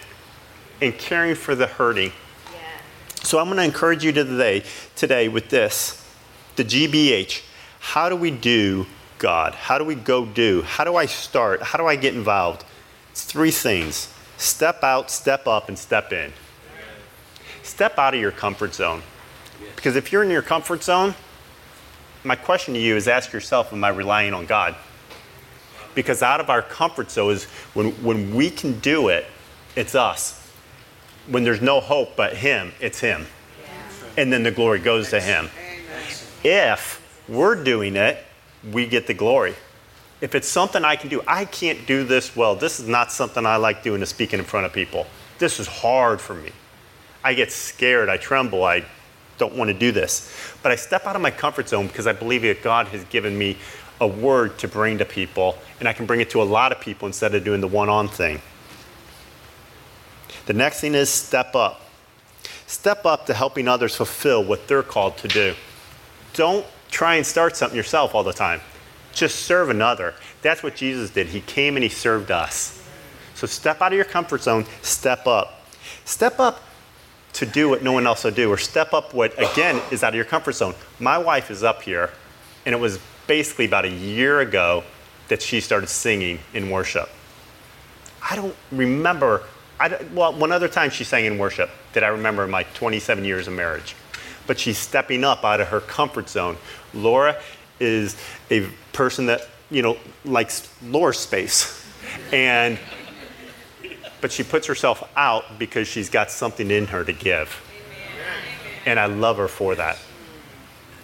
and 0.82 0.98
caring 0.98 1.36
for 1.36 1.56
the 1.56 1.68
hurting. 1.68 2.12
Yeah. 2.54 2.60
So 3.24 3.40
I'm 3.40 3.46
going 3.48 3.58
to 3.58 3.64
encourage 3.64 4.04
you 4.04 4.12
today, 4.12 4.64
today 4.96 5.28
with 5.28 5.50
this 5.50 6.06
the 6.56 6.64
GBH. 6.64 7.44
How 7.80 8.10
do 8.10 8.16
we 8.16 8.32
do 8.32 8.86
God? 9.18 9.54
How 9.56 9.78
do 9.78 9.84
we 9.84 9.96
go 9.96 10.26
do? 10.26 10.62
How 10.64 10.84
do 10.84 10.96
I 10.96 11.06
start? 11.06 11.62
How 11.62 11.78
do 11.78 11.86
I 11.86 11.96
get 11.96 12.14
involved? 12.14 12.66
It's 13.12 13.24
three 13.24 13.52
things 13.52 14.14
Step 14.40 14.86
out, 14.86 15.12
step 15.12 15.48
up, 15.48 15.68
and 15.68 15.78
step 15.78 16.14
in. 16.14 16.32
Step 17.62 18.00
out 18.00 18.14
of 18.14 18.22
your 18.22 18.32
comfort 18.32 18.74
zone. 18.74 19.02
Because 19.76 19.98
if 19.98 20.14
you're 20.14 20.24
in 20.24 20.30
your 20.30 20.42
comfort 20.42 20.82
zone, 20.82 21.14
my 22.24 22.38
question 22.38 22.74
to 22.74 22.80
you 22.80 22.96
is 22.96 23.10
ask 23.10 23.34
yourself, 23.34 23.74
am 23.74 23.84
I 23.84 23.90
relying 23.90 24.34
on 24.34 24.46
God? 24.46 24.76
Because 25.96 26.22
out 26.22 26.40
of 26.40 26.50
our 26.50 26.62
comfort 26.62 27.12
zone 27.12 27.32
is 27.32 27.46
when, 27.74 27.92
when 28.04 28.36
we 28.36 28.50
can 28.50 28.80
do 28.80 29.10
it, 29.10 29.26
it's 29.76 29.96
us. 29.96 30.36
When 31.28 31.44
there's 31.44 31.62
no 31.62 31.80
hope 31.80 32.16
but 32.16 32.36
Him, 32.36 32.72
it's 32.80 33.00
Him. 33.00 33.26
And 34.18 34.32
then 34.34 34.44
the 34.44 34.52
glory 34.52 34.80
goes 34.80 35.10
to 35.12 35.22
Him. 35.22 35.50
If 36.44 37.24
we're 37.28 37.62
doing 37.64 37.96
it, 37.96 38.24
we 38.72 38.88
get 38.88 39.08
the 39.08 39.14
glory. 39.14 39.56
If 40.22 40.36
it's 40.36 40.48
something 40.48 40.84
I 40.84 40.96
can 40.96 41.10
do, 41.10 41.22
I 41.28 41.46
can't 41.46 41.86
do 41.88 42.04
this 42.04 42.36
well. 42.36 42.56
This 42.56 42.80
is 42.80 42.88
not 42.88 43.12
something 43.12 43.46
I 43.46 43.56
like 43.56 43.84
doing 43.84 44.02
to 44.02 44.06
speaking 44.06 44.40
in 44.40 44.46
front 44.46 44.66
of 44.66 44.74
people. 44.74 45.08
This 45.38 45.60
is 45.60 45.68
hard 45.68 46.20
for 46.20 46.34
me. 46.34 46.52
I 47.24 47.34
get 47.34 47.52
scared, 47.52 48.10
I 48.10 48.18
tremble, 48.18 48.64
I 48.64 48.84
don't 49.38 49.56
want 49.56 49.70
to 49.70 49.74
do 49.74 49.92
this. 49.92 50.34
But 50.62 50.72
I 50.72 50.76
step 50.76 51.06
out 51.06 51.16
of 51.16 51.22
my 51.22 51.32
comfort 51.32 51.70
zone 51.70 51.88
because 51.88 52.08
I 52.08 52.14
believe 52.14 52.42
that 52.42 52.62
God 52.62 52.88
has 52.88 53.04
given 53.06 53.38
me 53.38 53.58
a 54.02 54.08
word 54.08 54.58
to 54.60 54.68
bring 54.68 54.98
to 55.00 55.06
people, 55.06 55.58
and 55.80 55.88
I 55.88 55.94
can 55.94 56.06
bring 56.06 56.22
it 56.22 56.30
to 56.32 56.42
a 56.42 56.44
lot 56.44 56.72
of 56.72 56.80
people 56.80 57.08
instead 57.08 57.36
of 57.36 57.44
doing 57.44 57.62
the 57.62 57.68
one 57.68 57.90
on 57.90 58.08
thing. 58.08 58.42
The 60.46 60.54
next 60.54 60.80
thing 60.80 60.96
is 60.96 61.10
step 61.10 61.56
up. 61.56 61.82
Step 62.66 63.06
up 63.06 63.26
to 63.26 63.34
helping 63.34 63.68
others 63.68 63.96
fulfill 63.96 64.44
what 64.44 64.68
they're 64.68 64.84
called 64.84 65.18
to 65.18 65.28
do. 65.28 65.56
Don't 66.34 66.66
try 66.92 67.16
and 67.16 67.26
start 67.26 67.58
something 67.58 67.76
yourself 67.76 68.16
all 68.16 68.24
the 68.24 68.34
time. 68.34 68.62
Just 69.12 69.42
serve 69.42 69.70
another. 69.70 70.14
That's 70.42 70.64
what 70.64 70.76
Jesus 70.76 71.10
did. 71.10 71.28
He 71.28 71.42
came 71.42 71.76
and 71.76 71.84
he 71.84 71.90
served 71.90 72.32
us. 72.32 72.84
So 73.36 73.48
step 73.48 73.82
out 73.82 73.92
of 73.92 73.96
your 73.96 74.06
comfort 74.06 74.42
zone, 74.42 74.66
step 74.82 75.28
up. 75.28 75.66
Step 76.06 76.40
up 76.40 76.62
to 77.34 77.46
do 77.46 77.70
what 77.70 77.84
no 77.84 77.92
one 77.92 78.08
else 78.08 78.24
will 78.24 78.32
do, 78.32 78.50
or 78.50 78.58
step 78.58 78.94
up 78.94 79.14
what, 79.14 79.34
again, 79.40 79.82
is 79.92 80.04
out 80.04 80.10
of 80.10 80.16
your 80.16 80.26
comfort 80.26 80.54
zone. 80.54 80.74
My 81.00 81.18
wife 81.18 81.52
is 81.52 81.64
up 81.64 81.84
here, 81.84 82.10
and 82.66 82.74
it 82.74 82.80
was 82.80 83.00
basically 83.30 83.66
about 83.66 83.86
a 83.86 83.92
year 83.92 84.40
ago 84.40 84.84
that 85.28 85.40
she 85.40 85.62
started 85.62 85.88
singing 85.88 86.40
in 86.56 86.72
worship. 86.72 87.08
I 88.28 88.36
don't 88.36 88.56
remember, 88.72 89.44
I, 89.80 89.88
don't, 89.88 90.14
well, 90.14 90.34
one 90.34 90.52
other 90.52 90.68
time 90.68 90.90
she 90.90 91.04
sang 91.04 91.26
in 91.26 91.38
worship 91.38 91.70
that 91.94 92.04
I 92.04 92.08
remember 92.08 92.44
in 92.44 92.50
my 92.50 92.64
27 92.64 93.24
years 93.24 93.48
of 93.48 93.54
marriage. 93.54 93.96
But 94.48 94.60
she's 94.60 94.80
stepping 94.80 95.24
up 95.24 95.46
out 95.46 95.62
of 95.62 95.68
her 95.68 95.80
comfort 95.80 96.28
zone. 96.28 96.58
Laura 96.92 97.40
is 97.80 98.18
a 98.50 98.68
person 98.94 99.28
that, 99.28 99.48
you 99.70 99.84
know, 99.84 99.98
likes 100.26 100.68
Laura's 100.82 101.20
space. 101.20 101.86
And 102.34 102.80
but 104.22 104.32
she 104.32 104.44
puts 104.44 104.66
herself 104.66 105.08
out 105.16 105.60
because 105.60 105.88
she's 105.88 106.10
got 106.10 106.32
something 106.32 106.72
in 106.72 106.88
her 106.88 107.04
to 107.04 107.14
give. 107.14 107.62
And 108.88 109.00
I 109.00 109.06
love 109.06 109.38
her 109.38 109.48
for 109.48 109.76
that. 109.76 110.00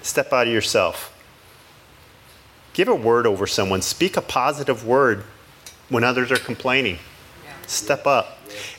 Step 0.01 0.33
out 0.33 0.47
of 0.47 0.53
yourself. 0.53 1.14
Give 2.75 2.87
a 2.87 2.95
word 2.95 3.25
over 3.25 3.47
someone. 3.47 3.81
Speak 3.81 4.17
a 4.17 4.21
positive 4.21 4.85
word 4.85 5.23
when 5.89 6.03
others 6.03 6.31
are 6.31 6.37
complaining. 6.37 6.99
Step 7.65 8.05
up. 8.05 8.37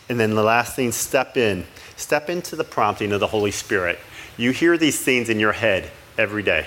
And 0.09 0.21
then 0.21 0.37
the 0.37 0.45
last 0.45 0.77
thing, 0.77 0.93
step 0.93 1.37
in. 1.37 1.67
Step 1.97 2.31
into 2.31 2.55
the 2.55 2.63
prompting 2.63 3.11
of 3.11 3.19
the 3.19 3.27
Holy 3.27 3.51
Spirit. 3.51 3.99
You 4.37 4.53
hear 4.53 4.79
these 4.79 5.03
things 5.03 5.29
in 5.29 5.41
your 5.41 5.53
head 5.53 5.91
every 6.17 6.45
day 6.45 6.67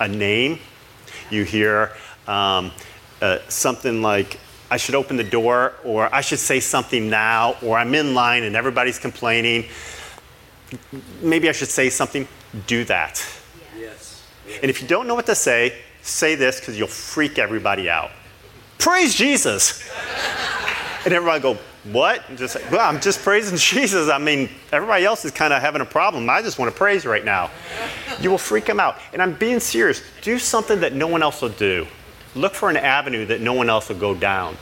a 0.00 0.08
name, 0.08 0.58
you 1.30 1.44
hear 1.44 1.92
um, 2.26 2.72
uh, 3.22 3.38
something 3.48 4.02
like, 4.02 4.38
I 4.70 4.76
should 4.76 4.94
open 4.94 5.16
the 5.16 5.24
door, 5.24 5.74
or 5.84 6.12
I 6.12 6.20
should 6.20 6.38
say 6.38 6.60
something 6.60 7.08
now, 7.08 7.56
or 7.62 7.78
I'm 7.78 7.94
in 7.94 8.14
line 8.14 8.42
and 8.42 8.56
everybody's 8.56 8.98
complaining. 8.98 9.66
Maybe 11.22 11.48
I 11.48 11.52
should 11.52 11.68
say 11.68 11.88
something. 11.88 12.26
Do 12.66 12.84
that. 12.84 13.24
And 14.62 14.70
if 14.70 14.82
you 14.82 14.88
don't 14.88 15.06
know 15.06 15.14
what 15.14 15.26
to 15.26 15.34
say, 15.34 15.76
say 16.02 16.34
this 16.34 16.60
because 16.60 16.78
you'll 16.78 16.88
freak 16.88 17.38
everybody 17.38 17.88
out. 17.90 18.10
Praise 18.78 19.14
Jesus. 19.14 19.88
and 21.04 21.12
everybody 21.12 21.40
go, 21.40 21.58
what? 21.92 22.28
And 22.28 22.36
just 22.36 22.56
well, 22.70 22.88
I'm 22.88 23.00
just 23.00 23.22
praising 23.22 23.56
Jesus. 23.58 24.08
I 24.08 24.18
mean, 24.18 24.48
everybody 24.72 25.04
else 25.04 25.24
is 25.24 25.30
kind 25.30 25.52
of 25.52 25.60
having 25.62 25.80
a 25.80 25.86
problem. 25.86 26.28
I 26.28 26.42
just 26.42 26.58
want 26.58 26.72
to 26.72 26.76
praise 26.76 27.06
right 27.06 27.24
now. 27.24 27.50
You 28.20 28.30
will 28.30 28.38
freak 28.38 28.64
them 28.64 28.80
out. 28.80 28.98
And 29.12 29.22
I'm 29.22 29.34
being 29.34 29.60
serious. 29.60 30.02
Do 30.22 30.38
something 30.38 30.80
that 30.80 30.94
no 30.94 31.06
one 31.06 31.22
else 31.22 31.42
will 31.42 31.48
do. 31.50 31.86
Look 32.34 32.54
for 32.54 32.68
an 32.68 32.76
avenue 32.76 33.24
that 33.26 33.40
no 33.40 33.52
one 33.52 33.70
else 33.70 33.88
will 33.88 33.96
go 33.96 34.14
down. 34.14 34.56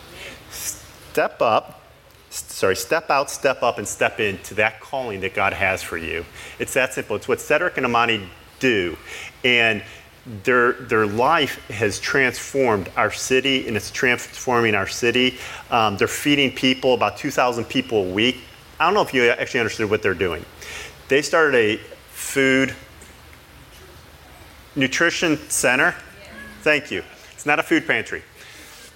Step 0.50 1.40
up, 1.42 1.82
sorry, 2.30 2.76
step 2.76 3.10
out, 3.10 3.30
step 3.30 3.62
up, 3.62 3.78
and 3.78 3.86
step 3.86 4.20
into 4.20 4.54
that 4.54 4.80
calling 4.80 5.20
that 5.20 5.34
God 5.34 5.52
has 5.52 5.82
for 5.82 5.96
you. 5.96 6.24
It's 6.58 6.74
that 6.74 6.94
simple. 6.94 7.16
It's 7.16 7.26
what 7.26 7.40
Cedric 7.40 7.76
and 7.76 7.86
Amani 7.86 8.28
do. 8.64 8.96
And 9.44 9.82
their, 10.42 10.72
their 10.72 11.06
life 11.06 11.68
has 11.68 11.98
transformed 11.98 12.90
our 12.96 13.12
city 13.12 13.68
and 13.68 13.76
it's 13.76 13.90
transforming 13.90 14.74
our 14.74 14.86
city. 14.86 15.36
Um, 15.70 15.98
they're 15.98 16.08
feeding 16.08 16.50
people, 16.50 16.94
about 16.94 17.18
2,000 17.18 17.66
people 17.66 18.08
a 18.08 18.12
week. 18.12 18.38
I 18.80 18.86
don't 18.86 18.94
know 18.94 19.02
if 19.02 19.12
you 19.12 19.28
actually 19.28 19.60
understood 19.60 19.90
what 19.90 20.02
they're 20.02 20.14
doing. 20.14 20.44
They 21.08 21.20
started 21.20 21.54
a 21.54 21.76
food 22.10 22.74
nutrition 24.74 25.36
center. 25.50 25.94
Thank 26.62 26.90
you. 26.90 27.02
It's 27.34 27.44
not 27.44 27.58
a 27.58 27.62
food 27.62 27.86
pantry. 27.86 28.22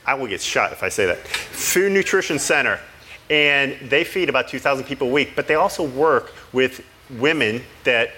I 0.07 0.15
will 0.15 0.29
get 0.29 0.41
shot 0.41 0.73
if 0.73 0.83
I 0.83 0.89
say 0.89 1.05
that. 1.05 1.19
Food 1.19 1.93
Nutrition 1.93 2.39
Center. 2.39 2.81
And 3.29 3.77
they 3.91 4.05
feed 4.05 4.31
about 4.31 4.49
2,000 4.49 4.87
people 4.87 5.09
a 5.09 5.13
week, 5.13 5.33
but 5.37 5.47
they 5.47 5.57
also 5.57 5.87
work 5.87 6.33
with 6.55 6.83
women 7.11 7.63
that 7.85 8.13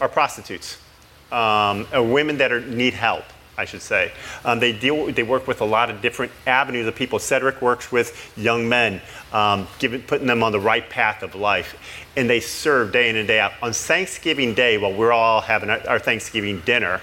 are 0.00 0.08
prostitutes, 0.08 0.78
um, 1.32 1.86
or 1.92 2.02
women 2.02 2.38
that 2.38 2.52
are, 2.52 2.60
need 2.60 2.94
help. 2.94 3.24
I 3.56 3.64
should 3.64 3.82
say. 3.82 4.12
Um, 4.44 4.58
they 4.58 4.72
deal. 4.72 5.12
They 5.12 5.22
work 5.22 5.46
with 5.46 5.60
a 5.60 5.64
lot 5.64 5.90
of 5.90 6.02
different 6.02 6.32
avenues 6.46 6.86
of 6.86 6.94
people. 6.94 7.18
Cedric 7.18 7.62
works 7.62 7.92
with 7.92 8.32
young 8.36 8.68
men, 8.68 9.00
um, 9.32 9.68
giving, 9.78 10.02
putting 10.02 10.26
them 10.26 10.42
on 10.42 10.52
the 10.52 10.60
right 10.60 10.88
path 10.88 11.22
of 11.22 11.34
life, 11.34 11.76
and 12.16 12.28
they 12.28 12.40
serve 12.40 12.92
day 12.92 13.08
in 13.08 13.16
and 13.16 13.28
day 13.28 13.38
out. 13.38 13.52
On 13.62 13.72
Thanksgiving 13.72 14.54
Day, 14.54 14.78
while 14.78 14.92
we're 14.92 15.12
all 15.12 15.40
having 15.40 15.70
our 15.70 15.98
Thanksgiving 15.98 16.60
dinner, 16.60 17.00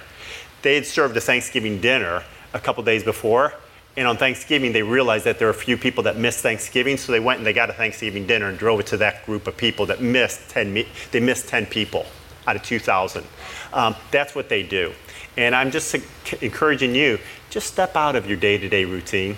they 0.61 0.75
had 0.75 0.85
served 0.85 1.15
a 1.15 1.21
Thanksgiving 1.21 1.79
dinner 1.79 2.23
a 2.53 2.59
couple 2.59 2.83
days 2.83 3.03
before. 3.03 3.53
And 3.97 4.07
on 4.07 4.15
Thanksgiving, 4.15 4.71
they 4.71 4.83
realized 4.83 5.25
that 5.25 5.37
there 5.37 5.47
were 5.47 5.53
a 5.53 5.57
few 5.57 5.77
people 5.77 6.03
that 6.03 6.17
missed 6.17 6.39
Thanksgiving, 6.39 6.95
so 6.95 7.11
they 7.11 7.19
went 7.19 7.39
and 7.39 7.45
they 7.45 7.51
got 7.51 7.69
a 7.69 7.73
Thanksgiving 7.73 8.25
dinner 8.25 8.47
and 8.47 8.57
drove 8.57 8.79
it 8.79 8.87
to 8.87 8.97
that 8.97 9.25
group 9.25 9.47
of 9.47 9.57
people 9.57 9.85
that 9.87 10.01
missed 10.01 10.49
10, 10.49 10.85
they 11.11 11.19
missed 11.19 11.49
10 11.49 11.65
people 11.65 12.05
out 12.51 12.57
of 12.57 12.63
2,000. 12.63 13.23
Um, 13.71 13.95
that's 14.11 14.35
what 14.35 14.49
they 14.49 14.61
do. 14.61 14.91
And 15.37 15.55
I'm 15.55 15.71
just 15.71 15.95
encouraging 16.41 16.93
you, 16.93 17.17
just 17.49 17.67
step 17.67 17.95
out 17.95 18.17
of 18.17 18.27
your 18.27 18.37
day 18.37 18.57
to 18.57 18.67
day 18.67 18.83
routine 18.83 19.37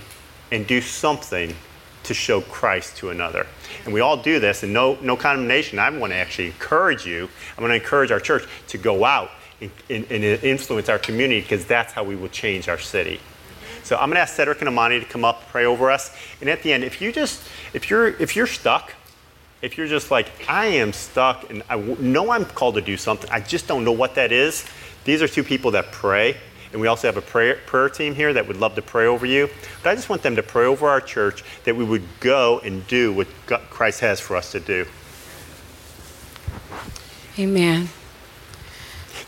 and 0.52 0.66
do 0.66 0.82
something 0.82 1.56
to 2.04 2.14
show 2.14 2.42
Christ 2.42 2.98
to 2.98 3.12
another. 3.12 3.46
And 3.86 3.94
we 3.94 4.02
all 4.02 4.18
do 4.18 4.40
this, 4.40 4.64
and 4.64 4.74
no, 4.74 4.98
no 5.02 5.16
condemnation. 5.16 5.78
I 5.78 5.90
want 5.92 6.12
to 6.12 6.18
actually 6.18 6.48
encourage 6.48 7.06
you, 7.06 7.30
I 7.56 7.62
want 7.62 7.72
to 7.72 7.76
encourage 7.76 8.12
our 8.12 8.20
church 8.20 8.46
to 8.70 8.78
go 8.80 9.06
out 9.06 9.30
and, 9.62 9.72
and 9.90 10.24
influence 10.44 10.90
our 10.90 11.00
community 11.00 11.42
because 11.42 11.66
that's 11.66 11.94
how 11.94 12.04
we 12.04 12.16
will 12.16 12.30
change 12.30 12.68
our 12.68 12.80
city. 12.80 13.20
So 13.84 13.96
I'm 13.96 14.10
going 14.10 14.16
to 14.16 14.22
ask 14.22 14.36
Cedric 14.36 14.60
and 14.60 14.68
Amani 14.68 15.00
to 15.00 15.06
come 15.06 15.24
up, 15.24 15.48
pray 15.50 15.66
over 15.66 15.92
us. 15.92 16.16
And 16.42 16.50
at 16.50 16.64
the 16.64 16.74
end, 16.74 16.84
if 16.84 17.00
you 17.00 17.12
just, 17.12 17.42
if 17.74 17.90
you're, 17.90 18.08
if 18.08 18.36
you're 18.36 18.48
stuck, 18.48 18.94
if 19.64 19.78
you're 19.78 19.88
just 19.88 20.12
like, 20.12 20.30
I 20.50 20.66
am 20.66 20.92
stuck 20.92 21.50
and 21.50 21.64
I 21.70 21.78
know 21.78 22.30
I'm 22.32 22.44
called 22.44 22.76
to 22.76 22.82
do 22.82 22.98
something, 22.98 23.30
I 23.32 23.40
just 23.40 23.66
don't 23.66 23.86
know 23.86 23.94
what 23.94 24.16
that 24.16 24.34
is. 24.34 24.66
These 25.06 25.22
are 25.22 25.28
two 25.28 25.44
people 25.44 25.72
that 25.72 25.92
pray. 25.92 26.36
And 26.74 26.82
we 26.82 26.88
also 26.88 27.08
have 27.08 27.16
a 27.16 27.22
prayer, 27.22 27.60
prayer 27.66 27.88
team 27.88 28.14
here 28.14 28.34
that 28.34 28.48
would 28.48 28.58
love 28.58 28.76
to 28.76 28.82
pray 28.82 29.06
over 29.06 29.26
you. 29.26 29.48
But 29.82 29.92
I 29.92 29.96
just 29.96 30.10
want 30.10 30.22
them 30.22 30.36
to 30.36 30.44
pray 30.44 30.66
over 30.66 30.90
our 30.90 31.00
church 31.00 31.44
that 31.64 31.76
we 31.76 31.86
would 31.86 32.04
go 32.20 32.60
and 32.60 32.86
do 32.88 33.14
what 33.14 33.28
Christ 33.70 34.02
has 34.02 34.20
for 34.20 34.36
us 34.36 34.52
to 34.52 34.60
do. 34.60 34.86
Amen. 37.40 37.90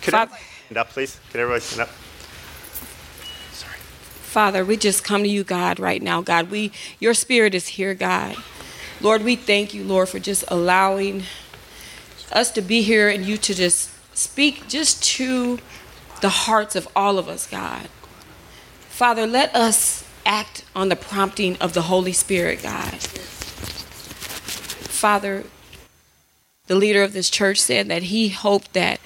Could 0.01 0.11
Father, 0.11 0.35
stand 0.65 0.77
up, 0.77 0.89
please? 0.89 1.17
Can 1.31 1.39
everybody 1.39 1.61
stand 1.61 1.81
up? 1.83 1.89
Sorry. 3.53 3.77
Father, 3.77 4.65
we 4.65 4.75
just 4.75 5.03
come 5.03 5.23
to 5.23 5.29
you, 5.29 5.43
God, 5.43 5.79
right 5.79 6.01
now. 6.01 6.21
God, 6.21 6.51
we 6.51 6.71
your 6.99 7.13
spirit 7.13 7.55
is 7.55 7.67
here, 7.69 7.93
God. 7.93 8.35
Lord, 9.01 9.23
we 9.23 9.35
thank 9.35 9.73
you, 9.73 9.83
Lord, 9.83 10.09
for 10.09 10.19
just 10.19 10.43
allowing 10.47 11.23
us 12.31 12.51
to 12.51 12.61
be 12.61 12.81
here 12.81 13.09
and 13.09 13.25
you 13.25 13.37
to 13.37 13.53
just 13.53 13.91
speak 14.15 14.67
just 14.67 15.03
to 15.03 15.59
the 16.21 16.29
hearts 16.29 16.75
of 16.75 16.87
all 16.95 17.19
of 17.19 17.27
us, 17.27 17.45
God. 17.47 17.89
Father, 18.89 19.27
let 19.27 19.53
us 19.53 20.05
act 20.25 20.65
on 20.75 20.89
the 20.89 20.95
prompting 20.95 21.57
of 21.57 21.73
the 21.73 21.83
Holy 21.83 22.13
Spirit, 22.13 22.63
God. 22.63 23.01
Father, 24.91 25.43
the 26.67 26.75
leader 26.75 27.03
of 27.03 27.13
this 27.13 27.29
church 27.29 27.59
said 27.59 27.87
that 27.89 28.03
he 28.03 28.29
hoped 28.29 28.73
that 28.73 28.99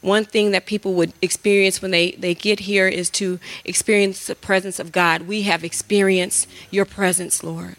one 0.00 0.24
thing 0.24 0.50
that 0.52 0.66
people 0.66 0.94
would 0.94 1.12
experience 1.20 1.82
when 1.82 1.90
they, 1.90 2.12
they 2.12 2.34
get 2.34 2.60
here 2.60 2.88
is 2.88 3.10
to 3.10 3.38
experience 3.64 4.26
the 4.26 4.34
presence 4.34 4.78
of 4.78 4.92
God. 4.92 5.22
We 5.22 5.42
have 5.42 5.64
experienced 5.64 6.48
your 6.70 6.84
presence, 6.84 7.42
Lord. 7.42 7.76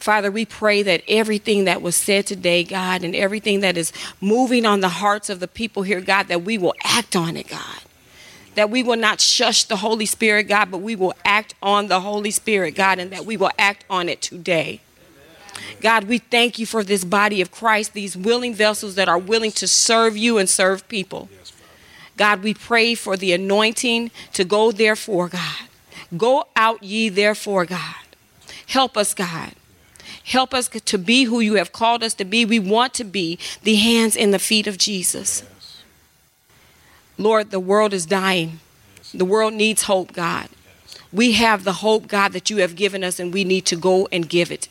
Father, 0.00 0.30
we 0.30 0.46
pray 0.46 0.82
that 0.82 1.02
everything 1.06 1.66
that 1.66 1.82
was 1.82 1.94
said 1.94 2.26
today, 2.26 2.64
God, 2.64 3.04
and 3.04 3.14
everything 3.14 3.60
that 3.60 3.76
is 3.76 3.92
moving 4.18 4.64
on 4.64 4.80
the 4.80 4.88
hearts 4.88 5.28
of 5.28 5.40
the 5.40 5.48
people 5.48 5.82
here, 5.82 6.00
God, 6.00 6.28
that 6.28 6.42
we 6.42 6.56
will 6.56 6.74
act 6.82 7.14
on 7.14 7.36
it, 7.36 7.48
God. 7.48 7.82
That 8.54 8.70
we 8.70 8.82
will 8.82 8.96
not 8.96 9.20
shush 9.20 9.64
the 9.64 9.76
Holy 9.76 10.06
Spirit, 10.06 10.44
God, 10.44 10.70
but 10.70 10.78
we 10.78 10.96
will 10.96 11.12
act 11.24 11.54
on 11.62 11.88
the 11.88 12.00
Holy 12.00 12.30
Spirit, 12.30 12.74
God, 12.74 12.98
and 12.98 13.10
that 13.12 13.26
we 13.26 13.36
will 13.36 13.50
act 13.58 13.84
on 13.90 14.08
it 14.08 14.22
today. 14.22 14.80
God, 15.82 16.04
we 16.04 16.16
thank 16.16 16.58
you 16.58 16.64
for 16.64 16.82
this 16.82 17.04
body 17.04 17.42
of 17.42 17.50
Christ, 17.50 17.92
these 17.92 18.16
willing 18.16 18.54
vessels 18.54 18.94
that 18.94 19.08
are 19.08 19.18
willing 19.18 19.52
to 19.52 19.68
serve 19.68 20.16
you 20.16 20.38
and 20.38 20.48
serve 20.48 20.88
people. 20.88 21.28
God, 22.16 22.42
we 22.42 22.54
pray 22.54 22.94
for 22.94 23.18
the 23.18 23.34
anointing 23.34 24.10
to 24.32 24.44
go 24.44 24.72
therefore, 24.72 25.28
God. 25.28 25.68
Go 26.16 26.46
out 26.56 26.82
ye 26.82 27.10
therefore, 27.10 27.66
God. 27.66 27.96
Help 28.66 28.96
us, 28.96 29.12
God. 29.12 29.52
Help 30.30 30.54
us 30.54 30.68
to 30.68 30.96
be 30.96 31.24
who 31.24 31.40
you 31.40 31.54
have 31.54 31.72
called 31.72 32.04
us 32.04 32.14
to 32.14 32.24
be. 32.24 32.44
We 32.44 32.60
want 32.60 32.94
to 32.94 33.02
be 33.02 33.36
the 33.64 33.74
hands 33.74 34.16
and 34.16 34.32
the 34.32 34.38
feet 34.38 34.68
of 34.68 34.78
Jesus. 34.78 35.42
Lord, 37.18 37.50
the 37.50 37.58
world 37.58 37.92
is 37.92 38.06
dying. 38.06 38.60
The 39.12 39.24
world 39.24 39.54
needs 39.54 39.82
hope, 39.82 40.12
God. 40.12 40.48
We 41.12 41.32
have 41.32 41.64
the 41.64 41.72
hope, 41.72 42.06
God, 42.06 42.32
that 42.32 42.48
you 42.48 42.58
have 42.58 42.76
given 42.76 43.02
us, 43.02 43.18
and 43.18 43.34
we 43.34 43.42
need 43.42 43.66
to 43.66 43.76
go 43.76 44.06
and 44.12 44.28
give 44.28 44.52
it. 44.52 44.68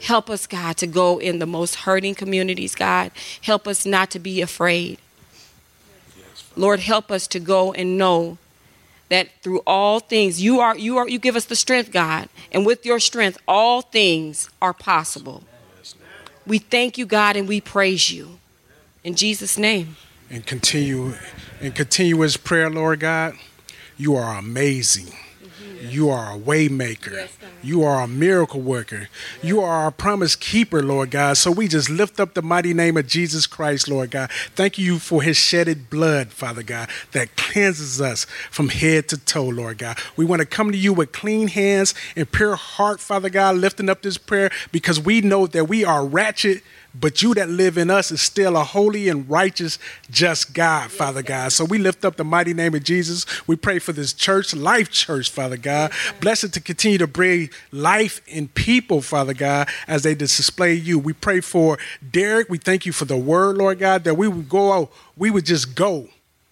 Help 0.00 0.30
us, 0.30 0.46
God, 0.46 0.78
to 0.78 0.86
go 0.86 1.18
in 1.18 1.38
the 1.38 1.44
most 1.44 1.74
hurting 1.74 2.14
communities, 2.14 2.74
God. 2.74 3.10
Help 3.42 3.68
us 3.68 3.84
not 3.84 4.10
to 4.12 4.18
be 4.18 4.40
afraid. 4.40 4.96
Lord, 6.56 6.80
help 6.80 7.10
us 7.10 7.26
to 7.26 7.38
go 7.38 7.74
and 7.74 7.98
know 7.98 8.38
that 9.08 9.28
through 9.42 9.60
all 9.66 10.00
things 10.00 10.42
you 10.42 10.60
are 10.60 10.76
you 10.76 10.96
are 10.96 11.08
you 11.08 11.18
give 11.18 11.36
us 11.36 11.44
the 11.44 11.56
strength, 11.56 11.92
God, 11.92 12.28
and 12.52 12.66
with 12.66 12.84
your 12.84 13.00
strength 13.00 13.38
all 13.46 13.82
things 13.82 14.50
are 14.60 14.74
possible. 14.74 15.42
We 16.46 16.58
thank 16.58 16.96
you, 16.96 17.06
God, 17.06 17.36
and 17.36 17.48
we 17.48 17.60
praise 17.60 18.10
you. 18.10 18.38
In 19.02 19.14
Jesus' 19.14 19.58
name. 19.58 19.96
And 20.30 20.46
continue 20.46 21.14
and 21.60 21.74
continuous 21.74 22.36
prayer, 22.36 22.70
Lord 22.70 23.00
God. 23.00 23.34
You 23.96 24.14
are 24.14 24.38
amazing. 24.38 25.12
You 25.80 26.10
are 26.10 26.34
a 26.34 26.38
waymaker. 26.38 27.12
Yes, 27.12 27.36
you 27.62 27.82
are 27.82 28.02
a 28.02 28.08
miracle 28.08 28.60
worker. 28.60 29.08
You 29.42 29.60
are 29.60 29.88
a 29.88 29.92
promise 29.92 30.36
keeper, 30.36 30.82
Lord 30.82 31.10
God. 31.10 31.36
So 31.36 31.50
we 31.50 31.68
just 31.68 31.90
lift 31.90 32.20
up 32.20 32.34
the 32.34 32.42
mighty 32.42 32.74
name 32.74 32.96
of 32.96 33.06
Jesus 33.06 33.46
Christ, 33.46 33.88
Lord 33.88 34.10
God. 34.10 34.30
Thank 34.54 34.78
you 34.78 34.98
for 34.98 35.22
his 35.22 35.36
shedded 35.36 35.90
blood, 35.90 36.28
Father 36.28 36.62
God, 36.62 36.88
that 37.12 37.36
cleanses 37.36 38.00
us 38.00 38.24
from 38.50 38.68
head 38.68 39.08
to 39.08 39.18
toe, 39.18 39.46
Lord 39.46 39.78
God. 39.78 39.98
We 40.16 40.24
want 40.24 40.40
to 40.40 40.46
come 40.46 40.70
to 40.72 40.78
you 40.78 40.92
with 40.92 41.12
clean 41.12 41.48
hands 41.48 41.94
and 42.14 42.30
pure 42.30 42.56
heart, 42.56 43.00
Father 43.00 43.30
God, 43.30 43.56
lifting 43.56 43.88
up 43.88 44.02
this 44.02 44.18
prayer 44.18 44.50
because 44.72 45.00
we 45.00 45.20
know 45.20 45.46
that 45.46 45.66
we 45.66 45.84
are 45.84 46.04
ratchet 46.04 46.62
but 46.98 47.22
you 47.22 47.34
that 47.34 47.48
live 47.48 47.76
in 47.78 47.90
us 47.90 48.10
is 48.10 48.22
still 48.22 48.56
a 48.56 48.64
holy 48.64 49.08
and 49.08 49.28
righteous, 49.28 49.78
just 50.10 50.54
God, 50.54 50.90
Father 50.90 51.22
God. 51.22 51.52
So 51.52 51.64
we 51.64 51.78
lift 51.78 52.04
up 52.04 52.16
the 52.16 52.24
mighty 52.24 52.54
name 52.54 52.74
of 52.74 52.84
Jesus. 52.84 53.26
We 53.46 53.56
pray 53.56 53.78
for 53.78 53.92
this 53.92 54.12
church, 54.12 54.54
Life 54.54 54.90
Church, 54.90 55.30
Father 55.30 55.56
God. 55.56 55.92
Bless 56.20 56.44
it 56.44 56.52
to 56.54 56.60
continue 56.60 56.98
to 56.98 57.06
bring 57.06 57.50
life 57.72 58.20
in 58.26 58.48
people, 58.48 59.02
Father 59.02 59.34
God, 59.34 59.68
as 59.86 60.02
they 60.02 60.14
display 60.14 60.74
you. 60.74 60.98
We 60.98 61.12
pray 61.12 61.40
for 61.40 61.78
Derek. 62.10 62.48
We 62.48 62.58
thank 62.58 62.86
you 62.86 62.92
for 62.92 63.04
the 63.04 63.16
word, 63.16 63.58
Lord 63.58 63.78
God, 63.78 64.04
that 64.04 64.14
we 64.14 64.28
would 64.28 64.48
go 64.48 64.72
out, 64.72 64.92
we 65.16 65.30
would 65.30 65.44
just 65.44 65.74
go, 65.74 66.08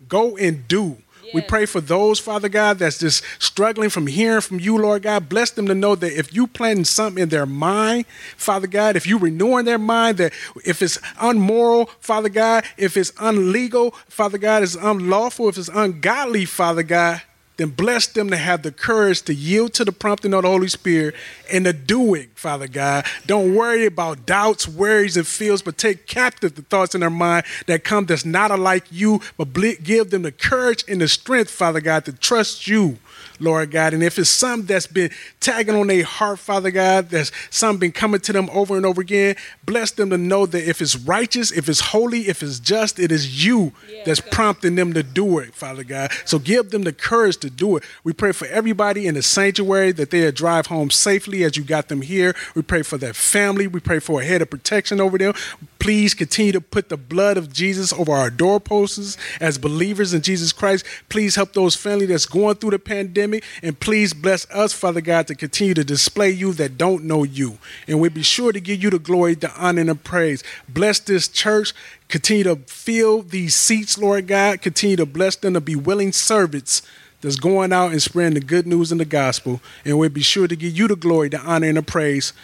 go 0.08 0.36
and 0.36 0.66
do 0.68 0.98
we 1.32 1.40
pray 1.40 1.66
for 1.66 1.80
those, 1.80 2.18
Father 2.18 2.48
God, 2.48 2.78
that's 2.78 2.98
just 2.98 3.24
struggling 3.38 3.90
from 3.90 4.06
hearing 4.06 4.40
from 4.40 4.60
you, 4.60 4.76
Lord 4.78 5.02
God. 5.02 5.28
Bless 5.28 5.50
them 5.50 5.66
to 5.66 5.74
know 5.74 5.94
that 5.94 6.18
if 6.18 6.34
you 6.34 6.46
planting 6.46 6.84
something 6.84 7.22
in 7.22 7.28
their 7.28 7.46
mind, 7.46 8.06
Father 8.36 8.66
God, 8.66 8.96
if 8.96 9.06
you 9.06 9.18
renewing 9.18 9.64
their 9.64 9.78
mind, 9.78 10.18
that 10.18 10.32
if 10.64 10.82
it's 10.82 10.98
unmoral, 11.20 11.86
Father 12.00 12.28
God, 12.28 12.64
if 12.76 12.96
it's 12.96 13.12
unlegal, 13.12 13.94
Father 14.08 14.38
God, 14.38 14.62
it's 14.62 14.74
unlawful, 14.74 15.48
if 15.48 15.58
it's 15.58 15.68
ungodly, 15.68 16.44
Father 16.44 16.82
God, 16.82 17.22
then 17.56 17.70
bless 17.70 18.06
them 18.06 18.30
to 18.30 18.36
have 18.36 18.62
the 18.62 18.72
courage 18.72 19.22
to 19.22 19.34
yield 19.34 19.74
to 19.74 19.84
the 19.84 19.92
prompting 19.92 20.34
of 20.34 20.42
the 20.42 20.48
Holy 20.48 20.68
Spirit 20.68 21.14
and 21.52 21.64
to 21.64 21.72
do 21.72 22.14
it, 22.14 22.30
Father 22.34 22.66
God. 22.66 23.06
Don't 23.26 23.54
worry 23.54 23.86
about 23.86 24.26
doubts, 24.26 24.66
worries, 24.66 25.16
and 25.16 25.26
fears, 25.26 25.62
but 25.62 25.78
take 25.78 26.06
captive 26.06 26.54
the 26.54 26.62
thoughts 26.62 26.94
in 26.94 27.00
their 27.00 27.10
mind 27.10 27.44
that 27.66 27.84
come 27.84 28.06
that's 28.06 28.24
not 28.24 28.50
alike 28.50 28.84
you, 28.90 29.20
but 29.36 29.52
give 29.84 30.10
them 30.10 30.22
the 30.22 30.32
courage 30.32 30.84
and 30.88 31.00
the 31.00 31.08
strength, 31.08 31.50
Father 31.50 31.80
God, 31.80 32.04
to 32.06 32.12
trust 32.12 32.66
you 32.66 32.98
Lord 33.40 33.70
God. 33.70 33.94
And 33.94 34.02
if 34.02 34.18
it's 34.18 34.30
something 34.30 34.66
that's 34.66 34.86
been 34.86 35.10
tagging 35.40 35.74
on 35.74 35.86
their 35.86 36.04
heart, 36.04 36.38
Father 36.38 36.70
God, 36.70 37.10
that's 37.10 37.32
something 37.50 37.78
been 37.78 37.92
coming 37.92 38.20
to 38.20 38.32
them 38.32 38.48
over 38.52 38.76
and 38.76 38.86
over 38.86 39.00
again, 39.00 39.36
bless 39.64 39.90
them 39.90 40.10
to 40.10 40.18
know 40.18 40.46
that 40.46 40.68
if 40.68 40.80
it's 40.80 40.96
righteous, 40.96 41.50
if 41.50 41.68
it's 41.68 41.80
holy, 41.80 42.28
if 42.28 42.42
it's 42.42 42.58
just, 42.58 42.98
it 42.98 43.12
is 43.12 43.44
you 43.44 43.72
that's 44.04 44.20
prompting 44.20 44.74
them 44.74 44.92
to 44.94 45.02
do 45.02 45.38
it, 45.38 45.54
Father 45.54 45.84
God. 45.84 46.12
So 46.24 46.38
give 46.38 46.70
them 46.70 46.82
the 46.82 46.92
courage 46.92 47.36
to 47.38 47.50
do 47.50 47.76
it. 47.76 47.84
We 48.04 48.12
pray 48.12 48.32
for 48.32 48.46
everybody 48.46 49.06
in 49.06 49.14
the 49.14 49.22
sanctuary 49.22 49.92
that 49.92 50.10
they'll 50.10 50.32
drive 50.32 50.66
home 50.66 50.90
safely 50.90 51.44
as 51.44 51.56
you 51.56 51.64
got 51.64 51.88
them 51.88 52.02
here. 52.02 52.34
We 52.54 52.62
pray 52.62 52.82
for 52.82 52.98
their 52.98 53.14
family. 53.14 53.66
We 53.66 53.80
pray 53.80 53.98
for 53.98 54.20
a 54.20 54.24
head 54.24 54.42
of 54.42 54.50
protection 54.50 55.00
over 55.00 55.18
them. 55.18 55.34
Please 55.78 56.14
continue 56.14 56.52
to 56.52 56.60
put 56.62 56.88
the 56.88 56.96
blood 56.96 57.36
of 57.36 57.52
Jesus 57.52 57.92
over 57.92 58.12
our 58.12 58.30
doorposts 58.30 59.18
as 59.40 59.58
believers 59.58 60.14
in 60.14 60.22
Jesus 60.22 60.52
Christ. 60.52 60.86
Please 61.10 61.34
help 61.34 61.52
those 61.52 61.76
family 61.76 62.06
that's 62.06 62.24
going 62.24 62.56
through 62.56 62.70
the 62.70 62.78
pandemic. 62.78 63.23
And 63.62 63.78
please 63.80 64.12
bless 64.12 64.48
us, 64.50 64.72
Father 64.72 65.00
God, 65.00 65.26
to 65.28 65.34
continue 65.34 65.74
to 65.74 65.84
display 65.84 66.30
you 66.30 66.52
that 66.54 66.76
don't 66.76 67.04
know 67.04 67.22
you. 67.22 67.58
And 67.88 68.00
we'll 68.00 68.10
be 68.10 68.22
sure 68.22 68.52
to 68.52 68.60
give 68.60 68.82
you 68.82 68.90
the 68.90 68.98
glory, 68.98 69.34
the 69.34 69.52
honor, 69.56 69.80
and 69.80 69.90
the 69.90 69.94
praise. 69.94 70.42
Bless 70.68 70.98
this 70.98 71.28
church. 71.28 71.72
Continue 72.08 72.44
to 72.44 72.56
fill 72.66 73.22
these 73.22 73.54
seats, 73.54 73.96
Lord 73.96 74.26
God. 74.26 74.60
Continue 74.60 74.96
to 74.96 75.06
bless 75.06 75.36
them 75.36 75.54
to 75.54 75.60
be 75.60 75.76
willing 75.76 76.12
servants 76.12 76.82
that's 77.20 77.36
going 77.36 77.72
out 77.72 77.92
and 77.92 78.02
spreading 78.02 78.34
the 78.34 78.40
good 78.40 78.66
news 78.66 78.92
and 78.92 79.00
the 79.00 79.06
gospel. 79.06 79.60
And 79.84 79.98
we'll 79.98 80.10
be 80.10 80.22
sure 80.22 80.46
to 80.46 80.56
give 80.56 80.76
you 80.76 80.88
the 80.88 80.96
glory, 80.96 81.30
the 81.30 81.40
honor, 81.40 81.68
and 81.68 81.78
the 81.78 81.82
praise 81.82 82.34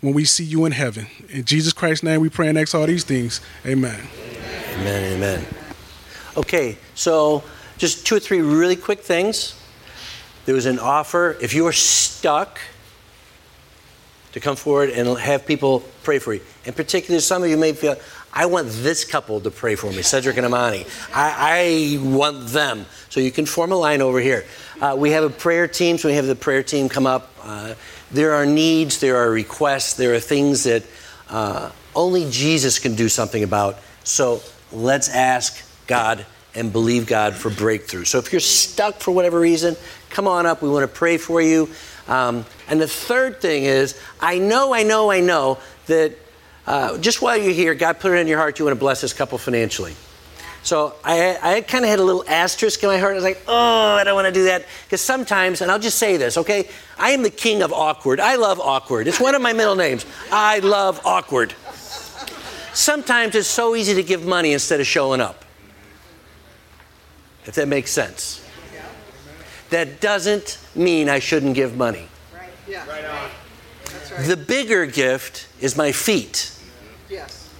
when 0.00 0.14
we 0.14 0.24
see 0.24 0.44
you 0.44 0.64
in 0.64 0.72
heaven. 0.72 1.06
In 1.28 1.44
Jesus 1.44 1.72
Christ's 1.72 2.02
name 2.02 2.20
we 2.20 2.30
pray 2.30 2.48
and 2.48 2.58
ask 2.58 2.74
all 2.74 2.86
these 2.86 3.04
things. 3.04 3.40
Amen. 3.66 4.00
Amen. 4.76 5.12
Amen. 5.12 5.46
Okay, 6.36 6.78
so 6.94 7.42
just 7.76 8.06
two 8.06 8.16
or 8.16 8.20
three 8.20 8.40
really 8.40 8.76
quick 8.76 9.00
things. 9.00 9.59
There 10.46 10.54
was 10.54 10.66
an 10.66 10.78
offer. 10.78 11.36
If 11.40 11.54
you 11.54 11.66
are 11.66 11.72
stuck, 11.72 12.58
to 14.32 14.40
come 14.40 14.56
forward 14.56 14.90
and 14.90 15.18
have 15.18 15.46
people 15.46 15.80
pray 16.02 16.18
for 16.18 16.34
you. 16.34 16.40
In 16.64 16.72
particular, 16.72 17.20
some 17.20 17.42
of 17.42 17.50
you 17.50 17.56
may 17.56 17.72
feel, 17.72 17.96
I 18.32 18.46
want 18.46 18.68
this 18.70 19.04
couple 19.04 19.40
to 19.40 19.50
pray 19.50 19.74
for 19.74 19.90
me, 19.90 20.02
Cedric 20.02 20.36
and 20.36 20.46
Amani. 20.46 20.86
I, 21.12 21.98
I 21.98 22.08
want 22.08 22.48
them. 22.48 22.86
So 23.08 23.18
you 23.18 23.32
can 23.32 23.44
form 23.44 23.72
a 23.72 23.76
line 23.76 24.02
over 24.02 24.20
here. 24.20 24.44
Uh, 24.80 24.94
we 24.96 25.10
have 25.10 25.24
a 25.24 25.30
prayer 25.30 25.66
team, 25.66 25.98
so 25.98 26.08
we 26.08 26.14
have 26.14 26.26
the 26.26 26.36
prayer 26.36 26.62
team 26.62 26.88
come 26.88 27.06
up. 27.06 27.32
Uh, 27.42 27.74
there 28.12 28.34
are 28.34 28.46
needs, 28.46 29.00
there 29.00 29.16
are 29.16 29.30
requests, 29.30 29.94
there 29.94 30.14
are 30.14 30.20
things 30.20 30.64
that 30.64 30.84
uh, 31.28 31.70
only 31.94 32.30
Jesus 32.30 32.78
can 32.78 32.94
do 32.94 33.08
something 33.08 33.42
about. 33.42 33.78
So 34.04 34.42
let's 34.72 35.08
ask 35.08 35.60
God 35.86 36.24
and 36.54 36.72
believe 36.72 37.06
God 37.06 37.34
for 37.34 37.50
breakthrough. 37.50 38.04
So 38.04 38.18
if 38.18 38.32
you're 38.32 38.40
stuck 38.40 39.00
for 39.00 39.12
whatever 39.12 39.38
reason, 39.38 39.76
come 40.10 40.26
on 40.26 40.46
up. 40.46 40.62
We 40.62 40.68
want 40.68 40.82
to 40.82 40.96
pray 40.96 41.16
for 41.16 41.40
you. 41.40 41.68
Um, 42.08 42.44
and 42.68 42.80
the 42.80 42.88
third 42.88 43.40
thing 43.40 43.64
is, 43.64 44.00
I 44.20 44.38
know, 44.38 44.74
I 44.74 44.82
know, 44.82 45.10
I 45.10 45.20
know 45.20 45.58
that 45.86 46.12
uh, 46.66 46.98
just 46.98 47.22
while 47.22 47.36
you're 47.36 47.52
here, 47.52 47.74
God 47.74 48.00
put 48.00 48.12
it 48.12 48.16
in 48.16 48.26
your 48.26 48.38
heart 48.38 48.58
you 48.58 48.64
want 48.64 48.76
to 48.76 48.80
bless 48.80 49.00
this 49.00 49.12
couple 49.12 49.38
financially. 49.38 49.94
So 50.62 50.94
I, 51.04 51.38
I 51.40 51.60
kind 51.62 51.84
of 51.84 51.90
had 51.90 52.00
a 52.00 52.04
little 52.04 52.24
asterisk 52.28 52.82
in 52.82 52.88
my 52.88 52.98
heart. 52.98 53.12
I 53.12 53.14
was 53.14 53.24
like, 53.24 53.42
oh, 53.48 53.96
I 53.96 54.04
don't 54.04 54.14
want 54.14 54.26
to 54.26 54.32
do 54.32 54.44
that. 54.44 54.66
Because 54.84 55.00
sometimes, 55.00 55.62
and 55.62 55.70
I'll 55.70 55.78
just 55.78 55.98
say 55.98 56.16
this, 56.16 56.36
okay? 56.36 56.68
I 56.98 57.10
am 57.10 57.22
the 57.22 57.30
king 57.30 57.62
of 57.62 57.72
awkward. 57.72 58.20
I 58.20 58.36
love 58.36 58.60
awkward. 58.60 59.08
It's 59.08 59.20
one 59.20 59.34
of 59.34 59.40
my 59.40 59.52
middle 59.52 59.74
names. 59.74 60.04
I 60.30 60.58
love 60.58 61.00
awkward. 61.04 61.54
Sometimes 62.74 63.34
it's 63.34 63.48
so 63.48 63.74
easy 63.74 63.94
to 63.94 64.02
give 64.02 64.26
money 64.26 64.52
instead 64.52 64.80
of 64.80 64.86
showing 64.86 65.20
up. 65.20 65.44
If 67.50 67.56
that 67.56 67.66
makes 67.66 67.90
sense. 67.90 68.48
That 69.70 70.00
doesn't 70.00 70.58
mean 70.76 71.08
I 71.08 71.18
shouldn't 71.18 71.56
give 71.56 71.76
money. 71.76 72.06
Right. 72.32 72.44
Yeah. 72.68 72.88
Right 72.88 73.04
on. 73.04 73.28
Right. 74.12 74.24
The 74.24 74.36
bigger 74.36 74.86
gift 74.86 75.48
is 75.60 75.76
my 75.76 75.90
feet. 75.90 76.56
Yes. 77.08 77.50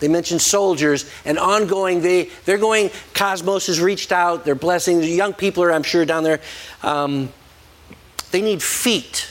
They 0.00 0.08
mentioned 0.08 0.42
soldiers 0.42 1.08
and 1.24 1.38
ongoing. 1.38 2.00
They 2.00 2.24
they're 2.44 2.58
going. 2.58 2.90
Cosmos 3.14 3.68
has 3.68 3.80
reached 3.80 4.10
out. 4.10 4.44
They're 4.44 4.56
blessing 4.56 4.98
the 4.98 5.06
young 5.06 5.32
people 5.32 5.62
are 5.62 5.72
I'm 5.72 5.84
sure 5.84 6.04
down 6.04 6.24
there. 6.24 6.40
Um, 6.82 7.28
they 8.32 8.42
need 8.42 8.60
feet, 8.64 9.30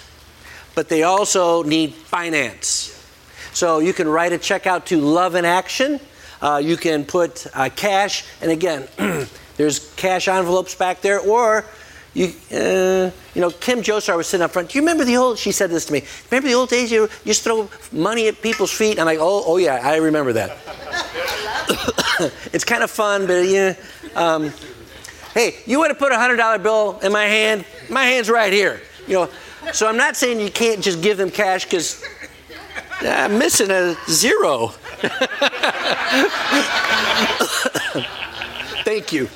but 0.76 0.88
they 0.88 1.04
also 1.04 1.62
need 1.64 1.94
finance. 1.94 2.94
So 3.52 3.80
you 3.80 3.92
can 3.92 4.08
write 4.08 4.32
a 4.32 4.38
check 4.38 4.66
out 4.66 4.86
to 4.86 5.02
Love 5.02 5.36
in 5.36 5.44
Action. 5.44 6.00
Uh, 6.42 6.62
you 6.64 6.78
can 6.78 7.04
put 7.04 7.48
uh, 7.54 7.70
cash, 7.76 8.24
and 8.40 8.50
again, 8.50 8.88
there's 9.58 9.94
cash 9.96 10.28
envelopes 10.28 10.76
back 10.76 11.02
there, 11.02 11.20
or 11.20 11.66
you, 12.14 12.34
uh, 12.54 13.12
you 13.34 13.42
know, 13.42 13.52
Kim 13.52 13.82
Josar 13.82 14.16
was 14.16 14.28
sitting 14.28 14.44
up 14.44 14.52
front. 14.52 14.70
Do 14.70 14.78
you 14.78 14.82
remember 14.82 15.04
the 15.04 15.18
old? 15.18 15.38
She 15.38 15.52
said 15.52 15.70
this 15.70 15.86
to 15.88 15.94
me. 15.94 16.04
Remember 16.32 16.48
the 16.48 16.56
old 16.56 16.70
days? 16.70 16.92
You 16.92 17.10
just 17.26 17.44
throw 17.44 17.70
money 17.92 18.28
at 18.28 18.42
people's 18.42 18.72
feet. 18.72 19.00
I'm 19.00 19.06
like, 19.06 19.20
oh, 19.20 19.44
oh 19.46 19.58
yeah, 19.58 19.80
I 19.84 19.98
remember 19.98 20.34
that. 20.34 20.52
it's 22.54 22.64
kind 22.64 22.84
of 22.84 22.92
fun, 22.92 23.28
but 23.28 23.48
yeah. 23.48 23.76
Um, 24.16 24.54
hey, 25.34 25.56
you 25.66 25.78
want 25.78 25.90
to 25.90 25.96
put 25.96 26.14
a 26.14 26.18
hundred 26.18 26.38
dollar 26.38 26.58
bill 26.58 27.00
in 27.04 27.12
my 27.12 27.26
hand? 27.26 27.66
My 27.90 28.06
hand's 28.06 28.30
right 28.30 28.54
here. 28.54 28.82
You 29.08 29.16
know, 29.16 29.30
so 29.74 29.88
I'm 29.88 29.98
not 29.98 30.16
saying 30.16 30.40
you 30.40 30.52
can't 30.52 30.82
just 30.82 31.02
give 31.02 31.18
them 31.18 31.30
cash 31.30 31.66
because 31.66 32.04
I'm 33.02 33.38
missing 33.38 33.72
a 33.72 33.96
zero. 34.10 34.72
Thank 38.86 39.12
you. 39.12 39.28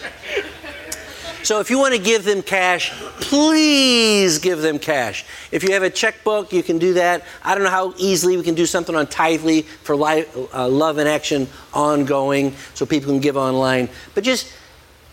So 1.42 1.60
if 1.60 1.72
you 1.72 1.80
want 1.80 1.96
to 1.96 2.00
give 2.00 2.24
them 2.24 2.44
cash, 2.44 2.92
please 3.20 4.38
give 4.38 4.62
them 4.62 4.78
cash. 4.78 5.26
If 5.52 5.64
you 5.64 5.72
have 5.72 5.82
a 5.82 5.90
checkbook, 5.90 6.54
you 6.54 6.62
can 6.62 6.78
do 6.78 6.94
that. 6.94 7.24
I 7.44 7.56
don't 7.56 7.64
know 7.64 7.72
how 7.72 7.96
easily 7.98 8.38
we 8.38 8.44
can 8.44 8.54
do 8.54 8.68
something 8.68 8.96
on 8.96 9.08
Tithely 9.08 9.64
for 9.64 9.96
life, 9.96 10.38
uh, 10.54 10.68
Love 10.68 11.00
in 11.00 11.08
Action 11.08 11.48
ongoing 11.74 12.54
so 12.76 12.86
people 12.86 13.10
can 13.12 13.22
give 13.22 13.38
online. 13.38 13.90
But 14.14 14.24
just 14.24 14.54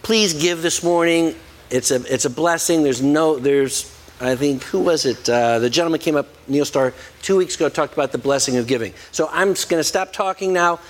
please 0.02 0.34
give 0.34 0.60
this 0.60 0.82
morning. 0.82 1.34
It's 1.70 1.90
a, 1.90 2.02
it's 2.12 2.26
a 2.26 2.30
blessing. 2.30 2.82
There's 2.82 3.00
no, 3.00 3.38
there's, 3.38 3.90
I 4.20 4.36
think, 4.36 4.64
who 4.64 4.80
was 4.80 5.06
it? 5.06 5.26
Uh, 5.26 5.60
the 5.60 5.70
gentleman 5.70 6.00
came 6.00 6.16
up, 6.16 6.26
Neil 6.46 6.66
Starr, 6.66 6.92
two 7.22 7.38
weeks 7.38 7.54
ago, 7.54 7.70
talked 7.70 7.94
about 7.94 8.12
the 8.12 8.18
blessing 8.18 8.58
of 8.58 8.66
giving. 8.66 8.92
So 9.12 9.30
I'm 9.32 9.54
just 9.54 9.70
going 9.70 9.80
to 9.80 9.84
stop 9.84 10.12
talking 10.12 10.52
now. 10.52 10.80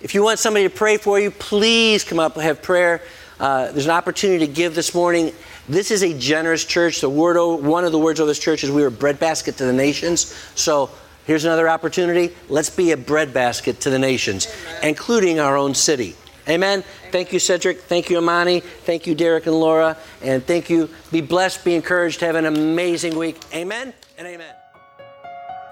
If 0.00 0.14
you 0.14 0.22
want 0.22 0.38
somebody 0.38 0.66
to 0.66 0.74
pray 0.74 0.96
for 0.96 1.20
you, 1.20 1.30
please 1.30 2.04
come 2.04 2.18
up 2.18 2.34
and 2.34 2.42
have 2.42 2.62
prayer. 2.62 3.02
Uh, 3.38 3.70
there's 3.72 3.84
an 3.84 3.90
opportunity 3.90 4.46
to 4.46 4.52
give 4.52 4.74
this 4.74 4.94
morning. 4.94 5.32
This 5.68 5.90
is 5.90 6.02
a 6.02 6.18
generous 6.18 6.64
church. 6.64 7.00
The 7.00 7.10
word, 7.10 7.38
one 7.62 7.84
of 7.84 7.92
the 7.92 7.98
words 7.98 8.18
of 8.20 8.26
this 8.26 8.38
church 8.38 8.64
is 8.64 8.70
we 8.70 8.82
are 8.82 8.90
breadbasket 8.90 9.56
to 9.58 9.64
the 9.64 9.72
nations. 9.72 10.34
So 10.54 10.90
here's 11.26 11.44
another 11.44 11.68
opportunity. 11.68 12.34
Let's 12.48 12.70
be 12.70 12.92
a 12.92 12.96
breadbasket 12.96 13.80
to 13.80 13.90
the 13.90 13.98
nations, 13.98 14.46
Amen. 14.46 14.88
including 14.90 15.38
our 15.38 15.56
own 15.56 15.74
city. 15.74 16.16
Amen. 16.48 16.82
Thank 17.12 17.32
you, 17.32 17.38
Cedric. 17.38 17.80
Thank 17.82 18.08
you, 18.10 18.18
Amani. 18.18 18.60
Thank 18.60 19.06
you, 19.06 19.14
Derek 19.14 19.46
and 19.46 19.54
Laura. 19.54 19.96
And 20.22 20.44
thank 20.44 20.70
you. 20.70 20.88
Be 21.12 21.20
blessed, 21.20 21.64
be 21.64 21.74
encouraged, 21.74 22.20
have 22.20 22.36
an 22.36 22.46
amazing 22.46 23.16
week. 23.16 23.38
Amen 23.54 23.92
and 24.16 24.26
amen. 24.26 24.54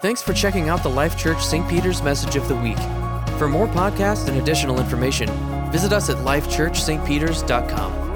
Thanks 0.01 0.23
for 0.23 0.33
checking 0.33 0.69
out 0.69 0.83
the 0.83 0.91
Life 0.91 1.19
Church 1.19 1.45
St. 1.45 1.69
Peter's 1.69 2.03
Message 2.03 2.37
of 2.37 2.47
the 2.47 2.57
Week. 2.57 2.79
For 3.39 3.49
more 3.49 3.69
podcasts 3.69 4.27
and 4.27 4.37
additional 4.39 4.81
information, 4.81 5.29
visit 5.71 5.93
us 5.93 6.11
at 6.11 6.17
lifechurchstpeters.com. 6.19 8.08